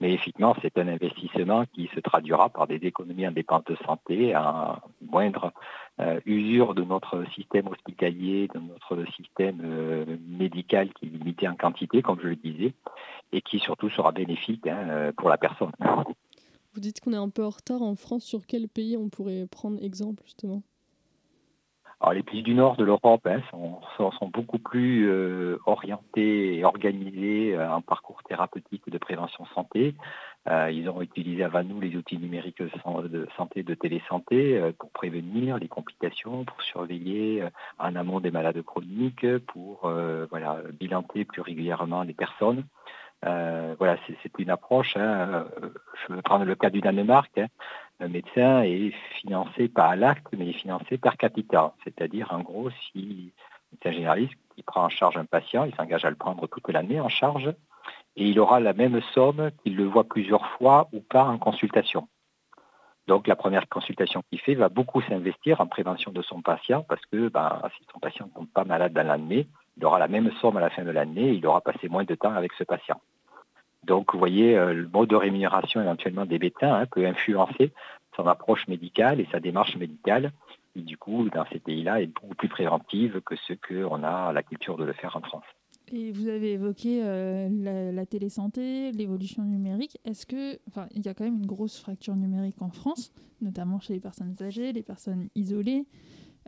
mais 0.01 0.13
effectivement, 0.13 0.55
c'est 0.61 0.77
un 0.77 0.89
investissement 0.89 1.65
qui 1.73 1.89
se 1.95 2.01
traduira 2.01 2.49
par 2.49 2.67
des 2.67 2.77
économies 2.77 3.27
en 3.27 3.33
dépenses 3.33 3.65
de 3.65 3.77
santé, 3.87 4.35
un 4.35 4.81
moindre 5.01 5.53
euh, 6.01 6.21
usure 6.27 6.75
de 6.75 6.83
notre 6.83 7.25
système 7.35 7.69
hospitalier, 7.69 8.49
de 8.53 8.61
notre 8.61 9.11
système 9.13 9.61
euh, 9.63 10.17
médical 10.27 10.93
qui 10.95 11.07
est 11.07 11.11
limité 11.11 11.49
en 11.49 11.55
quantité, 11.55 12.03
comme 12.03 12.21
je 12.21 12.29
le 12.29 12.37
disais, 12.37 12.75
et 13.33 13.41
qui 13.41 13.61
surtout 13.61 13.91
sera 13.91 14.11
bénéfique 14.11 14.67
hein, 14.67 14.89
euh, 14.89 15.13
pour 15.17 15.29
la 15.29 15.39
personne. 15.39 15.73
Vous 16.75 16.81
dites 16.81 17.01
qu'on 17.01 17.13
est 17.13 17.17
un 17.17 17.31
peu 17.31 17.45
en 17.45 17.51
retard 17.51 17.83
en 17.83 17.95
France. 17.95 18.25
Sur 18.25 18.47
quel 18.47 18.69
pays 18.69 18.97
on 18.97 19.09
pourrait 19.09 19.47
prendre 19.51 19.83
exemple 19.83 20.23
justement? 20.25 20.63
Les 22.13 22.23
pays 22.23 22.43
du 22.43 22.55
nord 22.55 22.77
de 22.77 22.85
l'Europe 22.85 23.27
hein, 23.27 23.43
sont, 23.51 24.29
beaucoup 24.29 24.59
plus 24.59 25.09
euh, 25.09 25.59
orientés 25.67 26.57
et 26.57 26.65
organisés 26.65 27.55
euh, 27.55 27.71
en 27.71 27.81
parcours 27.81 28.23
thérapeutique 28.23 28.89
de 28.89 28.99
prévention 28.99 29.45
santé. 29.47 29.95
Euh, 30.49 30.71
ils 30.71 30.89
ont 30.89 31.03
utilisé 31.03 31.43
avant 31.43 31.65
nous 31.65 31.81
les 31.81 31.97
outils 31.97 32.19
numériques 32.19 32.63
de 32.63 33.27
santé, 33.37 33.63
de 33.63 33.75
télésanté, 33.75 34.73
pour 34.79 34.91
prévenir 34.91 35.59
les 35.59 35.69
complications, 35.69 36.45
pour 36.45 36.63
surveiller 36.63 37.45
en 37.79 37.97
amont 37.97 38.21
des 38.21 38.31
malades 38.31 38.63
chroniques, 38.63 39.27
pour 39.49 39.91
voilà, 40.31 40.63
bilanter 40.79 41.25
plus 41.25 41.43
régulièrement 41.43 42.03
les 42.03 42.15
personnes. 42.15 42.65
voilà, 43.23 43.99
c'est 44.07 44.39
une 44.39 44.51
approche. 44.51 44.97
Hein, 44.97 45.45
je 46.07 46.15
vais 46.15 46.23
prendre 46.23 46.45
le 46.45 46.55
cas 46.55 46.71
du 46.71 46.81
Danemark. 46.81 47.37
Hein, 47.37 47.49
un 48.01 48.09
médecin 48.09 48.63
est 48.63 48.93
financé 49.21 49.69
pas 49.69 49.87
à 49.87 49.97
l'acte, 49.97 50.27
mais 50.37 50.51
est 50.51 50.53
financé 50.53 50.99
par 50.99 51.17
capita. 51.17 51.75
C'est-à-dire, 51.85 52.33
en 52.33 52.41
gros, 52.41 52.71
si 52.71 53.33
un 53.47 53.73
médecin 53.73 53.93
généraliste 53.93 54.35
qui 54.55 54.63
prend 54.63 54.85
en 54.85 54.89
charge 54.89 55.17
un 55.17 55.25
patient, 55.25 55.65
il 55.65 55.75
s'engage 55.75 56.05
à 56.05 56.11
le 56.11 56.17
prendre 56.17 56.47
toute 56.47 56.69
l'année 56.69 57.01
en 57.01 57.09
charge, 57.09 57.53
et 58.17 58.25
il 58.29 58.39
aura 58.41 58.61
la 58.61 58.73
même 58.73 59.01
somme 59.15 59.51
qu'il 59.63 59.77
le 59.77 59.85
voit 59.85 60.05
plusieurs 60.05 60.47
fois 60.53 60.89
ou 60.93 61.01
pas 61.01 61.25
en 61.25 61.39
consultation. 61.39 62.09
Donc 63.07 63.27
la 63.27 63.37
première 63.37 63.69
consultation 63.69 64.23
qu'il 64.29 64.39
fait 64.39 64.55
va 64.55 64.69
beaucoup 64.69 65.01
s'investir 65.01 65.63
en 65.63 65.67
prévention 65.67 66.13
de 66.13 66.21
son 66.21 66.43
patient 66.43 66.85
parce 66.87 67.05
que 67.07 67.29
ben, 67.29 67.63
si 67.79 67.87
son 67.91 67.99
patient 68.01 68.27
ne 68.27 68.31
tombe 68.33 68.49
pas 68.49 68.65
malade 68.65 68.93
dans 68.93 69.07
l'année, 69.07 69.49
il 69.79 69.85
aura 69.87 69.99
la 69.99 70.09
même 70.09 70.31
somme 70.43 70.59
à 70.59 70.61
la 70.61 70.69
fin 70.69 70.85
de 70.85 70.91
l'année 70.91 71.31
il 71.31 71.47
aura 71.47 71.63
passé 71.63 71.89
moins 71.89 72.05
de 72.05 72.15
temps 72.15 72.35
avec 72.35 72.53
ce 72.53 72.65
patient. 72.65 73.01
Donc, 73.85 74.13
vous 74.13 74.19
voyez, 74.19 74.57
euh, 74.57 74.73
le 74.73 74.89
mode 74.89 75.09
de 75.09 75.17
rémunération 75.17 75.81
éventuellement 75.81 76.27
des 76.27 76.39
médecins 76.39 76.75
hein, 76.75 76.87
peut 76.87 77.07
influencer 77.07 77.73
son 78.17 78.27
approche 78.27 78.67
médicale 78.69 79.21
et 79.21 79.29
sa 79.31 79.41
démarche 79.41 79.77
médicale, 79.77 80.33
qui 80.75 80.83
du 80.83 80.97
coup, 80.97 81.29
dans 81.31 81.45
ces 81.53 81.61
pays-là, 81.61 82.03
est 82.03 82.07
beaucoup 82.07 82.35
plus 82.35 82.49
préventive 82.49 83.21
que 83.21 83.37
ce 83.37 83.53
qu'on 83.55 84.03
a 84.03 84.33
la 84.33 84.43
culture 84.43 84.77
de 84.77 84.85
le 84.85 84.93
faire 84.93 85.17
en 85.17 85.21
France. 85.21 85.45
Et 85.91 86.13
vous 86.13 86.29
avez 86.29 86.53
évoqué 86.53 87.01
euh, 87.03 87.49
la, 87.51 87.93
la, 87.93 88.05
télésanté, 88.05 88.93
l'évolution 88.93 89.43
numérique. 89.43 89.97
Est-ce 90.05 90.27
que, 90.27 90.59
enfin, 90.69 90.87
il 90.95 91.07
y 91.07 91.09
a 91.09 91.15
quand 91.15 91.25
même 91.25 91.39
une 91.39 91.47
grosse 91.47 91.81
fracture 91.81 92.15
numérique 92.15 92.61
en 92.61 92.71
France, 92.71 93.13
notamment 93.41 93.81
chez 93.81 93.95
les 93.95 94.01
personnes 94.01 94.35
âgées, 94.43 94.73
les 94.73 94.83
personnes 94.83 95.29
isolées? 95.35 95.87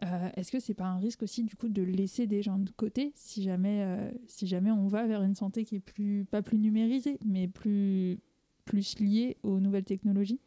Euh, 0.03 0.29
est-ce 0.37 0.51
que 0.51 0.61
c'est 0.61 0.75
pas 0.75 0.87
un 0.87 0.99
risque 0.99 1.23
aussi 1.23 1.45
du 1.45 1.57
coup 1.57 1.69
de 1.69 1.83
laisser 1.83 2.27
des 2.27 2.43
gens 2.43 2.57
de 2.57 2.71
côté 2.71 3.13
si 3.15 3.43
jamais, 3.43 3.83
euh, 3.83 4.11
si 4.27 4.47
jamais 4.47 4.71
on 4.71 4.89
va 4.89 5.07
vers 5.07 5.23
une 5.23 5.35
santé 5.35 5.65
qui 5.65 5.77
est 5.77 5.85
plus 5.85 6.25
pas 6.31 6.41
plus 6.41 6.59
numérisée, 6.59 7.19
mais 7.27 7.49
plus 7.49 8.19
plus 8.65 8.99
liée 8.99 9.37
aux 9.43 9.61
nouvelles 9.61 9.85
technologies? 9.85 10.41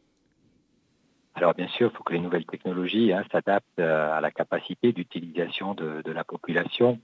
Alors 1.34 1.54
bien 1.54 1.68
sûr, 1.68 1.90
il 1.92 1.96
faut 1.96 2.02
que 2.02 2.12
les 2.12 2.20
nouvelles 2.20 2.46
technologies 2.46 3.12
hein, 3.12 3.24
s'adaptent 3.30 3.66
euh, 3.78 4.12
à 4.12 4.20
la 4.20 4.30
capacité 4.30 4.92
d'utilisation 4.92 5.74
de, 5.74 6.02
la 6.10 6.24
population. 6.24 6.98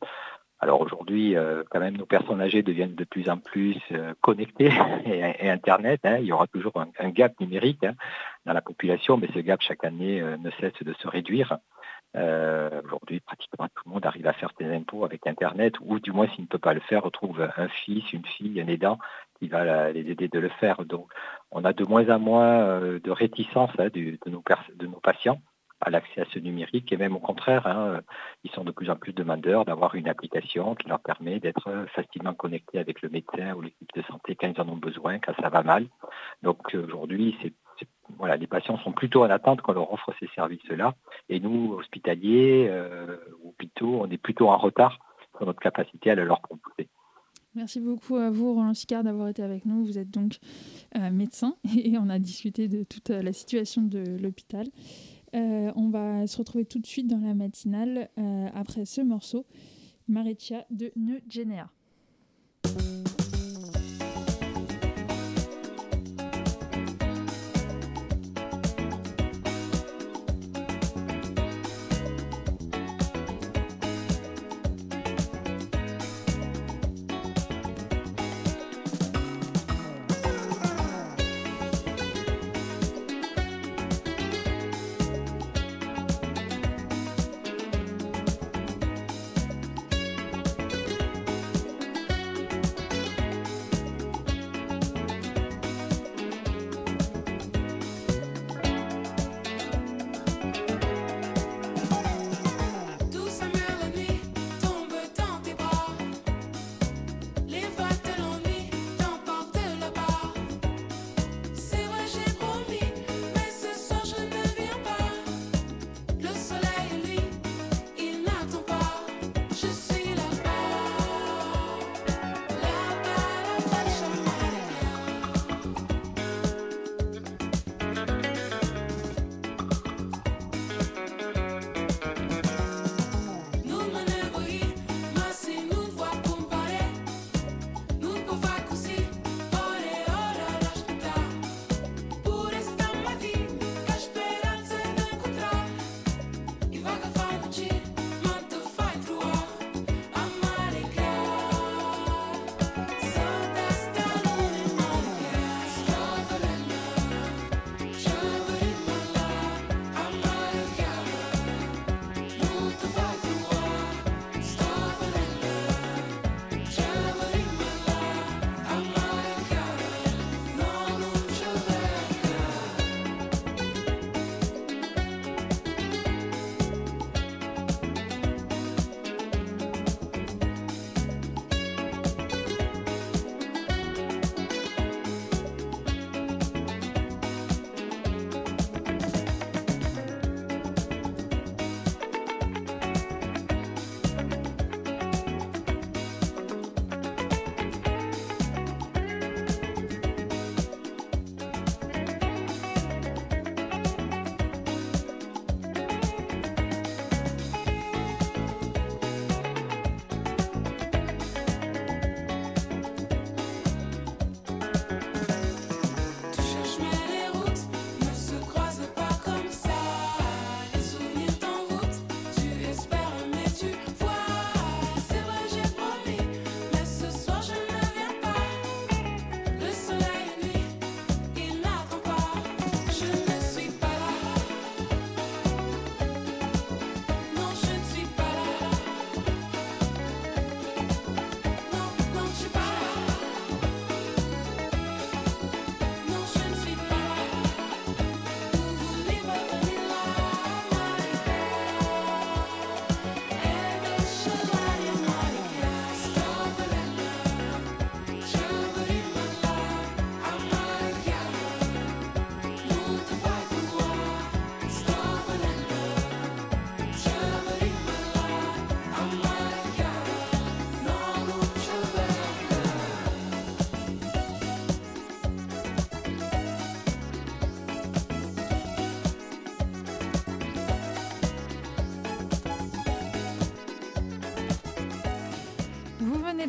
Alors 0.61 0.81
aujourd'hui, 0.81 1.37
quand 1.71 1.81
même, 1.81 1.97
nos 1.97 2.05
personnes 2.05 2.41
âgées 2.43 2.63
deviennent 2.63 2.95
de 2.95 3.05
plus 3.05 3.31
en 3.31 3.39
plus 3.39 3.79
connectées 4.21 4.71
et, 5.07 5.49
Internet. 5.49 6.01
Hein, 6.05 6.19
il 6.19 6.27
y 6.27 6.33
aura 6.33 6.47
toujours 6.49 6.75
un, 6.77 7.11
gap 7.11 7.39
numérique 7.41 7.83
hein, 7.83 7.95
dans 8.45 8.53
la 8.53 8.61
population, 8.61 9.17
mais 9.17 9.29
ce 9.33 9.39
gap 9.39 9.63
chaque 9.63 9.85
année 9.85 10.21
ne 10.21 10.51
cesse 10.61 10.83
de 10.83 10.93
se 10.93 11.09
réduire. 11.09 11.59
Euh, 12.16 12.81
aujourd'hui, 12.85 13.20
pratiquement 13.20 13.68
tout 13.68 13.83
le 13.87 13.92
monde 13.92 14.07
arrive 14.07 14.27
à 14.27 14.33
faire 14.33 14.51
ses 14.59 14.66
impôts 14.66 15.05
avec 15.05 15.27
Internet, 15.27 15.75
ou 15.81 16.01
du 16.01 16.12
moins 16.12 16.27
s'il 16.29 16.42
ne 16.42 16.49
peut 16.49 16.59
pas 16.59 16.75
le 16.75 16.81
faire, 16.81 17.05
retrouve 17.05 17.49
un 17.57 17.68
fils, 17.68 18.12
une 18.12 18.27
fille, 18.27 18.61
un 18.61 18.66
aidant 18.66 18.99
qui 19.38 19.49
va 19.49 19.92
les 19.92 20.11
aider 20.11 20.29
de 20.29 20.38
le 20.38 20.49
faire. 20.49 20.85
Donc, 20.85 21.11
on 21.51 21.64
a 21.64 21.73
de 21.73 21.85
moins 21.85 22.09
en 22.11 22.18
moins 22.18 22.61
euh, 22.61 23.01
de 23.01 23.11
réticence 23.11 23.70
hein, 23.79 23.88
de, 23.92 24.18
nos 24.27 25.01
patients 25.01 25.40
à 25.81 25.88
l'accès 25.88 26.20
à 26.20 26.25
ce 26.27 26.38
numérique 26.38 26.92
et 26.92 26.99
même 26.99 27.16
au 27.16 27.20
contraire, 27.20 27.66
hein, 27.66 28.01
ils 28.44 28.51
sont 28.51 28.64
de 28.64 28.70
plus 28.70 28.90
en 28.90 28.96
plus 28.96 29.14
demandeurs 29.14 29.64
d'avoir 29.64 29.94
une 29.94 30.09
application 30.09 30.75
qui 30.75 30.88
leur 30.88 31.01
permet 31.01 31.40
d'être 31.40 31.87
facilement 31.94 32.35
connectés 32.35 32.79
avec 32.79 33.01
le 33.01 33.09
médecin 33.09 33.55
ou 33.55 33.62
l'équipe 33.62 33.88
de 33.94 34.03
santé 34.03 34.37
quand 34.37 34.53
ils 34.55 34.61
en 34.61 34.68
ont 34.68 34.77
besoin, 34.77 35.18
quand 35.20 35.33
ça 35.40 35.49
va 35.49 35.62
mal. 35.62 35.87
Donc 36.42 36.75
aujourd'hui, 36.75 37.35
c'est 37.40 37.55
voilà, 38.19 38.37
les 38.37 38.47
patients 38.47 38.79
sont 38.79 38.93
plutôt 38.93 39.25
en 39.25 39.31
attente 39.31 39.62
qu'on 39.62 39.73
leur 39.73 39.93
offre 39.93 40.12
ces 40.19 40.29
services-là. 40.35 40.95
Et 41.29 41.40
nous, 41.40 41.75
hospitaliers, 41.75 42.66
euh, 42.69 43.16
hôpitaux, 43.45 44.01
on 44.03 44.11
est 44.11 44.19
plutôt 44.19 44.49
en 44.49 44.59
retard 44.59 44.99
sur 45.37 45.47
notre 45.47 45.61
capacité 45.61 46.11
à 46.11 46.14
le 46.14 46.25
leur 46.25 46.40
proposer. 46.40 46.88
Merci 47.55 47.81
beaucoup 47.81 48.16
à 48.16 48.31
vous, 48.31 48.55
Roland 48.55 48.75
Sicard, 48.75 49.03
d'avoir 49.03 49.29
été 49.29 49.43
avec 49.43 49.64
nous. 49.64 49.85
Vous 49.85 49.99
êtes 49.99 50.11
donc 50.11 50.38
euh, 50.97 51.11
médecin 51.11 51.57
et 51.77 51.99
on 51.99 52.09
a 52.09 52.19
discuté 52.19 52.69
de 52.69 52.85
toute 52.85 53.11
la 53.11 53.33
situation 53.33 53.83
de 53.83 54.05
l'hôpital. 54.21 54.66
Euh, 55.35 55.73
on 55.77 55.90
va 55.90 56.27
se 56.27 56.37
retrouver 56.38 56.64
tout 56.64 56.79
de 56.79 56.87
suite 56.87 57.07
dans 57.07 57.19
la 57.19 57.35
matinale 57.35 58.09
après 58.55 58.85
ce 58.85 59.01
morceau, 59.01 59.47
Maritia 60.09 60.64
de 60.71 60.93
Genea. 61.29 61.71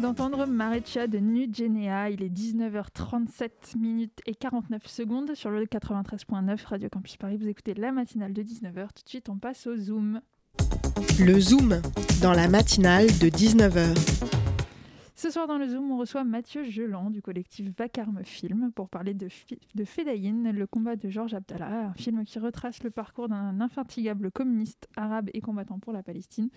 D'entendre 0.01 0.47
Mareccia 0.47 1.05
de 1.05 1.19
Nugenea. 1.19 2.09
Il 2.09 2.23
est 2.23 2.29
19h37 2.29 3.77
minutes 3.77 4.19
et 4.25 4.33
49 4.33 4.87
secondes 4.87 5.35
sur 5.35 5.51
le 5.51 5.65
93.9 5.65 6.65
Radio 6.65 6.89
Campus 6.89 7.17
Paris. 7.17 7.37
Vous 7.37 7.47
écoutez 7.47 7.75
la 7.75 7.91
matinale 7.91 8.33
de 8.33 8.41
19h. 8.41 8.87
Tout 8.87 9.03
de 9.03 9.09
suite, 9.09 9.29
on 9.29 9.37
passe 9.37 9.67
au 9.67 9.77
Zoom. 9.77 10.21
Le 11.19 11.39
Zoom, 11.39 11.81
dans 12.21 12.33
la 12.33 12.47
matinale 12.47 13.07
de 13.19 13.29
19h. 13.29 14.40
Ce 15.21 15.29
soir 15.29 15.45
dans 15.45 15.59
le 15.59 15.67
Zoom, 15.67 15.91
on 15.91 15.97
reçoit 15.99 16.23
Mathieu 16.23 16.63
Geland 16.63 17.11
du 17.11 17.21
collectif 17.21 17.69
Vacarme 17.77 18.21
Film 18.23 18.71
pour 18.73 18.89
parler 18.89 19.13
de, 19.13 19.27
de 19.75 19.85
Fedaïn, 19.85 20.51
le 20.51 20.65
combat 20.65 20.95
de 20.95 21.09
Georges 21.09 21.35
Abdallah, 21.35 21.89
un 21.89 21.93
film 21.93 22.25
qui 22.25 22.39
retrace 22.39 22.81
le 22.81 22.89
parcours 22.89 23.29
d'un 23.29 23.61
infatigable 23.61 24.31
communiste 24.31 24.89
arabe 24.95 25.29
et 25.35 25.41
combattant 25.41 25.77
pour 25.77 25.93
la 25.93 26.01
Palestine. 26.01 26.49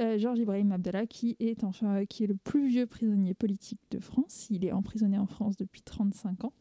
Euh, 0.00 0.16
Georges 0.16 0.38
Ibrahim 0.38 0.72
Abdallah, 0.72 1.06
qui 1.06 1.36
est, 1.38 1.64
enfin, 1.64 2.06
qui 2.06 2.24
est 2.24 2.26
le 2.28 2.36
plus 2.36 2.68
vieux 2.68 2.86
prisonnier 2.86 3.34
politique 3.34 3.80
de 3.90 3.98
France. 3.98 4.46
Il 4.48 4.64
est 4.64 4.72
emprisonné 4.72 5.18
en 5.18 5.26
France 5.26 5.58
depuis 5.58 5.82
35 5.82 6.44
ans. 6.44 6.54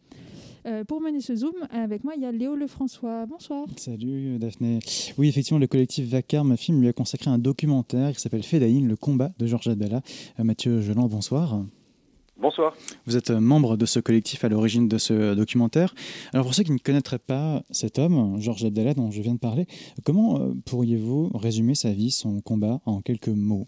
Euh, 0.65 0.83
pour 0.83 0.99
mener 0.99 1.21
ce 1.21 1.33
Zoom, 1.33 1.53
avec 1.69 2.03
moi, 2.03 2.13
il 2.17 2.23
y 2.23 2.25
a 2.25 2.31
Léo 2.33 2.55
Lefrançois. 2.55 3.25
Bonsoir. 3.25 3.67
Salut 3.77 4.37
Daphné. 4.37 4.79
Oui, 5.17 5.29
effectivement, 5.29 5.59
le 5.59 5.67
collectif 5.67 6.09
Vacarme 6.09 6.57
Film 6.57 6.81
lui 6.81 6.89
a 6.89 6.93
consacré 6.93 7.29
un 7.29 7.37
documentaire 7.37 8.11
qui 8.11 8.19
s'appelle 8.19 8.43
Fedaïn, 8.43 8.85
le 8.85 8.97
combat 8.97 9.31
de 9.39 9.47
Georges 9.47 9.69
Abdallah. 9.69 10.01
Euh, 10.39 10.43
Mathieu 10.43 10.81
Geland, 10.81 11.07
bonsoir. 11.07 11.36
Bonsoir. 12.39 12.75
Vous 13.05 13.15
êtes 13.15 13.29
membre 13.29 13.77
de 13.77 13.85
ce 13.85 13.99
collectif 13.99 14.43
à 14.43 14.49
l'origine 14.49 14.88
de 14.88 14.97
ce 14.97 15.35
documentaire. 15.35 15.93
Alors 16.33 16.45
pour 16.45 16.55
ceux 16.55 16.63
qui 16.63 16.71
ne 16.71 16.77
connaîtraient 16.77 17.19
pas 17.19 17.63
cet 17.71 17.99
homme, 17.99 18.39
Georges 18.39 18.65
Abdallah, 18.65 18.93
dont 18.95 19.11
je 19.11 19.21
viens 19.21 19.33
de 19.33 19.39
parler, 19.39 19.67
comment 20.03 20.39
euh, 20.39 20.53
pourriez-vous 20.65 21.29
résumer 21.35 21.75
sa 21.75 21.91
vie, 21.91 22.09
son 22.11 22.41
combat 22.41 22.79
en 22.85 23.01
quelques 23.01 23.27
mots? 23.27 23.67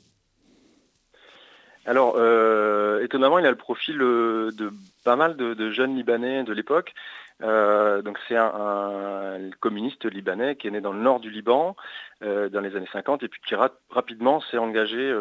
Alors, 1.89 2.17
euh, 2.17 3.01
étonnamment, 3.01 3.39
il 3.39 3.47
a 3.47 3.49
le 3.49 3.55
profil 3.55 3.99
euh, 3.99 4.51
de 4.51 4.71
pas 5.03 5.15
mal 5.15 5.35
de, 5.35 5.71
jeunes 5.71 5.95
Libanais 5.95 6.43
de 6.43 6.53
l'époque. 6.53 6.93
Euh, 7.41 8.03
donc 8.03 8.19
c'est 8.27 8.35
un, 8.35 9.49
communiste 9.59 10.05
libanais 10.05 10.55
qui 10.55 10.67
est 10.67 10.71
né 10.71 10.81
dans 10.81 10.93
le 10.93 10.99
nord 10.99 11.19
du 11.19 11.31
Liban 11.31 11.75
dans 12.21 12.61
les 12.61 12.75
années 12.75 12.89
50 12.93 13.23
et 13.23 13.27
puis 13.27 13.41
qui 13.43 13.55
rapidement 13.55 14.39
s'est 14.41 14.59
engagé 14.59 15.11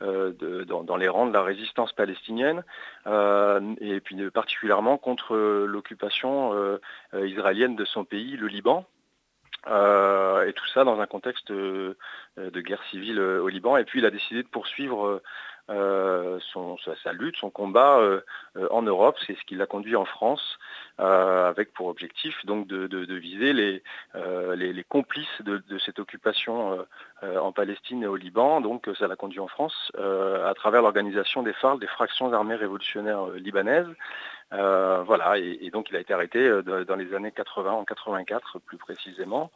dans, 0.00 0.96
les 0.96 1.08
rangs 1.08 1.26
de 1.26 1.32
la 1.32 1.42
résistance 1.42 1.92
palestinienne 1.92 2.62
et 3.06 4.00
puis 4.00 4.30
particulièrement 4.30 4.96
contre 4.96 5.36
l'occupation 5.66 6.78
israélienne 7.12 7.74
de 7.74 7.84
son 7.84 8.04
pays, 8.04 8.36
le 8.36 8.46
Liban. 8.46 8.86
et 9.66 10.52
tout 10.52 10.66
ça 10.72 10.84
dans 10.84 11.00
un 11.00 11.06
contexte 11.06 11.50
de 11.50 11.96
guerre 12.36 12.84
civile 12.84 13.20
au 13.20 13.48
Liban. 13.48 13.76
Et 13.76 13.84
puis 13.84 13.98
il 13.98 14.06
a 14.06 14.10
décidé 14.10 14.44
de 14.44 14.48
poursuivre 14.48 15.20
euh, 15.70 16.38
son, 16.52 16.76
sa, 17.02 17.12
lutte, 17.12 17.36
son 17.36 17.50
combat 17.50 17.98
euh, 17.98 18.20
euh, 18.56 18.68
en 18.70 18.80
Europe. 18.80 19.16
C'est 19.26 19.36
ce 19.36 19.44
qui 19.44 19.54
l'a 19.54 19.66
conduit 19.66 19.96
en 19.96 20.06
France, 20.06 20.58
avec 20.98 21.72
pour 21.74 21.88
objectif 21.88 22.34
donc 22.46 22.66
de, 22.66 23.14
viser 23.14 23.52
les, 23.52 23.82
les, 24.56 24.84
complices 24.84 25.42
de, 25.42 25.62
cette 25.78 25.98
occupation 25.98 26.84
en 27.22 27.52
Palestine 27.52 28.02
et 28.02 28.06
au 28.06 28.16
Liban. 28.16 28.60
Donc 28.60 28.88
ça 28.98 29.06
l'a 29.06 29.16
conduit 29.16 29.40
en 29.40 29.48
France 29.48 29.92
à 29.96 30.52
travers 30.54 30.82
l'organisation 30.82 31.42
des 31.42 31.52
FARC, 31.52 31.78
des 31.78 31.86
fractions 31.86 32.32
armées 32.32 32.56
révolutionnaires 32.56 33.28
libanaises. 33.28 33.88
Euh, 34.52 35.02
voilà, 35.04 35.38
et, 35.38 35.70
donc 35.70 35.88
il 35.90 35.96
a 35.96 36.00
été 36.00 36.14
arrêté 36.14 36.38
euh, 36.38 36.84
dans 36.84 36.96
les 36.96 37.14
années 37.14 37.32
80, 37.32 37.70
en 37.70 37.84
84 37.84 38.58
plus 38.60 38.78
précisément. 38.78 39.50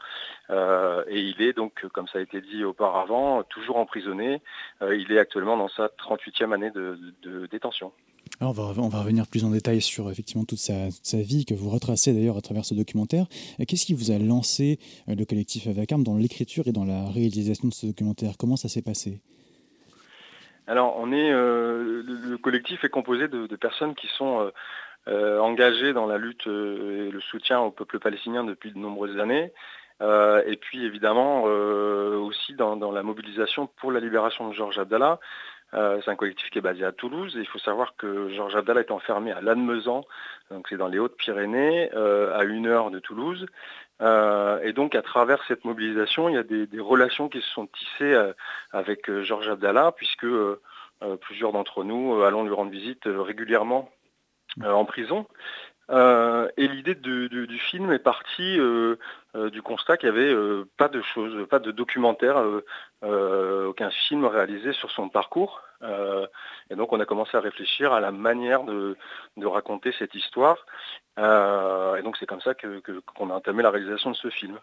Euh, 0.51 1.05
et 1.09 1.21
il 1.21 1.41
est 1.41 1.55
donc, 1.55 1.87
comme 1.93 2.09
ça 2.09 2.19
a 2.19 2.23
été 2.23 2.41
dit 2.41 2.65
auparavant, 2.65 3.43
toujours 3.45 3.77
emprisonné. 3.77 4.43
il 4.83 5.11
est 5.11 5.19
actuellement 5.19 5.57
dans 5.57 5.69
sa 5.69 5.87
38e 5.87 6.53
année 6.53 6.71
de, 6.71 7.47
détention. 7.51 7.93
Alors 8.41 8.59
on, 8.79 8.89
va, 8.89 9.01
revenir 9.01 9.27
plus 9.27 9.45
en 9.45 9.51
détail 9.51 9.81
sur 9.81 10.11
effectivement 10.11 10.45
toute 10.45 10.59
sa, 10.59 10.89
vie 11.19 11.45
que 11.45 11.55
vous 11.55 11.71
retracez 11.71 12.13
d'ailleurs 12.13 12.37
à 12.37 12.41
travers 12.41 12.65
ce 12.65 12.75
documentaire. 12.75 13.27
Qu'est-ce 13.67 13.87
qui 13.87 13.95
vous 13.95 14.11
a 14.11 14.19
lancé 14.19 14.79
le 15.07 15.25
collectif 15.25 15.67
Vacarme 15.69 16.03
dans 16.03 16.17
l'écriture 16.17 16.67
et 16.67 16.73
dans 16.73 16.85
la 16.85 17.09
réalisation 17.11 17.69
de 17.69 17.75
ce 17.75 17.87
documentaire? 17.87 18.37
Comment 18.39 18.57
ça 18.57 18.69
s'est 18.69 18.83
passé? 18.83 19.21
Alors, 20.67 20.99
est, 21.13 21.31
le, 21.33 22.37
collectif 22.37 22.85
est 22.85 22.89
composé 22.89 23.29
de, 23.29 23.57
personnes 23.57 23.95
qui 23.95 24.07
sont 24.09 24.51
euh, 25.09 25.41
engagé 25.41 25.93
dans 25.93 26.07
la 26.07 26.17
lutte 26.17 26.47
euh, 26.47 27.09
et 27.09 27.11
le 27.11 27.21
soutien 27.21 27.59
au 27.59 27.73
peuple 27.73 27.99
palestinien 27.99 28.45
depuis 28.45 28.71
de 28.71 28.79
nombreuses 28.79 29.19
années. 29.19 29.53
Euh, 30.01 30.43
et 30.47 30.57
puis 30.57 30.85
évidemment 30.85 31.43
aussi 31.43 32.55
dans, 32.55 32.93
la 32.93 33.03
mobilisation 33.03 33.67
pour 33.67 33.91
la 33.93 34.01
libération 34.01 34.49
de 34.49 34.55
Georges 34.55 34.79
Abdallah. 34.79 35.19
c'est 35.73 36.09
un 36.09 36.17
collectif 36.17 36.51
qui 36.51 36.59
est 36.59 36.63
basé 36.63 36.85
à 36.85 36.93
Toulouse. 36.93 37.37
Et 37.37 37.41
il 37.41 37.47
faut 37.47 37.59
savoir 37.59 37.97
que 37.97 38.29
Georges 38.31 38.55
Abdallah 38.55 38.81
est 38.81 38.91
enfermé 38.93 39.33
à 39.33 39.41
Lannemezan, 39.41 40.05
donc 40.51 40.67
c'est 40.69 40.77
dans 40.77 40.89
les 40.89 40.99
Hautes-Pyrénées, 40.99 41.91
à 41.93 42.45
une 42.45 42.67
heure 42.67 42.91
de 42.91 43.01
Toulouse. 43.01 43.47
Et 44.01 44.73
donc 44.73 44.95
à 44.95 45.03
travers 45.03 45.45
cette 45.47 45.65
mobilisation, 45.65 46.29
il 46.29 46.35
y 46.35 46.39
a 46.39 46.43
des, 46.43 46.81
relations 46.81 47.29
qui 47.29 47.41
se 47.41 47.49
sont 47.49 47.67
tissées 47.69 48.33
avec 48.73 49.11
Georges 49.23 49.49
Abdallah, 49.49 49.93
puisque 49.97 50.27
plusieurs 51.21 51.53
d'entre 51.53 51.85
nous 51.85 52.23
allons 52.23 52.45
lui 52.45 52.53
rendre 52.53 52.73
visite 52.73 53.03
régulièrement 53.05 53.89
euh, 54.63 54.71
en 54.71 54.85
prison. 54.85 55.27
Euh, 55.91 56.49
et 56.57 56.69
l'idée 56.69 56.95
du 56.95 57.59
film 57.59 57.93
est 57.93 57.99
partie 57.99 58.59
euh, 58.59 58.97
du 59.51 59.63
constat 59.63 59.97
qu'il 59.97 60.11
n'y 60.11 60.19
avait 60.19 60.65
pas 60.77 60.89
de 60.89 61.03
choses, 61.03 61.47
pas 61.49 61.59
de 61.59 61.71
documentaire, 61.71 62.43
aucun 63.03 63.91
film 63.91 64.25
réalisé 64.25 64.73
sur 64.73 64.91
son 64.91 65.09
parcours. 65.09 65.63
et 66.71 66.77
donc 66.77 66.93
on 66.93 67.01
a 67.01 67.05
commencé 67.05 67.37
à 67.37 67.41
réfléchir 67.41 67.93
à 67.93 68.01
la 68.01 68.13
manière 68.13 68.65
de, 68.65 68.97
raconter 69.45 69.93
cette 69.99 70.15
histoire. 70.15 70.67
et 71.19 72.03
donc 72.03 72.17
c'est 72.19 72.27
comme 72.27 72.41
ça 72.43 72.55
qu'on 72.55 73.31
a 73.31 73.35
entamé 73.35 73.63
la 73.63 73.71
réalisation 73.71 74.11
de 74.11 74.17
ce 74.17 74.31
film. 74.31 74.59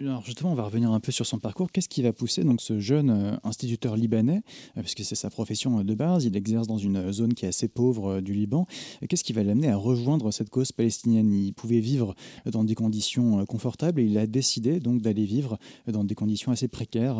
Alors 0.00 0.24
justement, 0.24 0.52
on 0.52 0.54
va 0.54 0.64
revenir 0.64 0.90
un 0.92 1.00
peu 1.00 1.12
sur 1.12 1.26
son 1.26 1.38
parcours. 1.38 1.70
Qu'est-ce 1.70 1.88
qui 1.88 2.02
va 2.02 2.12
pousser 2.12 2.44
donc 2.44 2.60
ce 2.60 2.78
jeune 2.78 3.10
euh, 3.10 3.36
instituteur 3.44 3.96
libanais, 3.96 4.42
euh, 4.76 4.82
puisque 4.82 5.04
c'est 5.04 5.14
sa 5.14 5.30
profession 5.30 5.80
euh, 5.80 5.82
de 5.84 5.94
base, 5.94 6.24
il 6.24 6.36
exerce 6.36 6.66
dans 6.66 6.78
une 6.78 7.12
zone 7.12 7.34
qui 7.34 7.44
est 7.44 7.48
assez 7.48 7.68
pauvre 7.68 8.20
du 8.20 8.34
Liban. 8.34 8.66
Qu'est-ce 9.08 9.24
qui 9.24 9.32
va 9.32 9.42
l'amener 9.42 9.68
à 9.68 9.76
rejoindre 9.76 10.30
cette 10.30 10.50
cause 10.50 10.72
palestinienne? 10.72 11.32
Il 11.32 11.52
pouvait 11.52 11.80
vivre 11.80 12.14
dans 12.46 12.64
des 12.64 12.74
conditions 12.74 13.44
confortables 13.46 14.00
et 14.00 14.04
il 14.04 14.18
a 14.18 14.26
décidé 14.26 14.80
donc 14.80 15.02
d'aller 15.02 15.24
vivre 15.24 15.58
dans 15.86 16.04
des 16.04 16.14
conditions 16.14 16.52
assez 16.52 16.68
précaires 16.68 17.16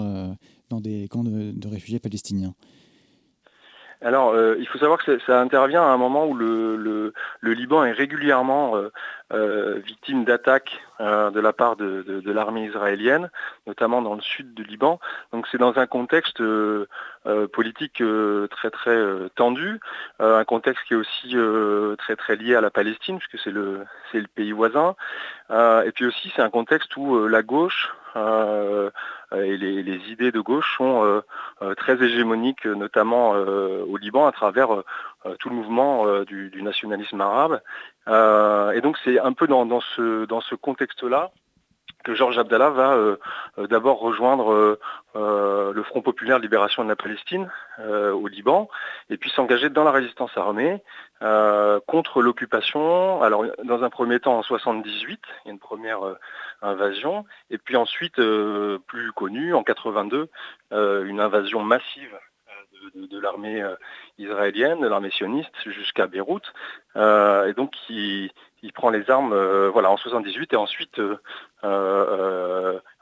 dans 0.69 0.81
des 0.81 1.09
camps 1.09 1.25
de 1.25 1.69
réfugiés 1.69 1.99
palestiniens. 1.99 2.55
Alors, 4.05 4.31
euh, 4.31 4.57
il 4.59 4.67
faut 4.67 4.79
savoir 4.79 5.03
que 5.03 5.19
ça, 5.21 5.41
intervient 5.41 5.83
à 5.83 5.87
un 5.87 5.97
moment 5.97 6.27
où 6.27 6.35
le, 6.35 7.13
Liban 7.43 7.85
est 7.85 7.93
régulièrement 7.93 8.77
euh, 8.77 8.91
euh, 9.33 9.79
victime 9.85 10.25
d'attaques 10.25 10.81
de 11.01 11.41
la 11.41 11.53
part 11.53 11.75
de, 11.75 12.31
l'armée 12.31 12.65
israélienne, 12.67 13.29
notamment 13.67 14.03
dans 14.03 14.15
le 14.15 14.21
sud 14.21 14.55
du 14.55 14.63
Liban. 14.63 15.01
Donc 15.33 15.49
c'est 15.51 15.59
dans 15.59 15.77
un 15.79 15.87
contexte 15.87 16.41
politique 17.53 18.05
très 18.51 18.71
très 18.71 19.05
tendu, 19.35 19.81
un 20.21 20.45
contexte 20.45 20.85
qui 20.87 20.95
est 20.95 20.97
aussi 20.97 21.35
très 21.99 22.15
très 22.15 22.37
lié 22.37 22.55
à 22.55 22.61
la 22.61 22.71
Palestine, 22.71 23.19
puisque 23.19 23.43
c'est 23.43 23.51
le, 23.51 23.85
le 24.15 24.27
pays 24.29 24.53
voisin. 24.53 24.95
et 25.51 25.91
puis 25.93 26.07
aussi 26.07 26.33
c'est 26.37 26.43
un 26.43 26.51
contexte 26.51 26.97
où 26.97 27.27
la 27.27 27.43
gauche 27.43 27.93
et 29.35 29.57
les, 29.57 30.11
idées 30.11 30.33
de 30.33 30.41
gauche 30.41 30.77
sont 30.77 31.23
très 31.77 32.03
hégémoniques, 32.03 32.65
notamment 32.67 33.31
au 33.31 33.97
Liban, 33.97 34.27
à 34.27 34.33
travers 34.33 34.69
tout 35.39 35.49
le 35.49 35.55
mouvement 35.55 36.23
du, 36.23 36.63
nationalisme 36.63 37.21
arabe. 37.21 37.61
et 38.07 38.81
donc 38.81 38.99
c'est 39.05 39.19
un 39.19 39.33
peu 39.33 39.47
dans, 39.47 39.81
ce, 39.81 40.25
dans 40.27 40.41
ce 40.41 40.55
contexte-là 40.55 41.31
que 42.05 42.15
Georges 42.15 42.39
Abdallah 42.39 42.71
va 42.71 43.17
d'abord 43.69 44.01
rejoindre 44.01 44.79
le 45.15 45.83
Front 45.85 46.03
populaire 46.03 46.39
de 46.39 46.43
libération 46.43 46.83
de 46.85 46.89
la 46.89 46.97
Palestine 46.97 47.51
au 47.79 48.27
Liban, 48.27 48.69
et 49.11 49.17
puis 49.17 49.31
s'engager 49.31 49.71
dans 49.71 49.85
la 49.85 49.93
résistance 49.93 50.37
armée 50.37 50.83
contre 51.87 52.23
l'occupation. 52.23 53.23
Alors 53.23 53.45
dans 53.65 53.85
un 53.85 53.91
premier 53.91 54.19
temps 54.21 54.39
en 54.39 54.43
78, 54.43 55.21
il 55.45 55.49
y 55.49 55.51
a 55.51 55.53
une 55.53 55.59
première 55.59 56.01
invasion, 56.63 57.25
et 57.51 57.59
puis 57.59 57.77
ensuite, 57.77 58.19
euh, 58.19 58.79
plus 58.87 59.13
connu, 59.13 59.55
en 59.55 59.63
82, 59.63 60.29
euh, 60.73 61.05
une 61.05 61.21
invasion 61.21 61.63
massive 61.63 62.19
euh, 62.49 63.07
de, 63.07 63.19
l'armée 63.19 63.63
israélienne, 64.19 64.81
de 64.81 64.87
l'armée 64.87 65.11
sioniste, 65.11 65.53
jusqu'à 65.67 66.07
Beyrouth. 66.07 66.53
et 66.97 67.53
donc, 67.57 67.75
il, 67.89 68.31
prend 68.75 68.91
les 68.91 69.11
armes 69.11 69.35
voilà, 69.69 69.91
en 69.91 69.97
78 69.97 70.53
et 70.53 70.57
ensuite 70.57 71.01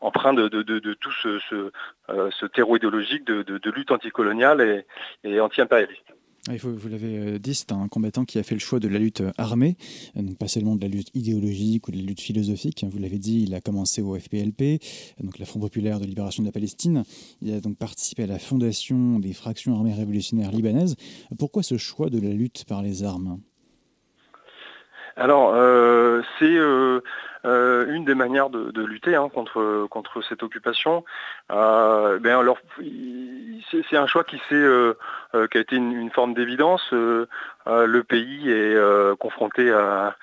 empreint 0.01 0.33
de, 0.33 0.95
tout 0.95 1.13
ce, 1.13 2.47
terreau 2.47 2.77
idéologique 2.77 3.25
de, 3.25 3.71
lutte 3.71 3.91
anticoloniale 3.91 4.85
et 5.23 5.41
anti-impérialiste. 5.41 6.13
Ah, 6.49 6.53
vous 6.63 6.89
l'avez 6.89 7.19
euh, 7.19 7.39
dit, 7.39 7.55
c'est 7.55 7.71
un 7.71 7.87
combattant 7.89 8.25
qui 8.25 8.39
a 8.39 8.43
fait 8.43 8.55
le 8.55 8.61
choix 8.61 8.81
de 8.81 8.89
la 8.89 8.99
lutte 8.99 9.23
armée, 9.37 9.77
euh, 10.17 10.23
donc 10.23 10.39
pas 10.39 10.49
seulement 10.49 10.75
de 10.75 10.81
la 10.81 10.89
lutte 10.89 11.11
idéologique 11.15 11.87
ou 11.87 11.91
de 11.91 11.99
la 11.99 12.03
lutte 12.03 12.21
philosophique. 12.21 12.83
Vous 12.91 12.99
l'avez 12.99 13.19
dit, 13.19 13.45
il 13.47 13.55
a 13.55 13.61
commencé 13.61 14.01
au 14.01 14.19
FPLP, 14.19 14.81
donc 15.23 15.39
la 15.39 15.45
Front 15.45 15.61
populaire 15.61 16.01
de 16.01 16.07
libération 16.07 16.43
de 16.43 16.49
la 16.49 16.53
Palestine. 16.53 17.03
Il 17.43 17.53
a 17.53 17.61
donc 17.61 17.77
participé 17.77 18.23
à 18.23 18.27
la 18.27 18.39
fondation 18.39 19.19
des 19.19 19.35
fractions 19.35 19.75
armées 19.75 19.93
révolutionnaires 19.93 20.51
libanaises. 20.51 20.97
Pourquoi 21.39 21.63
ce 21.63 21.77
choix 21.77 22.09
de 22.09 22.19
la 22.19 22.31
lutte 22.31 22.65
par 22.67 22.81
les 22.81 23.05
armes? 23.05 23.39
Alors, 25.17 25.53
euh, 25.55 26.23
c'est 26.39 26.57
euh, 26.57 27.01
euh, 27.45 27.87
une 27.95 28.05
des 28.05 28.15
manières 28.15 28.51
de, 28.51 28.85
lutter 28.85 29.15
hein, 29.17 29.29
contre, 29.29 29.87
contre 29.91 30.23
cette 30.23 30.43
occupation. 30.43 31.05
ben 31.49 32.27
alors, 32.27 32.59
c'est 33.71 33.97
un 33.97 34.07
choix 34.07 34.25
qui, 34.25 34.41
qui 34.49 34.55
a 34.55 35.61
été 35.61 35.77
une, 35.77 36.11
forme 36.11 36.35
d'évidence. 36.35 36.93
le 36.93 38.01
pays 38.03 38.51
est 38.51 39.17
confronté 39.19 39.71
à, 39.71 40.17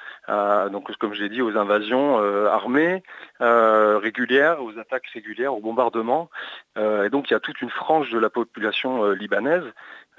donc, 0.72 0.95
comme 0.97 1.13
je 1.13 1.24
l'ai 1.24 1.30
dit, 1.30 1.41
aux 1.41 1.57
invasions 1.57 2.18
armées 2.47 3.03
régulières, 3.39 4.63
aux 4.63 4.78
attaques 4.78 5.07
régulières, 5.13 5.53
aux 5.53 5.61
bombardements. 5.61 6.30
et 6.78 7.09
donc, 7.09 7.30
il 7.30 7.34
y 7.34 7.38
a 7.38 7.39
toute 7.39 7.61
une 7.61 7.70
frange 7.70 8.11
de 8.11 8.20
la 8.20 8.30
population 8.30 9.11
libanaise 9.11 9.65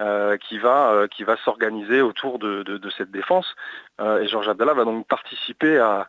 euh, 0.01 0.37
qui 0.37 0.59
va, 0.59 0.93
euh, 0.93 1.09
qui 1.09 1.25
va 1.25 1.37
s'organiser 1.39 2.03
autour 2.03 2.39
de, 2.39 2.81
cette 2.97 3.11
défense. 3.11 3.57
Euh, 4.01 4.21
et 4.21 4.29
Georges 4.29 4.49
Abdallah 4.49 4.75
va 4.75 4.85
donc 4.85 5.09
participer 5.09 5.77
à, 5.77 6.09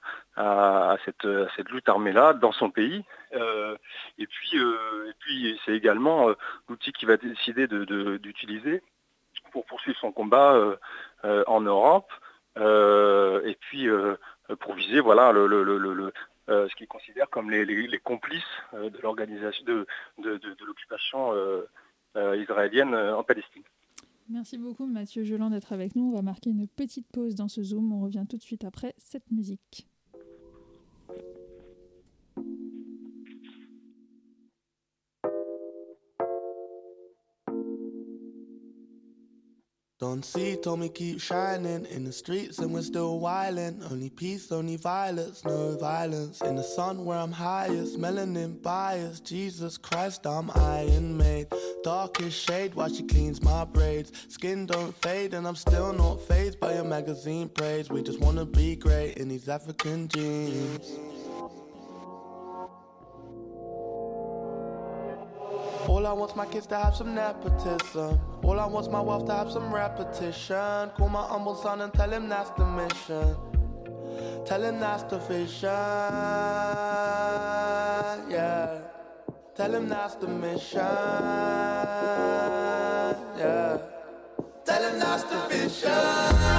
cette, 1.06 1.28
cette, 1.56 1.70
lutte 1.70 1.90
armée-là 1.90 2.34
dans 2.34 2.52
son 2.52 2.70
pays. 2.70 3.04
et 3.34 4.28
puis, 4.28 4.58
et 4.58 5.14
puis 5.20 5.60
c'est 5.66 5.74
également 5.74 6.30
l'outil 6.68 6.92
qu'il 6.94 7.08
va 7.08 7.18
décider 7.18 7.68
d'utiliser 7.68 8.82
pour 9.52 9.66
poursuivre 9.66 9.98
son 10.00 10.12
combat 10.12 10.78
en 11.24 11.62
Europe. 11.62 12.12
et 12.58 13.58
puis 13.60 13.88
pour 14.60 14.74
viser 14.76 15.02
voilà, 15.02 15.32
le, 15.32 15.48
le, 15.48 16.14
ce 16.48 16.76
qu'il 16.76 16.88
considère 16.88 17.30
comme 17.30 17.52
les, 17.52 18.00
complices 18.00 18.44
de 18.74 18.98
l'organisation 19.02 19.66
de, 19.66 19.86
de, 20.20 20.66
l'occupation 20.66 21.34
israélienne 22.16 22.96
en 22.96 23.24
Palestine. 23.24 23.64
Merci 24.30 24.60
beaucoup 24.60 24.86
Mathieu 24.86 25.24
Geland 25.24 25.50
d'être 25.50 25.74
avec 25.74 25.96
nous. 25.96 26.12
On 26.12 26.16
va 26.16 26.22
marquer 26.22 26.52
une 26.52 26.68
petite 26.68 27.08
pause 27.12 27.34
dans 27.34 27.48
ce 27.48 27.64
Zoom. 27.64 27.92
On 27.92 28.04
revient 28.04 28.26
tout 28.30 28.38
de 28.38 28.44
suite 28.44 28.64
après 28.64 28.94
cette 28.98 29.32
musique. 29.32 29.88
Don't 40.00 40.24
see, 40.24 40.56
told 40.56 40.80
me 40.80 40.88
keep 40.88 41.20
shining 41.20 41.86
in 41.88 42.06
the 42.06 42.14
streets 42.14 42.60
and 42.60 42.74
we're 42.74 42.84
still 42.84 43.20
wildin'. 43.20 43.92
Only 43.92 44.10
peace, 44.10 44.50
only 44.50 44.78
violence, 44.78 45.44
no 45.44 45.76
violence. 45.78 46.40
In 46.40 46.56
the 46.56 46.64
sun 46.64 47.04
where 47.04 47.18
I'm 47.18 47.34
highest, 47.34 48.00
melanin 48.00 48.62
bias. 48.62 49.20
Jesus 49.20 49.78
Christ, 49.78 50.26
I'm 50.26 50.52
iron 50.56 51.18
made. 51.18 51.48
Darkest 51.84 52.40
shade 52.40 52.76
while 52.76 52.88
she 52.88 53.04
cleans 53.04 53.44
my 53.44 53.66
braids. 53.66 54.14
Skin 54.30 54.66
don't 54.66 54.96
fade 55.02 55.34
and 55.34 55.46
I'm 55.46 55.58
still 55.58 55.92
not 55.92 56.22
phased 56.22 56.62
by 56.62 56.76
your 56.76 56.86
magazine 56.86 57.50
praise. 57.50 57.90
We 57.90 58.02
just 58.02 58.22
wanna 58.22 58.46
be 58.46 58.78
great 58.78 59.18
in 59.18 59.28
these 59.28 59.50
African 59.50 60.08
jeans. 60.08 61.19
All 66.00 66.08
I 66.08 66.14
want's 66.14 66.34
my 66.34 66.46
kids 66.46 66.66
to 66.68 66.78
have 66.78 66.96
some 66.96 67.14
nepotism. 67.14 68.22
All 68.42 68.58
I 68.58 68.66
want's 68.68 68.88
my 68.88 69.02
wealth 69.02 69.26
to 69.26 69.34
have 69.34 69.52
some 69.52 69.70
repetition. 69.74 70.92
Call 70.96 71.10
my 71.10 71.24
humble 71.24 71.56
son 71.56 71.82
and 71.82 71.94
tell 71.94 72.10
him 72.10 72.30
that's 72.30 72.52
the 72.52 72.66
mission. 72.66 73.36
Tell 74.46 74.64
him 74.64 74.80
that's 74.80 75.04
the 75.04 75.18
vision. 75.18 75.68
Yeah. 78.32 78.80
Tell 79.56 79.76
him 79.76 79.90
that's 79.90 80.16
the 80.16 80.30
mission. 80.30 80.80
Yeah. 83.38 83.80
Tell 84.64 84.82
him 84.82 85.00
that's 85.00 85.24
the 85.24 85.38
vision. 85.50 86.59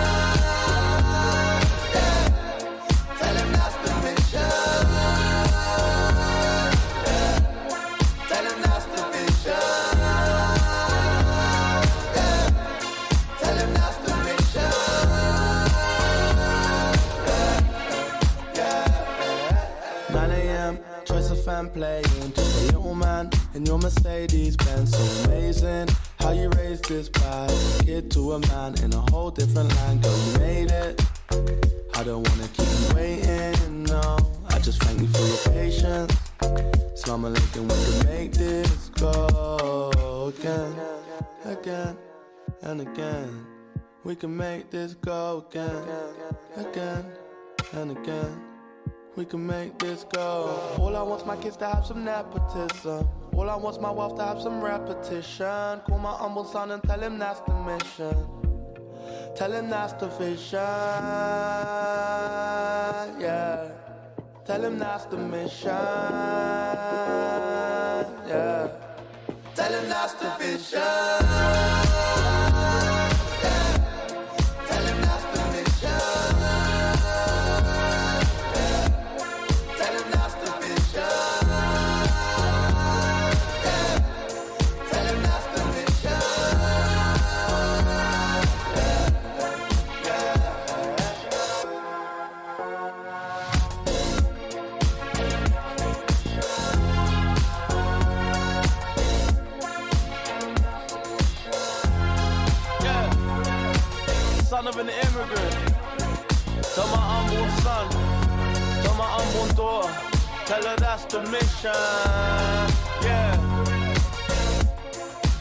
Playing 21.72 22.32
to 22.32 22.40
a 22.40 22.62
little 22.66 22.94
man 22.94 23.30
in 23.54 23.64
your 23.64 23.78
Mercedes 23.78 24.56
Benz. 24.56 24.96
So 24.96 25.24
amazing 25.24 25.88
how 26.18 26.32
you 26.32 26.48
raised 26.50 26.88
this 26.88 27.08
bad 27.08 27.50
kid 27.80 28.10
to 28.12 28.32
a 28.32 28.38
man 28.48 28.74
in 28.82 28.92
a 28.92 29.00
whole 29.10 29.30
different 29.30 29.74
land. 29.76 30.02
Girl, 30.02 30.18
you 30.18 30.38
made 30.38 30.70
it. 30.70 31.02
I 31.94 32.02
don't 32.02 32.26
wanna 32.28 32.48
keep 32.48 32.66
you 32.66 32.94
waiting, 32.94 33.84
no. 33.84 34.18
I 34.48 34.58
just 34.58 34.82
thank 34.82 35.00
you 35.00 35.08
for 35.08 35.24
your 35.26 35.54
patience. 35.54 36.14
Slum 36.94 37.22
alaikum, 37.22 37.62
we 37.68 37.78
can 37.84 38.06
make 38.08 38.32
this 38.32 38.88
go 38.90 40.32
again, 40.36 40.74
again, 41.44 41.96
and 42.62 42.80
again. 42.80 43.46
We 44.04 44.16
can 44.16 44.36
make 44.36 44.70
this 44.70 44.94
go 44.94 45.44
again, 45.48 45.84
again, 46.56 47.04
and 47.72 47.96
again 47.96 48.49
we 49.20 49.26
can 49.26 49.46
make 49.46 49.78
this 49.78 50.04
go. 50.04 50.58
All 50.78 50.96
I 50.96 51.02
want's 51.02 51.26
my 51.26 51.36
kids 51.36 51.58
to 51.58 51.66
have 51.66 51.84
some 51.84 52.06
nepotism. 52.06 53.06
All 53.34 53.50
I 53.50 53.56
want's 53.56 53.78
my 53.78 53.90
wealth 53.90 54.16
to 54.16 54.24
have 54.24 54.40
some 54.40 54.62
repetition. 54.62 55.80
Call 55.86 55.98
my 55.98 56.12
humble 56.12 56.46
son 56.46 56.70
and 56.70 56.82
tell 56.82 56.98
him 56.98 57.18
that's 57.18 57.40
the 57.40 57.52
mission. 57.52 58.16
Tell 59.36 59.52
him 59.52 59.68
that's 59.68 59.92
the 59.92 60.06
vision. 60.06 60.58
Yeah. 63.20 63.72
Tell 64.46 64.64
him 64.64 64.78
that's 64.78 65.04
the 65.04 65.18
mission. 65.18 65.68
Yeah. 68.26 68.70
Tell 69.54 69.70
him 69.70 69.88
that's 69.90 70.14
the 70.14 70.30
vision. 70.38 71.89
Tell 110.60 110.70
her 110.70 110.76
that's 110.76 111.04
the 111.06 111.20
mission. 111.30 111.72
Yeah. 113.02 113.36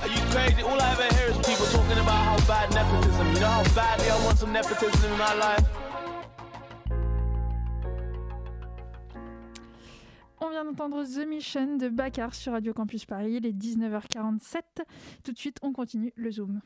Are 0.01 0.07
you 0.07 0.21
crazy? 0.31 0.61
All 0.63 0.79
I 0.81 0.91
ever 0.91 1.15
hear 1.15 1.29
is 1.29 1.37
people 1.37 1.65
talking 1.67 1.99
about 1.99 2.21
how 2.29 2.37
bad 2.47 2.73
nepotism. 2.73 3.27
You 3.33 3.39
know 3.39 3.47
how 3.47 3.63
badly 3.75 4.09
I 4.09 4.25
want 4.25 4.37
some 4.37 4.53
nepotism 4.53 5.11
in 5.11 5.17
my 5.17 5.33
life. 5.35 5.65
On 10.41 10.49
vient 10.49 10.63
d'entendre 10.63 11.03
The 11.03 11.27
Mission 11.27 11.77
de 11.77 11.89
Bakar 11.89 12.33
sur 12.33 12.53
Radio 12.53 12.73
Campus 12.73 13.05
Paris, 13.05 13.39
il 13.41 13.45
est 13.45 13.51
19h47. 13.51 14.61
Tout 15.23 15.33
de 15.33 15.37
suite, 15.37 15.57
on 15.61 15.73
continue 15.73 16.13
le 16.15 16.31
Zoom. 16.31 16.61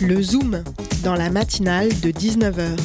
Le 0.00 0.22
Zoom, 0.22 0.62
dans 1.02 1.14
la 1.14 1.30
matinale 1.30 1.88
de 2.00 2.10
19h. 2.10 2.76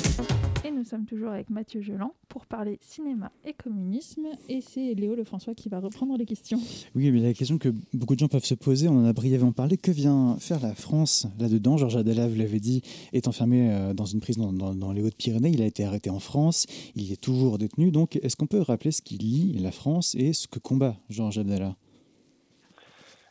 Nous 0.86 0.92
sommes 0.92 1.08
toujours 1.08 1.32
avec 1.32 1.50
Mathieu 1.50 1.82
Geland 1.82 2.14
pour 2.30 2.46
parler 2.46 2.78
cinéma 2.80 3.32
et 3.44 3.54
communisme. 3.54 4.28
Et 4.50 4.62
c'est 4.62 4.94
Léo 4.94 5.16
Lefrançois 5.16 5.56
qui 5.56 5.68
va 5.68 5.80
reprendre 5.80 6.16
les 6.16 6.28
questions. 6.28 6.60
Oui, 6.94 7.10
mais 7.10 7.22
la 7.22 7.34
question 7.34 7.58
que 7.58 7.70
beaucoup 7.92 8.14
de 8.14 8.20
gens 8.20 8.28
peuvent 8.28 8.46
se 8.46 8.54
poser, 8.54 8.88
on 8.88 9.00
en 9.00 9.06
a 9.06 9.12
brièvement 9.12 9.52
parlé, 9.52 9.78
que 9.78 9.90
vient 9.90 10.38
faire 10.40 10.60
la 10.62 10.76
France 10.76 11.26
là-dedans? 11.40 11.78
Georges 11.78 11.96
Adela, 11.96 12.28
vous 12.28 12.36
l'avez 12.36 12.60
dit, 12.60 12.84
est 13.14 13.28
enfermé 13.28 13.74
euh, 13.74 13.96
dans 13.96 14.06
une 14.06 14.22
prison 14.22 14.54
dans, 14.54 14.92
les 14.92 15.02
Hautes-Pyrénées. 15.02 15.50
Il 15.50 15.64
a 15.64 15.66
été 15.66 15.84
arrêté 15.84 16.12
en 16.12 16.20
France, 16.20 16.68
il 16.94 17.12
est 17.12 17.20
toujours 17.20 17.58
détenu. 17.58 17.90
Donc, 17.90 18.18
est-ce 18.18 18.36
qu'on 18.36 18.46
peut 18.46 18.62
rappeler 18.62 18.92
ce 18.92 19.02
qui 19.02 19.18
lie 19.18 19.58
la 19.58 19.72
France 19.72 20.14
et 20.14 20.34
ce 20.34 20.48
que 20.48 20.60
combat 20.60 20.94
Georges 21.10 21.40
Abdallah 21.40 21.74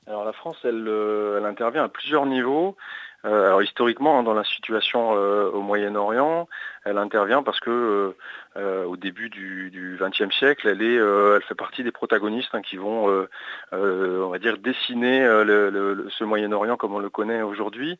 alors 0.06 0.26
la 0.26 0.34
France, 0.34 0.58
elle, 0.64 0.86
euh, 0.86 1.38
elle 1.38 1.46
intervient 1.46 1.82
à 1.82 1.88
plusieurs 1.88 2.26
niveaux. 2.26 2.76
Alors 3.24 3.62
historiquement, 3.62 4.18
hein, 4.18 4.22
dans 4.22 4.34
la 4.34 4.44
situation 4.44 5.12
au 5.12 5.60
Moyen-Orient, 5.62 6.46
elle 6.84 6.98
intervient 6.98 7.42
parce 7.42 7.58
que 7.58 8.14
au 8.56 8.96
début 8.96 9.30
du 9.30 9.98
XXe 10.00 10.34
siècle, 10.34 10.68
elle, 10.68 10.82
est, 10.82 10.96
elle 10.96 11.42
fait 11.42 11.54
partie 11.54 11.82
des 11.82 11.90
protagonistes 11.90 12.54
hein, 12.54 12.60
qui 12.60 12.76
vont, 12.76 13.26
on 13.72 14.28
va 14.28 14.38
dire, 14.38 14.58
dessiner 14.58 15.20
ce 15.20 16.24
Moyen-Orient 16.24 16.76
comme 16.76 16.94
on 16.94 16.98
le 16.98 17.10
connaît 17.10 17.42
aujourd'hui. 17.42 17.98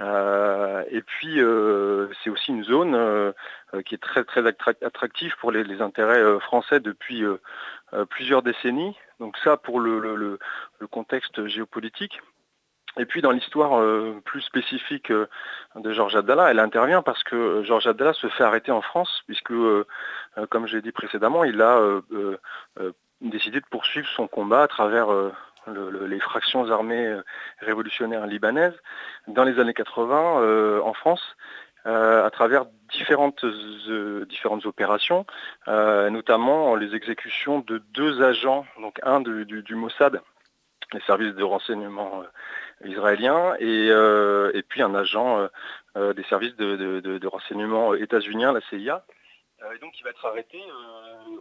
et 0.00 1.02
puis, 1.02 1.36
c'est 2.24 2.30
aussi 2.30 2.50
une 2.50 2.64
zone 2.64 3.32
qui 3.84 3.94
est 3.94 4.02
très 4.02 4.24
très 4.24 4.46
attractive 4.46 5.36
pour 5.38 5.52
les, 5.52 5.64
les 5.64 5.82
intérêts 5.82 6.40
français 6.40 6.80
depuis 6.80 7.24
plusieurs 8.08 8.42
décennies. 8.42 8.96
Donc 9.20 9.36
ça 9.44 9.56
pour 9.56 9.78
le, 9.78 10.38
contexte 10.90 11.46
géopolitique. 11.46 12.20
Et 12.98 13.06
puis 13.06 13.22
dans 13.22 13.30
l'histoire 13.30 13.80
euh, 13.80 14.20
plus 14.24 14.42
spécifique 14.42 15.10
euh, 15.10 15.26
de 15.76 15.92
Georges 15.92 16.16
Abdallah, 16.16 16.50
elle 16.50 16.58
intervient 16.58 17.02
parce 17.02 17.22
que 17.24 17.36
euh, 17.36 17.64
Georges 17.64 17.86
Abdallah 17.86 18.12
se 18.12 18.28
fait 18.28 18.44
arrêter 18.44 18.70
en 18.70 18.82
France, 18.82 19.22
puisque, 19.26 19.52
comme 20.50 20.66
j'ai 20.66 20.82
dit 20.82 20.92
précédemment, 20.92 21.44
il 21.44 21.60
a 21.62 21.80
décidé 23.20 23.60
de 23.60 23.66
poursuivre 23.70 24.08
son 24.08 24.26
combat 24.26 24.62
à 24.62 24.68
travers 24.68 25.08
les 25.66 26.20
fractions 26.20 26.70
armées 26.70 27.16
révolutionnaires 27.60 28.26
libanaises 28.26 28.78
dans 29.28 29.44
les 29.44 29.58
années 29.60 29.74
80 29.74 30.80
en 30.82 30.94
France. 30.94 31.22
à 31.84 32.30
travers 32.32 32.64
différentes, 32.90 33.44
différentes 34.28 34.66
opérations, 34.66 35.26
notamment 35.66 36.74
les 36.76 36.94
exécutions 36.94 37.60
de 37.60 37.78
deux 37.92 38.22
agents, 38.22 38.66
donc 38.80 38.98
un 39.02 39.20
du 39.20 39.74
Mossad, 39.74 40.20
les 40.92 41.00
services 41.00 41.34
de 41.34 41.44
renseignement 41.44 42.22
israélien 42.84 43.54
et, 43.58 43.88
euh, 43.90 44.50
et 44.54 44.62
puis 44.62 44.82
un 44.82 44.94
agent 44.94 45.38
euh, 45.38 45.48
euh, 45.96 46.12
des 46.12 46.24
services 46.24 46.56
de, 46.56 47.26
renseignement 47.26 47.94
états-uniens, 47.94 48.52
la 48.52 48.60
CIA. 48.62 49.04
et 49.74 49.78
donc 49.78 49.98
il 49.98 50.04
va 50.04 50.10
être 50.10 50.24
arrêté 50.26 50.60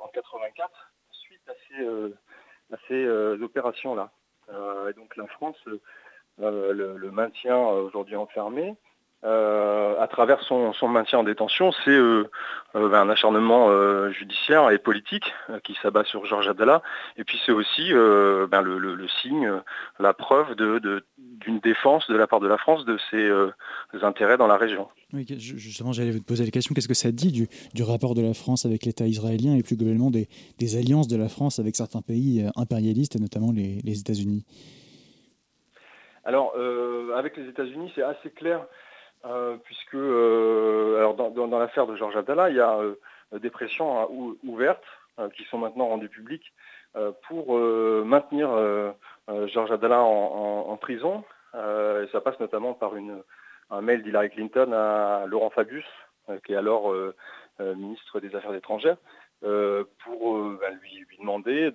en 0.01 0.07
84 0.07 0.91
suite 1.11 1.41
à 1.49 2.77
ces, 2.87 3.41
opérations-là. 3.41 4.11
et 4.89 4.93
donc 4.93 5.15
la 5.15 5.27
France 5.27 5.57
le, 6.37 7.11
maintient 7.11 7.57
aujourd'hui 7.57 8.15
enfermé. 8.15 8.75
Euh, 9.23 9.99
à 9.99 10.07
travers 10.07 10.41
son, 10.41 10.73
maintien 10.87 11.19
en 11.19 11.23
détention, 11.23 11.71
c'est 11.85 11.91
euh, 11.91 12.27
euh, 12.75 12.89
ben, 12.89 13.01
un 13.01 13.09
acharnement 13.09 13.69
judiciaire 14.11 14.71
et 14.71 14.79
politique 14.79 15.31
qui 15.63 15.77
s'abat 15.81 16.03
sur 16.05 16.25
Georges 16.25 16.47
Abdallah. 16.47 16.81
Et 17.17 17.23
puis 17.23 17.39
c'est 17.45 17.51
aussi 17.51 17.91
ben, 17.91 18.61
le, 18.61 19.07
signe, 19.21 19.51
la 19.99 20.13
preuve 20.13 20.55
d'une 20.55 21.59
défense 21.59 22.07
de 22.07 22.15
la 22.15 22.25
part 22.25 22.39
de 22.39 22.47
la 22.47 22.57
France 22.57 22.85
de 22.85 22.97
ses 23.11 24.03
intérêts 24.03 24.37
dans 24.37 24.47
la 24.47 24.57
région. 24.57 24.87
Oui, 25.13 25.25
justement, 25.37 25.91
j'allais 25.91 26.11
vous 26.11 26.23
poser 26.23 26.45
la 26.45 26.51
question, 26.51 26.73
qu'est-ce 26.73 26.87
que 26.87 26.93
ça 26.93 27.11
dit 27.11 27.31
du, 27.31 27.83
rapport 27.83 28.15
de 28.15 28.21
la 28.21 28.33
France 28.33 28.65
avec 28.65 28.85
l'État 28.85 29.05
israélien 29.05 29.55
et 29.55 29.61
plus 29.61 29.75
globalement 29.75 30.09
des, 30.09 30.27
alliances 30.77 31.07
de 31.07 31.17
la 31.17 31.29
France 31.29 31.59
avec 31.59 31.75
certains 31.75 32.01
pays 32.01 32.47
impérialistes 32.55 33.15
et 33.15 33.19
notamment 33.19 33.51
les, 33.51 33.81
les 33.83 33.99
États-Unis? 33.99 34.45
Alors, 36.25 36.55
avec 37.15 37.37
les 37.37 37.47
États-Unis, 37.49 37.91
c'est 37.93 38.03
assez 38.03 38.31
clair 38.31 38.65
puisque 39.63 39.95
euh, 39.95 40.97
alors 40.97 41.15
dans, 41.15 41.59
l'affaire 41.59 41.87
de 41.87 41.95
Georges 41.95 42.17
Abdallah, 42.17 42.49
il 42.49 42.55
y 42.55 42.59
a 42.59 42.77
euh, 42.77 42.95
des 43.39 43.49
pressions 43.49 43.99
hein, 43.99 44.07
ouvertes 44.43 44.83
qui 45.35 45.43
sont 45.45 45.57
maintenant 45.57 45.87
rendues 45.87 46.09
publiques 46.09 46.51
pour 47.27 47.59
maintenir 47.59 48.49
Georges 49.47 49.71
Abdallah 49.71 50.01
en, 50.01 50.75
prison. 50.77 51.23
ça 51.53 52.21
passe 52.23 52.39
notamment 52.39 52.73
par 52.73 52.93
un 53.69 53.81
mail 53.81 54.01
d'Hillary 54.03 54.31
Clinton 54.31 54.71
à 54.73 55.25
Laurent 55.27 55.51
Fabius, 55.51 55.85
qui 56.43 56.53
est 56.53 56.55
alors 56.55 56.95
ministre 57.59 58.19
des 58.19 58.35
Affaires 58.35 58.55
étrangères, 58.55 58.97
pour 59.41 60.39
ben, 60.59 60.79
lui, 60.81 61.05
demander 61.19 61.71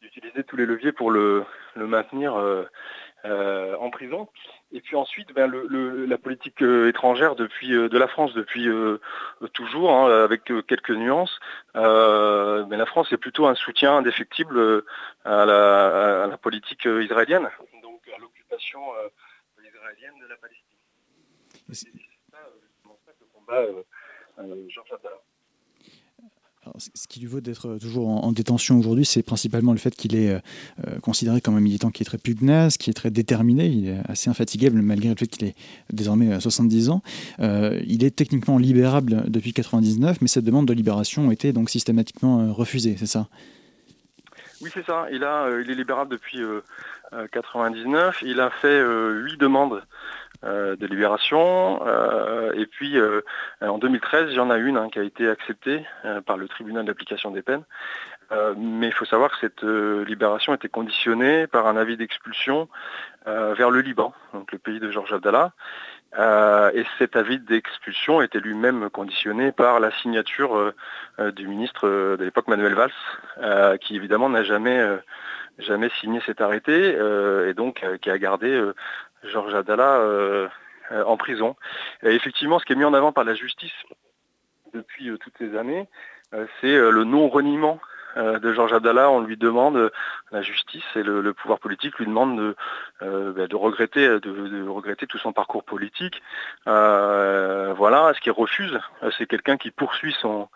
d'utiliser 0.00 0.44
tous 0.44 0.56
les 0.56 0.66
leviers 0.66 0.92
pour 0.92 1.10
le 1.10 1.44
maintenir 1.76 2.34
en 3.24 3.90
prison. 3.90 4.28
Et 4.72 4.80
puis 4.80 4.96
ensuite, 4.96 5.32
ben, 5.34 5.52
la 5.52 6.18
politique 6.18 6.62
euh, 6.62 6.88
étrangère 6.88 7.34
euh, 7.38 7.88
de 7.88 7.98
la 7.98 8.08
France 8.08 8.32
depuis 8.32 8.68
euh, 8.68 8.98
toujours, 9.52 9.92
hein, 9.92 10.24
avec 10.24 10.44
quelques 10.66 10.90
nuances, 10.90 11.38
ben, 11.74 12.76
la 12.76 12.86
France 12.86 13.12
est 13.12 13.18
plutôt 13.18 13.46
un 13.46 13.54
soutien 13.54 13.96
indéfectible 13.98 14.82
à 15.24 15.44
la, 15.44 16.38
politique 16.38 16.86
israélienne, 16.86 17.48
donc 17.82 18.00
à 18.16 18.18
l'occupation 18.18 18.80
israélienne 19.62 20.18
de 20.22 20.26
la 20.26 20.36
Palestine. 20.36 20.78
C'est 21.70 21.92
ça, 22.30 22.38
le 23.20 23.26
combat 23.34 23.62
Georges 24.68 24.92
Abdallah 24.92 25.20
ce 26.78 27.08
qui 27.08 27.20
lui 27.20 27.26
vaut 27.26 27.40
d'être 27.40 27.70
euh, 27.70 27.78
toujours 27.78 28.08
en, 28.08 28.32
détention 28.32 28.78
aujourd'hui, 28.78 29.04
c'est 29.04 29.22
principalement 29.22 29.72
le 29.72 29.78
fait 29.78 29.94
qu'il 29.94 30.14
est 30.14 30.30
euh, 30.30 30.38
euh, 30.86 30.98
considéré 31.00 31.40
comme 31.40 31.56
un 31.56 31.60
militant 31.60 31.90
qui 31.90 32.02
est 32.02 32.06
très 32.06 32.18
pugnace, 32.18 32.76
qui 32.76 32.90
est 32.90 32.94
très 32.94 33.10
déterminé. 33.10 33.66
Il 33.66 33.88
est 33.88 33.98
assez 34.06 34.30
infatigable 34.30 34.80
malgré 34.80 35.08
le 35.08 35.16
fait 35.16 35.26
qu'il 35.26 35.46
est 35.46 35.54
désormais 35.92 36.32
à 36.32 36.40
70 36.40 36.90
ans. 36.90 37.02
il 37.40 38.04
est 38.04 38.14
techniquement 38.14 38.58
libérable 38.58 39.24
depuis 39.28 39.52
99, 39.52 40.18
mais 40.20 40.28
cette 40.28 40.44
demande 40.44 40.66
de 40.66 40.72
libération 40.72 41.30
a 41.30 41.32
été 41.32 41.52
donc 41.52 41.70
systématiquement 41.70 42.52
refusée, 42.52 42.96
c'est 42.98 43.06
ça? 43.06 43.28
Oui, 44.62 44.70
c'est 44.72 44.86
ça. 44.86 45.06
Il, 45.10 45.24
a, 45.24 45.48
il 45.60 45.70
est 45.70 45.74
libérable 45.74 46.10
depuis 46.10 46.40
99. 47.32 48.22
Il 48.22 48.40
a 48.40 48.50
fait 48.50 48.80
huit 48.80 49.36
demandes 49.36 49.82
euh, 50.44 50.74
de 50.74 50.88
libération. 50.88 51.86
Euh, 51.86 52.50
et 52.54 52.66
puis 52.66 52.98
euh, 52.98 53.20
en 53.60 53.78
2013, 53.78 54.26
il 54.30 54.34
y 54.34 54.40
en 54.40 54.50
a 54.50 54.56
une 54.56 54.76
hein, 54.76 54.88
qui 54.90 54.98
a 54.98 55.04
été 55.04 55.28
acceptée 55.28 55.86
par 56.26 56.36
le 56.36 56.48
tribunal 56.48 56.84
d'application 56.84 57.30
des 57.30 57.42
peines. 57.42 57.62
mais 58.56 58.88
il 58.88 58.92
faut 58.92 59.04
savoir 59.04 59.30
que 59.30 59.36
cette 59.40 59.62
libération 59.62 60.52
était 60.52 60.68
conditionnée 60.68 61.46
par 61.46 61.68
un 61.68 61.76
avis 61.76 61.96
d'expulsion 61.96 62.68
vers 63.24 63.70
le 63.70 63.82
Liban, 63.82 64.12
donc 64.32 64.50
le 64.50 64.58
pays 64.58 64.80
de 64.80 64.90
Georges 64.90 65.12
Abdallah. 65.12 65.52
Et 66.18 66.84
cet 66.98 67.16
avis 67.16 67.38
d'expulsion 67.38 68.20
était 68.20 68.40
lui-même 68.40 68.90
conditionné 68.90 69.50
par 69.50 69.80
la 69.80 69.90
signature 70.02 70.72
du 71.18 71.48
ministre 71.48 71.88
de 71.88 72.22
l'époque 72.24 72.48
Manuel 72.48 72.74
Valls, 72.74 73.78
qui 73.80 73.96
évidemment 73.96 74.28
n'a 74.28 74.44
jamais 74.44 74.84
jamais 75.58 75.90
signé 76.00 76.20
cet 76.26 76.40
arrêté 76.40 76.96
et 77.48 77.54
donc 77.54 77.84
qui 78.00 78.10
a 78.10 78.18
gardé 78.18 78.72
Georges 79.24 79.54
Adala 79.54 79.98
euh, 79.98 80.48
euh, 80.90 81.04
en 81.04 81.16
prison. 81.16 81.56
Effectivement, 82.02 82.58
ce 82.58 82.64
qui 82.64 82.72
est 82.72 82.76
mis 82.76 82.84
en 82.84 82.94
avant 82.94 83.12
par 83.12 83.24
la 83.24 83.34
justice 83.34 83.72
depuis 84.74 85.10
euh, 85.10 85.18
toutes 85.18 85.36
ces 85.38 85.56
années, 85.56 85.88
c'est 86.60 86.78
le 86.78 87.04
non-reniement 87.04 87.78
de 88.16 88.52
Georges 88.52 88.72
Abdallah, 88.72 89.10
on 89.10 89.20
lui 89.20 89.36
demande, 89.36 89.90
la 90.30 90.42
justice 90.42 90.84
et 90.96 91.02
le, 91.02 91.32
pouvoir 91.32 91.58
politique 91.58 91.98
lui 91.98 92.06
demandent 92.06 92.38
de, 92.38 92.56
bah, 93.00 93.46
regretter, 93.52 94.20
de, 94.20 94.68
regretter 94.68 95.06
tout 95.06 95.18
son 95.18 95.32
parcours 95.32 95.64
politique. 95.64 96.22
voilà, 96.66 98.12
ce 98.14 98.20
qu'il 98.20 98.32
refuse, 98.32 98.78
c'est 99.18 99.26
quelqu'un 99.26 99.56
qui 99.56 99.70
poursuit 99.70 100.14
son, 100.20 100.48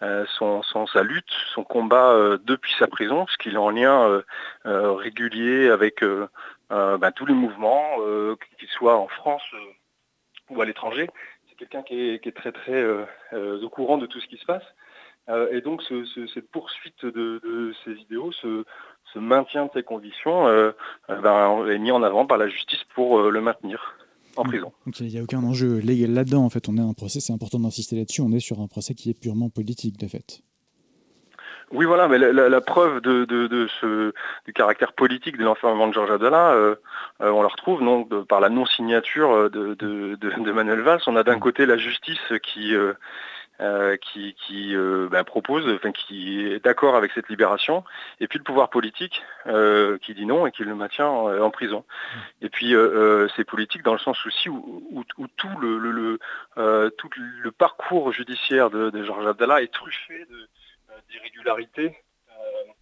sa 0.00 1.02
lutte, 1.02 1.32
son 1.54 1.64
combat 1.64 2.14
depuis 2.44 2.74
sa 2.78 2.86
prison, 2.86 3.26
ce 3.28 3.36
qui 3.38 3.50
est 3.50 3.56
en 3.56 3.70
lien 3.70 4.22
régulier 4.64 5.70
avec 5.70 6.02
euh, 6.72 6.98
bah, 6.98 7.10
tous 7.10 7.26
les 7.26 7.34
mouvements, 7.34 7.96
euh, 8.00 8.36
qu'ils 8.58 8.68
soient 8.68 8.96
en 8.96 9.08
France 9.08 9.42
euh, 9.54 10.54
ou 10.54 10.62
à 10.62 10.64
l'étranger. 10.64 11.08
C'est 11.48 11.56
quelqu'un 11.56 11.82
qui 11.82 12.10
est, 12.10 12.36
très 12.36 12.52
très 12.52 12.84
au 13.32 13.68
courant 13.68 13.98
de 13.98 14.06
tout 14.06 14.20
ce 14.20 14.28
qui 14.28 14.36
se 14.36 14.46
passe. 14.46 14.64
Et 15.50 15.60
donc 15.60 15.82
cette 16.34 16.50
poursuite 16.50 17.04
de, 17.04 17.72
ces 17.84 17.92
idéaux, 17.92 18.32
ce, 18.32 18.64
maintien 19.16 19.66
de 19.66 19.70
ces 19.74 19.82
conditions 19.82 20.44
ben, 21.08 21.66
est 21.66 21.78
mis 21.78 21.90
en 21.90 22.02
avant 22.02 22.26
par 22.26 22.38
la 22.38 22.48
justice 22.48 22.84
pour 22.94 23.20
le 23.30 23.40
maintenir 23.40 23.96
en 24.36 24.44
prison. 24.44 24.72
il 25.00 25.06
n'y 25.06 25.18
a 25.18 25.22
aucun 25.22 25.42
enjeu 25.42 25.78
légal 25.78 26.12
là-dedans. 26.12 26.44
En 26.44 26.50
fait, 26.50 26.68
on 26.68 26.76
est 26.76 26.80
un 26.80 26.94
procès, 26.94 27.20
c'est 27.20 27.32
important 27.32 27.58
d'insister 27.58 27.96
là-dessus, 27.96 28.20
on 28.20 28.32
est 28.32 28.40
sur 28.40 28.60
un 28.60 28.68
procès 28.68 28.94
qui 28.94 29.10
est 29.10 29.20
purement 29.20 29.50
politique 29.50 29.98
de 29.98 30.06
fait. 30.06 30.42
Oui, 31.72 31.86
voilà, 31.86 32.08
mais 32.08 32.18
la, 32.18 32.60
preuve 32.60 33.00
de, 33.00 33.68
ce, 33.80 34.12
du 34.44 34.52
caractère 34.52 34.92
politique 34.92 35.36
de 35.36 35.44
l'enfermement 35.44 35.86
de 35.86 35.92
Georges 35.92 36.10
euh, 36.20 36.74
euh, 37.22 37.30
on 37.30 37.42
la 37.42 37.48
retrouve 37.48 37.84
donc 37.84 38.24
par 38.24 38.40
la 38.40 38.48
non-signature 38.48 39.30
euh, 39.30 39.48
de, 39.48 40.52
Manuel 40.52 40.80
Valls. 40.80 41.00
On 41.06 41.14
a 41.14 41.22
d'un 41.22 41.38
côté 41.38 41.66
la 41.66 41.76
justice 41.76 42.18
qui, 42.42 42.74
qui, 44.00 44.74
ben, 45.10 45.24
propose, 45.24 45.68
enfin, 45.74 45.92
qui 45.92 46.46
est 46.46 46.64
d'accord 46.64 46.96
avec 46.96 47.12
cette 47.12 47.28
libération, 47.28 47.84
et 48.20 48.28
puis 48.28 48.38
le 48.38 48.44
pouvoir 48.44 48.70
politique 48.70 49.22
qui 50.02 50.14
dit 50.14 50.26
non 50.26 50.46
et 50.46 50.52
qui 50.52 50.64
le 50.64 50.74
maintient 50.74 51.08
en, 51.08 51.50
prison. 51.50 51.84
Et 52.42 52.48
puis 52.48 52.74
c'est 53.36 53.44
politique 53.44 53.82
dans 53.82 53.92
le 53.92 53.98
sens 53.98 54.24
aussi 54.26 54.48
où, 54.48 55.04
tout, 55.36 55.58
le, 55.60 56.18
tout 56.90 57.10
le 57.16 57.50
parcours 57.50 58.12
judiciaire 58.12 58.70
de, 58.70 58.90
de 58.90 59.04
Georges 59.04 59.26
Abdallah 59.26 59.62
est 59.62 59.72
truffé 59.72 60.26
de 60.30 60.48
d'irrégularité 61.10 61.96
euh, 62.30 62.72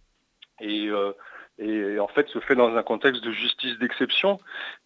et, 0.61 0.87
euh, 0.87 1.11
et 1.57 1.99
en 1.99 2.07
fait 2.07 2.27
se 2.29 2.39
fait 2.39 2.55
dans 2.55 2.75
un 2.75 2.83
contexte 2.83 3.23
de 3.23 3.31
justice 3.31 3.77
d'exception. 3.79 4.39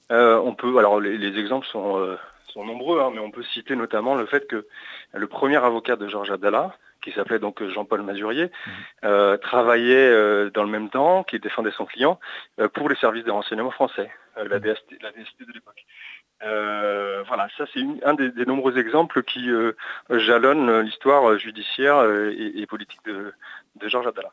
on 0.09 0.55
peut, 0.55 0.77
alors 0.77 0.99
les, 0.99 1.37
exemples 1.37 1.67
sont, 1.67 2.17
sont 2.53 2.65
nombreux, 2.65 3.01
hein, 3.01 3.11
mais 3.13 3.19
on 3.19 3.31
peut 3.31 3.43
citer 3.43 3.75
notamment 3.75 4.15
le 4.15 4.25
fait 4.25 4.47
que 4.47 4.67
le 5.13 5.27
premier 5.27 5.57
avocat 5.57 5.95
de 5.95 6.07
Georges 6.07 6.31
Abdallah, 6.31 6.75
qui 7.01 7.11
s'appelait 7.11 7.39
donc 7.39 7.61
Jean-Paul 7.61 8.01
Mazurier, 8.01 8.49
mmh. 8.65 9.37
travaillait 9.41 10.49
dans 10.51 10.63
le 10.63 10.69
même 10.69 10.89
temps, 10.89 11.23
qui 11.23 11.37
défendait 11.39 11.71
son 11.71 11.85
client, 11.85 12.17
pour 12.73 12.87
les 12.87 12.95
services 12.95 13.25
de 13.25 13.31
renseignement 13.31 13.71
français, 13.71 14.09
la, 14.37 14.59
DST, 14.59 15.01
la 15.01 15.11
DST 15.11 15.45
de 15.45 15.51
l'époque. 15.51 15.85
Euh, 16.45 17.23
voilà, 17.27 17.47
ça 17.57 17.65
c'est 17.73 17.81
un 18.03 18.13
des, 18.15 18.45
nombreux 18.45 18.77
exemples 18.77 19.23
qui 19.23 19.49
euh, 19.49 19.73
jalonnent 20.09 20.81
l'histoire 20.81 21.37
judiciaire 21.37 22.03
et, 22.31 22.65
politique 22.67 22.99
de, 23.05 23.33
Georges 23.87 24.07
Abdallah. 24.07 24.31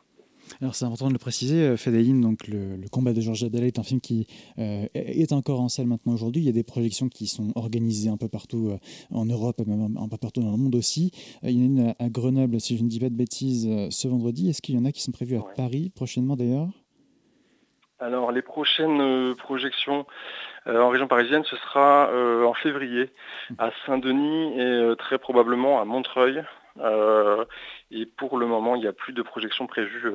Alors 0.61 0.75
c'est 0.75 0.85
important 0.85 1.07
de 1.07 1.13
le 1.13 1.19
préciser, 1.19 1.75
Fedeïn, 1.75 2.21
donc 2.21 2.47
le, 2.47 2.77
combat 2.91 3.13
de 3.13 3.21
Georges 3.21 3.43
Abdallah 3.43 3.65
est 3.65 3.79
un 3.79 3.83
film 3.83 3.99
qui 3.99 4.27
euh, 4.59 4.85
est 4.93 5.33
encore 5.33 5.59
en 5.59 5.69
salle 5.69 5.87
maintenant 5.87 6.13
aujourd'hui. 6.13 6.43
Il 6.43 6.45
y 6.45 6.49
a 6.49 6.53
des 6.53 6.63
projections 6.63 7.09
qui 7.09 7.25
sont 7.25 7.51
organisées 7.55 8.09
un 8.09 8.17
peu 8.17 8.27
partout 8.27 8.77
en 9.11 9.25
Europe, 9.25 9.59
même 9.65 9.97
un 9.97 10.07
peu 10.07 10.17
partout 10.17 10.41
dans 10.41 10.51
le 10.51 10.57
monde 10.57 10.75
aussi. 10.75 11.11
il 11.41 11.51
y 11.51 11.57
en 11.57 11.61
a 11.61 11.65
une 11.65 11.95
à, 11.97 12.09
Grenoble, 12.09 12.61
si 12.61 12.77
je 12.77 12.83
ne 12.83 12.89
dis 12.89 12.99
pas 12.99 13.09
de 13.09 13.15
bêtises, 13.15 13.67
ce 13.89 14.07
vendredi. 14.07 14.49
Est-ce 14.49 14.61
qu'il 14.61 14.75
y 14.75 14.77
en 14.77 14.85
a 14.85 14.91
qui 14.91 15.01
sont 15.01 15.11
prévues 15.11 15.37
à 15.37 15.41
Paris 15.55 15.91
prochainement 15.95 16.35
d'ailleurs? 16.35 16.69
Alors 17.99 18.31
les 18.31 18.41
prochaines 18.43 19.35
projections 19.35 20.05
euh, 20.67 20.79
en 20.79 20.89
région 20.89 21.07
parisienne, 21.07 21.43
ce 21.43 21.55
sera 21.55 22.09
euh, 22.09 22.45
en 22.45 22.53
février 22.53 23.09
à 23.57 23.71
Saint-Denis 23.85 24.59
et 24.59 24.61
euh, 24.61 24.95
très 24.95 25.17
probablement 25.17 25.81
à 25.81 25.85
Montreuil. 25.85 26.43
Et 26.79 28.05
pour 28.05 28.37
le 28.37 28.45
moment, 28.45 28.75
il 28.75 28.81
n'y 28.81 28.87
a 28.87 28.93
plus 28.93 29.13
de 29.13 29.21
projections 29.21 29.67
prévues 29.67 30.11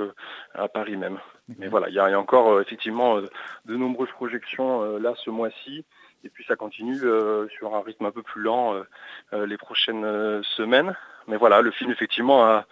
à 0.55 0.69
Paris 0.69 0.97
même. 0.97 1.19
Mais 1.59 1.69
voilà, 1.69 1.89
il 1.89 1.95
y, 1.95 1.99
a 1.99 2.19
encore 2.19 2.61
effectivement 2.61 3.21
de 3.21 3.77
nombreuses 3.77 4.11
projections 4.11 4.99
là 4.99 5.15
ce 5.17 5.31
mois-ci. 5.31 5.85
Et 6.25 6.29
puis 6.29 6.45
ça 6.49 6.57
continue 6.57 6.97
sur 6.97 7.75
un 7.75 7.83
rythme 7.83 8.07
un 8.07 8.11
peu 8.11 8.23
plus 8.23 8.43
lent 8.43 8.75
les 9.33 9.57
prochaines 9.57 10.43
semaines. 10.43 10.97
Mais 11.29 11.37
voilà, 11.37 11.61
le 11.61 11.71
film 11.71 11.91
effectivement 11.91 12.45
a, 12.45 12.65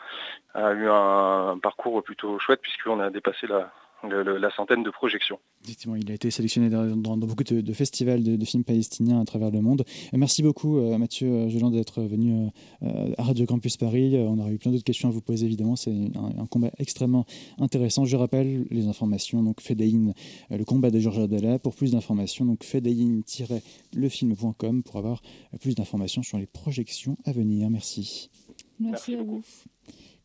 eu 0.54 0.88
un, 0.88 1.58
parcours 1.62 2.02
plutôt 2.02 2.38
chouette 2.38 2.60
puisqu'on 2.62 3.00
a 3.00 3.10
dépassé 3.10 3.46
la, 3.46 3.70
la 4.08 4.50
centaine 4.50 4.82
de 4.82 4.90
projections. 4.90 5.38
Effectivement, 5.64 5.96
il 5.96 6.10
a 6.10 6.14
été 6.14 6.30
sélectionné 6.30 6.70
dans, 6.70 7.16
beaucoup 7.16 7.44
de, 7.44 7.72
festivals 7.72 8.22
de, 8.22 8.44
films 8.44 8.64
palestiniens 8.64 9.20
à 9.20 9.24
travers 9.24 9.50
le 9.50 9.60
monde. 9.60 9.84
Merci 10.12 10.42
beaucoup 10.42 10.78
euh, 10.78 10.98
Mathieu 10.98 11.48
Joland 11.48 11.70
d'être 11.70 12.02
venu 12.02 12.48
euh, 12.82 13.14
à 13.16 13.22
Radio 13.22 13.46
Campus 13.46 13.76
Paris. 13.76 14.16
Euh, 14.16 14.20
on 14.20 14.38
aurait 14.38 14.52
eu 14.52 14.58
plein 14.58 14.70
d'autres 14.70 14.84
questions 14.84 15.08
à 15.08 15.12
vous 15.12 15.22
poser 15.22 15.46
évidemment. 15.46 15.76
C'est 15.76 15.90
un, 15.90 16.46
combat 16.46 16.70
extrêmement 16.78 17.24
intéressant. 17.58 18.04
Je 18.04 18.16
rappelle 18.16 18.66
les 18.70 18.86
informations. 18.86 19.42
Donc 19.42 19.60
Fedaïn, 19.60 20.12
le 20.50 20.64
combat 20.64 20.90
de 20.90 20.98
Georges 20.98 21.20
Adela. 21.20 21.58
Pour 21.58 21.74
plus 21.74 21.92
d'informations, 21.92 22.44
donc 22.44 22.64
fedaïn-lefilm.com 22.64 24.82
pour 24.82 24.96
avoir 24.96 25.22
plus 25.60 25.74
d'informations 25.74 26.22
sur 26.22 26.38
les 26.38 26.46
projections 26.46 27.16
à 27.24 27.32
venir. 27.32 27.70
Merci. 27.70 28.30
Merci, 28.78 29.14
à 29.14 29.22
vous. 29.22 29.42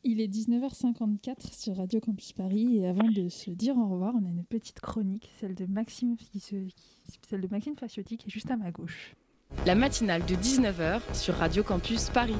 Il 0.06 0.22
est 0.22 0.28
19h54 0.28 1.54
sur 1.54 1.76
Radio 1.76 2.00
Campus 2.00 2.32
Paris 2.32 2.78
et 2.78 2.88
avant 2.88 3.10
de 3.10 3.28
se 3.28 3.52
dire 3.52 3.78
au 3.78 3.86
revoir, 3.86 4.14
on 4.16 4.26
a 4.26 4.30
une 4.30 4.46
petite 4.46 4.80
chronique, 4.80 5.30
celle 5.42 5.56
de 5.56 5.66
Maxime, 5.66 6.16
qui 6.16 6.40
se, 6.40 6.56
celle 7.28 7.42
de 7.42 7.50
Maxime 7.50 7.76
Faciotti 7.76 8.16
qui 8.16 8.28
est 8.28 8.32
juste 8.32 8.50
à 8.50 8.56
ma 8.56 8.72
gauche. 8.72 9.14
La 9.66 9.76
matinale 9.76 10.26
de 10.26 10.36
19h 10.36 11.02
sur 11.14 11.36
Radio 11.36 11.64
Campus 11.64 12.10
Paris. 12.12 12.38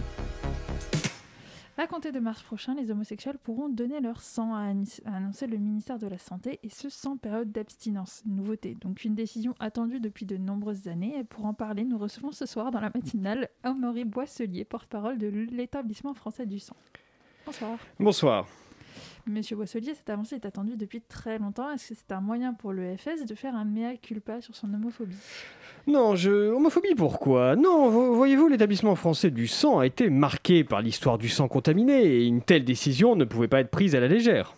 À 1.78 1.86
compter 1.86 2.14
de 2.14 2.20
mars 2.20 2.42
prochain, 2.44 2.76
les 2.76 2.92
homosexuels 2.92 3.38
pourront 3.38 3.68
donner 3.68 4.00
leur 4.00 4.22
sang, 4.22 4.54
a 4.54 4.74
annoncé 5.06 5.46
le 5.46 5.58
ministère 5.58 6.00
de 6.00 6.08
la 6.08 6.18
Santé, 6.18 6.60
et 6.64 6.70
ce 6.70 6.88
sans 6.88 7.18
période 7.18 7.52
d'abstinence. 7.52 8.22
Nouveauté, 8.26 8.76
donc 8.76 9.04
une 9.04 9.16
décision 9.16 9.54
attendue 9.60 10.00
depuis 10.00 10.26
de 10.26 10.38
nombreuses 10.38 10.88
années. 10.88 11.18
Et 11.20 11.24
pour 11.26 11.46
en 11.46 11.54
parler, 11.54 11.84
nous 11.84 11.98
recevons 11.98 12.32
ce 12.32 12.46
soir 12.46 12.72
dans 12.72 12.80
la 12.80 12.92
matinale 12.94 13.50
Amaury 13.64 14.06
Boisselier, 14.06 14.64
porte-parole 14.64 15.18
de 15.18 15.28
l'établissement 15.28 16.14
français 16.14 16.46
du 16.46 16.60
sang. 16.60 16.76
Bonsoir. 17.46 17.78
Bonsoir. 18.00 18.48
Monsieur 19.28 19.56
Boisselier, 19.56 19.94
cette 19.94 20.10
avancée 20.10 20.36
est 20.36 20.46
attendue 20.46 20.76
depuis 20.76 21.02
très 21.02 21.38
longtemps. 21.38 21.72
Est-ce 21.72 21.90
que 21.90 21.96
c'est 21.96 22.12
un 22.14 22.22
moyen 22.22 22.54
pour 22.54 22.74
l'EFS 22.74 23.26
de 23.28 23.36
faire 23.36 23.54
un 23.54 23.66
mea 23.66 23.96
culpa 24.02 24.42
sur 24.42 24.56
son 24.56 24.74
homophobie? 24.74 25.18
Non, 25.88 26.16
je... 26.16 26.52
homophobie 26.52 26.96
pourquoi? 26.96 27.56
Non, 27.56 27.90
voyez-vous, 28.14 28.48
l'établissement 28.48 28.96
français 28.96 29.30
du 29.30 29.48
sang 29.48 29.80
a 29.80 29.86
été 29.86 30.10
marqué 30.10 30.64
par 30.64 30.82
l'histoire 30.82 31.18
du 31.18 31.30
sang 31.30 31.48
contaminé 31.48 32.04
et 32.04 32.26
une 32.26 32.42
telle 32.42 32.66
décision 32.66 33.16
ne 33.16 33.26
pouvait 33.26 33.48
pas 33.48 33.60
être 33.60 33.70
prise 33.70 33.96
à 33.96 34.00
la 34.00 34.08
légère. 34.08 34.56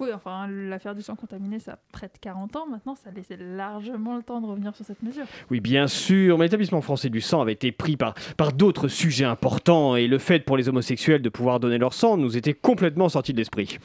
Oui, 0.00 0.08
enfin, 0.14 0.48
l'affaire 0.48 0.94
du 0.94 1.02
sang 1.02 1.14
contaminé, 1.14 1.58
ça 1.58 1.72
a 1.72 1.78
près 1.92 2.08
de 2.08 2.18
40 2.20 2.56
ans. 2.56 2.66
Maintenant, 2.66 2.94
ça 2.94 3.10
laissait 3.10 3.36
largement 3.36 4.16
le 4.16 4.22
temps 4.22 4.40
de 4.40 4.46
revenir 4.46 4.74
sur 4.74 4.84
cette 4.84 5.02
mesure. 5.02 5.24
Oui, 5.50 5.60
bien 5.60 5.86
sûr, 5.86 6.38
mais 6.38 6.46
l'établissement 6.46 6.80
français 6.80 7.08
du 7.08 7.20
sang 7.20 7.40
avait 7.40 7.52
été 7.52 7.72
pris 7.72 7.96
par, 7.96 8.14
par 8.36 8.52
d'autres 8.52 8.88
sujets 8.88 9.24
importants 9.24 9.96
et 9.96 10.06
le 10.06 10.18
fait 10.18 10.40
pour 10.40 10.56
les 10.56 10.68
homosexuels 10.68 11.22
de 11.22 11.28
pouvoir 11.28 11.60
donner 11.60 11.78
leur 11.78 11.94
sang 11.94 12.16
nous 12.16 12.36
était 12.36 12.54
complètement 12.54 13.08
sorti 13.08 13.32
de 13.32 13.38
l'esprit. 13.38 13.78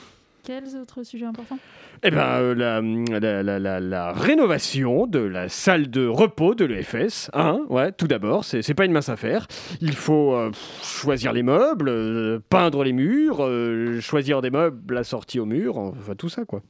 Quels 0.48 0.78
autres 0.78 1.04
sujets 1.04 1.26
importants? 1.26 1.60
Eh 2.04 2.10
bien, 2.10 2.24
euh, 2.40 2.56
la, 2.56 3.80
la, 3.82 4.12
rénovation 4.14 5.06
de 5.06 5.20
la 5.20 5.50
salle 5.50 5.90
de 5.90 6.08
repos 6.08 6.56
de 6.56 6.64
l'EFS. 6.64 7.30
Hein 7.34 7.66
ouais, 7.68 7.92
tout 7.92 8.08
d'abord, 8.08 8.46
c'est 8.46 8.74
pas 8.74 8.86
une 8.86 8.94
mince 8.94 9.10
affaire. 9.10 9.46
Il 9.82 9.92
faut 9.92 10.34
euh, 10.36 10.52
choisir 10.82 11.34
les 11.34 11.44
meubles, 11.44 11.90
euh, 11.90 12.40
peindre 12.50 12.86
les 12.86 12.94
murs, 12.94 13.46
choisir 14.00 14.42
des 14.42 14.50
meubles 14.50 14.96
assortis 14.96 15.42
au 15.42 15.46
mur, 15.46 15.78
enfin 15.78 16.16
tout 16.16 16.30
ça, 16.30 16.46
quoi. 16.46 16.62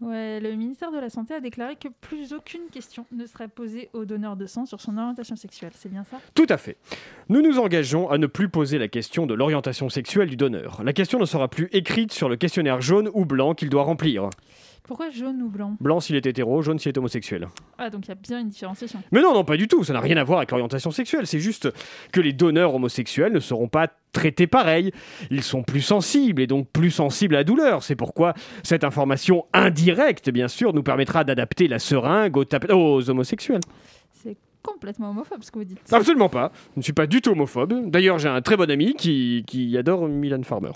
Ouais, 0.00 0.38
le 0.38 0.54
ministère 0.54 0.92
de 0.92 0.98
la 0.98 1.10
Santé 1.10 1.34
a 1.34 1.40
déclaré 1.40 1.74
que 1.74 1.88
plus 2.00 2.32
aucune 2.32 2.68
question 2.70 3.04
ne 3.10 3.26
serait 3.26 3.48
posée 3.48 3.90
au 3.92 4.04
donneur 4.04 4.36
de 4.36 4.46
sang 4.46 4.64
sur 4.64 4.80
son 4.80 4.96
orientation 4.96 5.34
sexuelle. 5.34 5.72
C'est 5.74 5.88
bien 5.88 6.04
ça? 6.04 6.18
Tout 6.34 6.46
à 6.48 6.56
fait. 6.56 6.76
Nous 7.28 7.42
nous 7.42 7.58
engageons 7.58 8.08
à 8.08 8.16
ne 8.16 8.28
plus 8.28 8.48
poser 8.48 8.78
la 8.78 8.86
question 8.86 9.26
de 9.26 9.34
l'orientation 9.34 9.88
sexuelle 9.88 10.28
du 10.28 10.36
donneur. 10.36 10.82
La 10.84 10.92
question 10.92 11.18
ne 11.18 11.24
sera 11.24 11.48
plus 11.48 11.68
écrite 11.72 12.12
sur 12.12 12.28
le 12.28 12.36
questionnaire 12.36 12.80
jaune 12.80 13.10
ou 13.12 13.24
blanc 13.24 13.54
qu'il 13.54 13.70
doit 13.70 13.82
remplir. 13.82 14.30
Pourquoi 14.88 15.10
jaune 15.10 15.42
ou 15.42 15.50
blanc 15.50 15.76
Blanc 15.80 16.00
s'il 16.00 16.16
est 16.16 16.24
hétéro, 16.24 16.62
jaune 16.62 16.78
s'il 16.78 16.88
est 16.88 16.96
homosexuel. 16.96 17.46
Ah, 17.76 17.90
donc 17.90 18.06
il 18.06 18.08
y 18.08 18.12
a 18.12 18.14
bien 18.14 18.40
une 18.40 18.48
différenciation. 18.48 18.98
Mais 19.12 19.20
non, 19.20 19.34
non, 19.34 19.44
pas 19.44 19.58
du 19.58 19.68
tout. 19.68 19.84
Ça 19.84 19.92
n'a 19.92 20.00
rien 20.00 20.16
à 20.16 20.24
voir 20.24 20.38
avec 20.38 20.50
l'orientation 20.50 20.90
sexuelle. 20.90 21.26
C'est 21.26 21.40
juste 21.40 21.68
que 22.10 22.22
les 22.22 22.32
donneurs 22.32 22.74
homosexuels 22.74 23.34
ne 23.34 23.38
seront 23.38 23.68
pas 23.68 23.88
traités 24.12 24.46
pareil. 24.46 24.92
Ils 25.30 25.42
sont 25.42 25.62
plus 25.62 25.82
sensibles 25.82 26.40
et 26.40 26.46
donc 26.46 26.68
plus 26.72 26.90
sensibles 26.90 27.34
à 27.34 27.40
la 27.40 27.44
douleur. 27.44 27.82
C'est 27.82 27.96
pourquoi 27.96 28.32
cette 28.62 28.82
information 28.82 29.44
indirecte, 29.52 30.30
bien 30.30 30.48
sûr, 30.48 30.72
nous 30.72 30.82
permettra 30.82 31.22
d'adapter 31.22 31.68
la 31.68 31.78
seringue 31.78 32.38
aux, 32.38 32.46
aux 32.72 33.10
homosexuels. 33.10 33.60
C'est 34.14 34.38
complètement 34.62 35.10
homophobe 35.10 35.42
ce 35.42 35.50
que 35.50 35.58
vous 35.58 35.66
dites. 35.66 35.80
Absolument 35.92 36.30
pas. 36.30 36.50
Je 36.76 36.80
ne 36.80 36.82
suis 36.82 36.94
pas 36.94 37.06
du 37.06 37.20
tout 37.20 37.32
homophobe. 37.32 37.90
D'ailleurs, 37.90 38.18
j'ai 38.18 38.28
un 38.30 38.40
très 38.40 38.56
bon 38.56 38.70
ami 38.70 38.94
qui, 38.94 39.44
qui 39.46 39.76
adore 39.76 40.08
Milan 40.08 40.42
Farmer. 40.44 40.72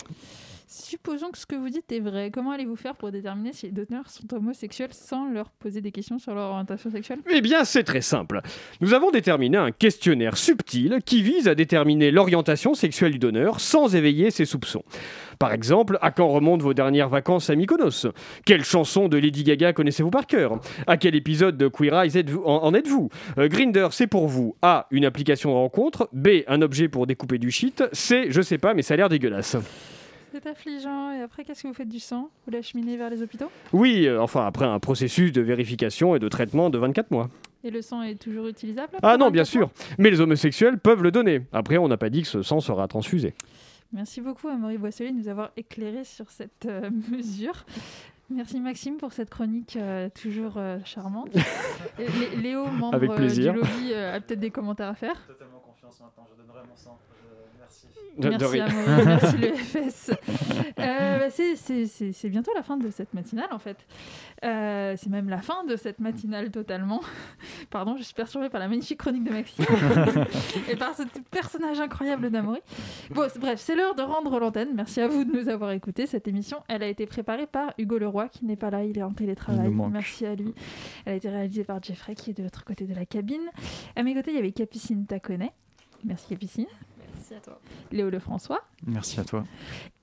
Supposons 0.75 1.29
que 1.29 1.37
ce 1.37 1.45
que 1.45 1.55
vous 1.55 1.69
dites 1.69 1.91
est 1.91 1.99
vrai. 1.99 2.31
Comment 2.33 2.49
allez-vous 2.49 2.75
faire 2.75 2.95
pour 2.95 3.11
déterminer 3.11 3.53
si 3.53 3.67
les 3.67 3.71
donneurs 3.71 4.09
sont 4.09 4.33
homosexuels 4.33 4.89
sans 4.91 5.29
leur 5.29 5.51
poser 5.51 5.81
des 5.81 5.91
questions 5.91 6.17
sur 6.17 6.33
leur 6.33 6.49
orientation 6.49 6.89
sexuelle? 6.89 7.19
Eh 7.29 7.41
bien, 7.41 7.63
c'est 7.63 7.83
très 7.83 8.01
simple. 8.01 8.41
Nous 8.81 8.95
avons 8.95 9.11
déterminé 9.11 9.57
un 9.57 9.69
questionnaire 9.69 10.35
subtil 10.35 10.97
qui 11.05 11.21
vise 11.21 11.47
à 11.47 11.53
déterminer 11.53 12.09
l'orientation 12.09 12.73
sexuelle 12.73 13.11
du 13.11 13.19
donneur 13.19 13.59
sans 13.59 13.95
éveiller 13.95 14.31
ses 14.31 14.45
soupçons. 14.45 14.83
Par 15.37 15.53
exemple, 15.53 15.99
à 16.01 16.09
quand 16.09 16.27
remontent 16.27 16.63
vos 16.63 16.73
dernières 16.73 17.09
vacances 17.09 17.51
à 17.51 17.55
Mykonos? 17.55 18.07
Quelle 18.43 18.63
chanson 18.63 19.07
de 19.09 19.17
Lady 19.17 19.43
Gaga 19.43 19.73
connaissez-vous 19.73 20.09
par 20.09 20.25
cœur? 20.25 20.59
À 20.87 20.97
quel 20.97 21.13
épisode 21.13 21.55
de 21.55 21.67
Queer 21.67 21.93
Eyes 22.01 22.25
en, 22.45 22.73
êtes-vous? 22.73 23.09
Euh, 23.37 23.47
Grinder, 23.47 23.89
c'est 23.91 24.07
pour 24.07 24.27
vous 24.27 24.55
A. 24.63 24.87
Une 24.89 25.05
application 25.05 25.51
de 25.51 25.55
rencontre. 25.55 26.09
B. 26.13 26.29
Un 26.47 26.63
objet 26.63 26.87
pour 26.87 27.05
découper 27.05 27.37
du 27.37 27.51
shit. 27.51 27.83
C. 27.91 28.25
Je 28.29 28.41
sais 28.41 28.57
pas, 28.57 28.73
mais 28.73 28.81
ça 28.81 28.95
a 28.95 28.97
l'air 28.97 29.09
dégueulasse. 29.09 29.55
C'est 30.33 30.47
affligeant. 30.47 31.11
Et 31.11 31.21
après, 31.21 31.43
qu'est-ce 31.43 31.61
que 31.61 31.67
vous 31.67 31.75
faites 31.75 31.87
du 31.87 31.99
sang 31.99 32.31
Vous 32.47 32.51
l'acheminez 32.51 32.97
vers 32.97 33.11
les 33.11 33.21
hôpitaux? 33.21 33.51
Oui, 33.71 34.07
euh, 34.07 34.19
enfin, 34.19 34.47
après 34.47 34.65
un 34.65 34.79
processus 34.79 35.31
de 35.31 35.41
vérification 35.41 36.15
et 36.15 36.19
de 36.19 36.27
traitement 36.27 36.71
de 36.71 36.79
24 36.79 37.11
mois. 37.11 37.29
Et 37.63 37.69
le 37.69 37.83
sang 37.83 38.01
est 38.01 38.15
toujours 38.15 38.47
utilisable 38.47 38.97
Ah 39.03 39.15
non, 39.17 39.29
bien 39.29 39.43
sûr. 39.43 39.69
Mais 39.99 40.09
les 40.09 40.21
homosexuels 40.21 40.79
peuvent 40.79 41.03
le 41.03 41.11
donner. 41.11 41.41
Après, 41.53 41.77
on 41.77 41.87
n'a 41.87 41.97
pas 41.97 42.09
dit 42.09 42.23
que 42.23 42.27
ce 42.27 42.41
sang 42.41 42.61
sera 42.61 42.87
transfusé. 42.87 43.35
Merci 43.91 44.21
beaucoup 44.21 44.47
à 44.47 44.55
Maurice 44.55 44.79
Boisselier 44.79 45.11
de 45.11 45.17
nous 45.17 45.27
avoir 45.27 45.51
éclairé 45.55 46.03
sur 46.03 46.31
cette 46.31 46.65
euh, 46.65 46.89
mesure. 47.11 47.63
Merci 48.31 48.59
Maxime 48.59 48.97
pour 48.97 49.13
cette 49.13 49.29
chronique 49.29 49.75
euh, 49.75 50.09
toujours 50.19 50.59
charmante. 50.83 51.29
Léo, 52.41 52.65
membre 52.65 52.97
du 52.97 53.43
lobby, 53.43 53.93
a 53.93 54.19
peut-être 54.19 54.39
des 54.39 54.49
commentaires 54.49 54.89
à 54.89 54.95
faire. 54.95 55.27
Totalement 55.27 55.59
confiance 55.59 56.01
maintenant, 56.01 56.25
je 56.31 56.41
donnerai 56.41 56.61
mon 56.67 56.75
sang. 56.75 56.97
Merci, 58.15 58.59
merci 59.05 59.37
le 59.41 59.53
FS. 59.55 60.11
Euh, 60.79 61.17
bah, 61.19 61.29
c'est- 61.31 62.29
bientôt 62.29 62.51
la 62.55 62.61
fin 62.61 62.77
de 62.77 62.91
cette 62.91 63.11
matinale 63.15 63.47
en 63.51 63.57
fait. 63.57 63.77
Euh, 64.45 64.93
c'est 64.97 65.09
même 65.09 65.29
la 65.29 65.41
fin 65.41 65.63
de 65.63 65.75
cette 65.75 65.99
matinale 65.99 66.51
totalement. 66.51 67.01
Pardon, 67.71 67.95
je 67.97 68.03
suis 68.03 68.13
perturbée 68.13 68.49
par 68.49 68.59
la 68.59 68.67
magnifique 68.67 68.99
chronique 68.99 69.23
de 69.23 69.31
Maxime 69.31 69.65
et 70.69 70.75
par 70.75 70.95
ce 70.95 71.03
personnage 71.31 71.79
incroyable. 71.79 72.29
Bon, 73.09 73.27
c'est- 73.31 73.39
bref, 73.39 73.59
c'est 73.59 73.75
l'heure 73.75 73.95
de 73.95 74.03
rendre 74.03 74.39
l'antenne. 74.39 74.69
Merci 74.75 75.01
à 75.01 75.07
vous 75.07 75.23
de 75.23 75.31
nous 75.35 75.49
avoir 75.49 75.71
écoutés. 75.71 76.05
Cette 76.05 76.27
émission, 76.27 76.59
elle 76.67 76.83
a 76.83 76.87
été 76.87 77.07
préparée 77.07 77.47
par 77.47 77.73
Hugo 77.79 77.97
Leroy 77.97 78.27
qui 78.29 78.45
n'est 78.45 78.55
pas 78.57 78.69
là, 78.69 78.83
il 78.83 78.95
est 78.97 79.03
en 79.03 79.13
télétravail. 79.13 79.69
Merci 79.91 80.25
à 80.27 80.35
lui. 80.35 80.53
Elle 81.05 81.13
a 81.13 81.15
été 81.15 81.29
réalisée 81.29 81.63
par 81.63 81.81
Jeffrey 81.81 82.13
qui 82.13 82.29
est 82.29 82.33
de 82.37 82.43
l'autre 82.43 82.63
côté 82.63 82.85
de 82.85 82.93
la 82.93 83.07
cabine. 83.07 83.41
À 83.95 84.03
mes 84.03 84.13
côtés, 84.13 84.29
il 84.31 84.35
y 84.35 84.39
avait 84.39 84.51
Capucine 84.51 85.07
Taconnet. 85.07 85.51
Merci 86.05 86.27
Capucine. 86.29 86.67
Merci 87.33 87.49
à 87.49 87.51
toi. 87.51 87.59
Léo 87.91 88.09
Lefrançois 88.09 88.61
Merci 88.85 89.19
à 89.19 89.23
toi. 89.23 89.43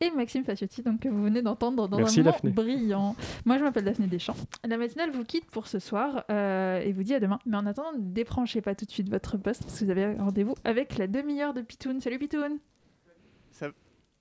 et 0.01 0.11
Maxime 0.11 0.45
Faciotti, 0.45 0.83
donc 0.83 1.01
que 1.01 1.09
vous 1.09 1.23
venez 1.23 1.43
d'entendre 1.43 1.87
dans 1.89 1.97
Merci, 1.99 2.21
un 2.21 2.23
moment 2.25 2.33
Daphné. 2.33 2.51
brillant. 2.51 3.15
Moi, 3.45 3.59
je 3.59 3.63
m'appelle 3.63 3.85
Daphné 3.85 4.07
Deschamps. 4.07 4.37
La 4.65 4.77
matinale 4.77 5.11
vous 5.13 5.25
quitte 5.25 5.47
pour 5.51 5.67
ce 5.69 5.79
soir 5.79 6.25
euh, 6.31 6.81
et 6.81 6.93
vous 6.93 7.03
dit 7.03 7.15
à 7.15 7.21
demain. 7.21 7.39
Mais 7.47 7.57
en 7.57 7.67
attendant, 7.67 7.93
ne 7.93 8.01
débranchez 8.01 8.61
pas 8.63 8.75
tout 8.75 8.85
de 8.85 8.91
suite 8.91 9.09
votre 9.09 9.37
poste 9.37 9.63
parce 9.65 9.79
que 9.79 9.85
vous 9.85 9.91
avez 9.91 10.15
rendez-vous 10.17 10.55
avec 10.65 10.99
la 10.99 11.07
demi-heure 11.07 11.55
de 11.55 11.61
Pitoun. 11.63 12.01
Salut 12.01 12.19
Pitoun 12.19 12.59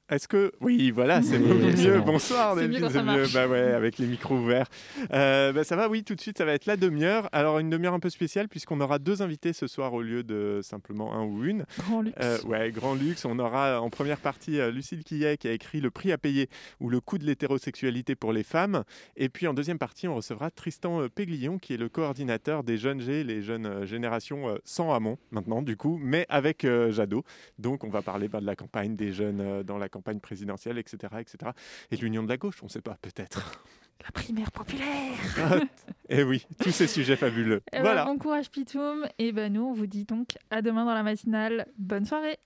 Est-ce 0.09 0.27
que. 0.27 0.51
Oui, 0.61 0.91
voilà, 0.91 1.21
c'est 1.21 1.37
beaucoup 1.37 1.59
c'est 1.75 1.87
mieux. 1.87 1.99
bon. 1.99 2.13
Bonsoir, 2.13 2.55
C'est 2.55 2.61
David, 2.61 2.75
mieux 2.75 2.87
quand 2.87 2.93
ça 2.93 3.03
marche. 3.03 3.33
Bah 3.33 3.47
ouais, 3.47 3.59
avec 3.59 3.97
les 3.97 4.07
micros 4.07 4.35
ouverts. 4.35 4.67
Euh, 5.13 5.53
bah 5.53 5.63
ça 5.63 5.75
va, 5.75 5.87
oui, 5.87 6.03
tout 6.03 6.15
de 6.15 6.21
suite, 6.21 6.37
ça 6.37 6.45
va 6.45 6.53
être 6.53 6.65
la 6.65 6.77
demi-heure. 6.77 7.29
Alors, 7.31 7.59
une 7.59 7.69
demi-heure 7.69 7.93
un 7.93 7.99
peu 7.99 8.09
spéciale, 8.09 8.47
puisqu'on 8.49 8.81
aura 8.81 8.97
deux 8.99 9.21
invités 9.21 9.53
ce 9.53 9.67
soir 9.67 9.93
au 9.93 10.01
lieu 10.01 10.23
de 10.23 10.61
simplement 10.63 11.13
un 11.13 11.23
ou 11.23 11.45
une. 11.45 11.65
Grand 11.77 12.01
luxe. 12.01 12.17
Euh, 12.21 12.37
ouais, 12.45 12.71
grand 12.71 12.95
luxe. 12.95 13.25
On 13.25 13.37
aura 13.39 13.79
en 13.81 13.89
première 13.89 14.19
partie 14.19 14.59
euh, 14.59 14.71
Lucille 14.71 15.03
Quillet 15.03 15.37
qui 15.37 15.47
a 15.47 15.51
écrit 15.51 15.79
Le 15.79 15.91
prix 15.91 16.11
à 16.11 16.17
payer 16.17 16.49
ou 16.79 16.89
le 16.89 16.99
coût 16.99 17.17
de 17.19 17.25
l'hétérosexualité 17.25 18.15
pour 18.15 18.33
les 18.33 18.43
femmes. 18.43 18.83
Et 19.15 19.29
puis 19.29 19.47
en 19.47 19.53
deuxième 19.53 19.77
partie, 19.77 20.07
on 20.07 20.15
recevra 20.15 20.49
Tristan 20.49 21.01
euh, 21.01 21.09
Péglion 21.09 21.59
qui 21.59 21.73
est 21.73 21.77
le 21.77 21.89
coordinateur 21.89 22.63
des 22.63 22.77
jeunes 22.77 22.99
G, 22.99 23.23
les 23.23 23.41
jeunes 23.41 23.85
générations 23.85 24.57
sans 24.63 24.93
Hamon 24.93 25.17
maintenant, 25.31 25.61
du 25.61 25.77
coup, 25.77 25.99
mais 26.01 26.25
avec 26.29 26.65
euh, 26.65 26.91
Jadot. 26.91 27.23
Donc 27.59 27.83
on 27.83 27.89
va 27.89 28.01
parler 28.01 28.27
bah, 28.27 28.41
de 28.41 28.45
la 28.45 28.55
campagne 28.55 28.95
des 28.95 29.11
jeunes 29.11 29.63
dans 29.63 29.77
la 29.77 29.87
campagne 29.87 29.98
présidentielle, 30.01 30.77
etc. 30.77 30.97
etc. 31.19 31.51
et 31.91 31.97
l'union 31.97 32.23
de 32.23 32.29
la 32.29 32.37
gauche, 32.37 32.61
on 32.61 32.65
ne 32.65 32.71
sait 32.71 32.81
pas, 32.81 32.97
peut-être. 33.01 33.63
La 34.01 34.11
primaire 34.11 34.49
populaire 34.53 35.17
Et 36.09 36.23
oui, 36.23 36.47
tous 36.63 36.71
ces 36.71 36.87
sujets 36.87 37.17
fabuleux. 37.17 37.61
Eh 37.73 37.77
ben, 37.77 37.81
voilà. 37.81 38.05
Bon 38.05 38.17
courage 38.17 38.49
Pitoum. 38.49 39.05
Et 39.17 39.33
ben 39.33 39.51
nous, 39.51 39.63
on 39.63 39.73
vous 39.73 39.87
dit 39.87 40.05
donc 40.05 40.37
à 40.51 40.61
demain 40.61 40.85
dans 40.85 40.93
la 40.93 41.03
matinale. 41.03 41.67
Bonne 41.77 42.05
soirée 42.05 42.39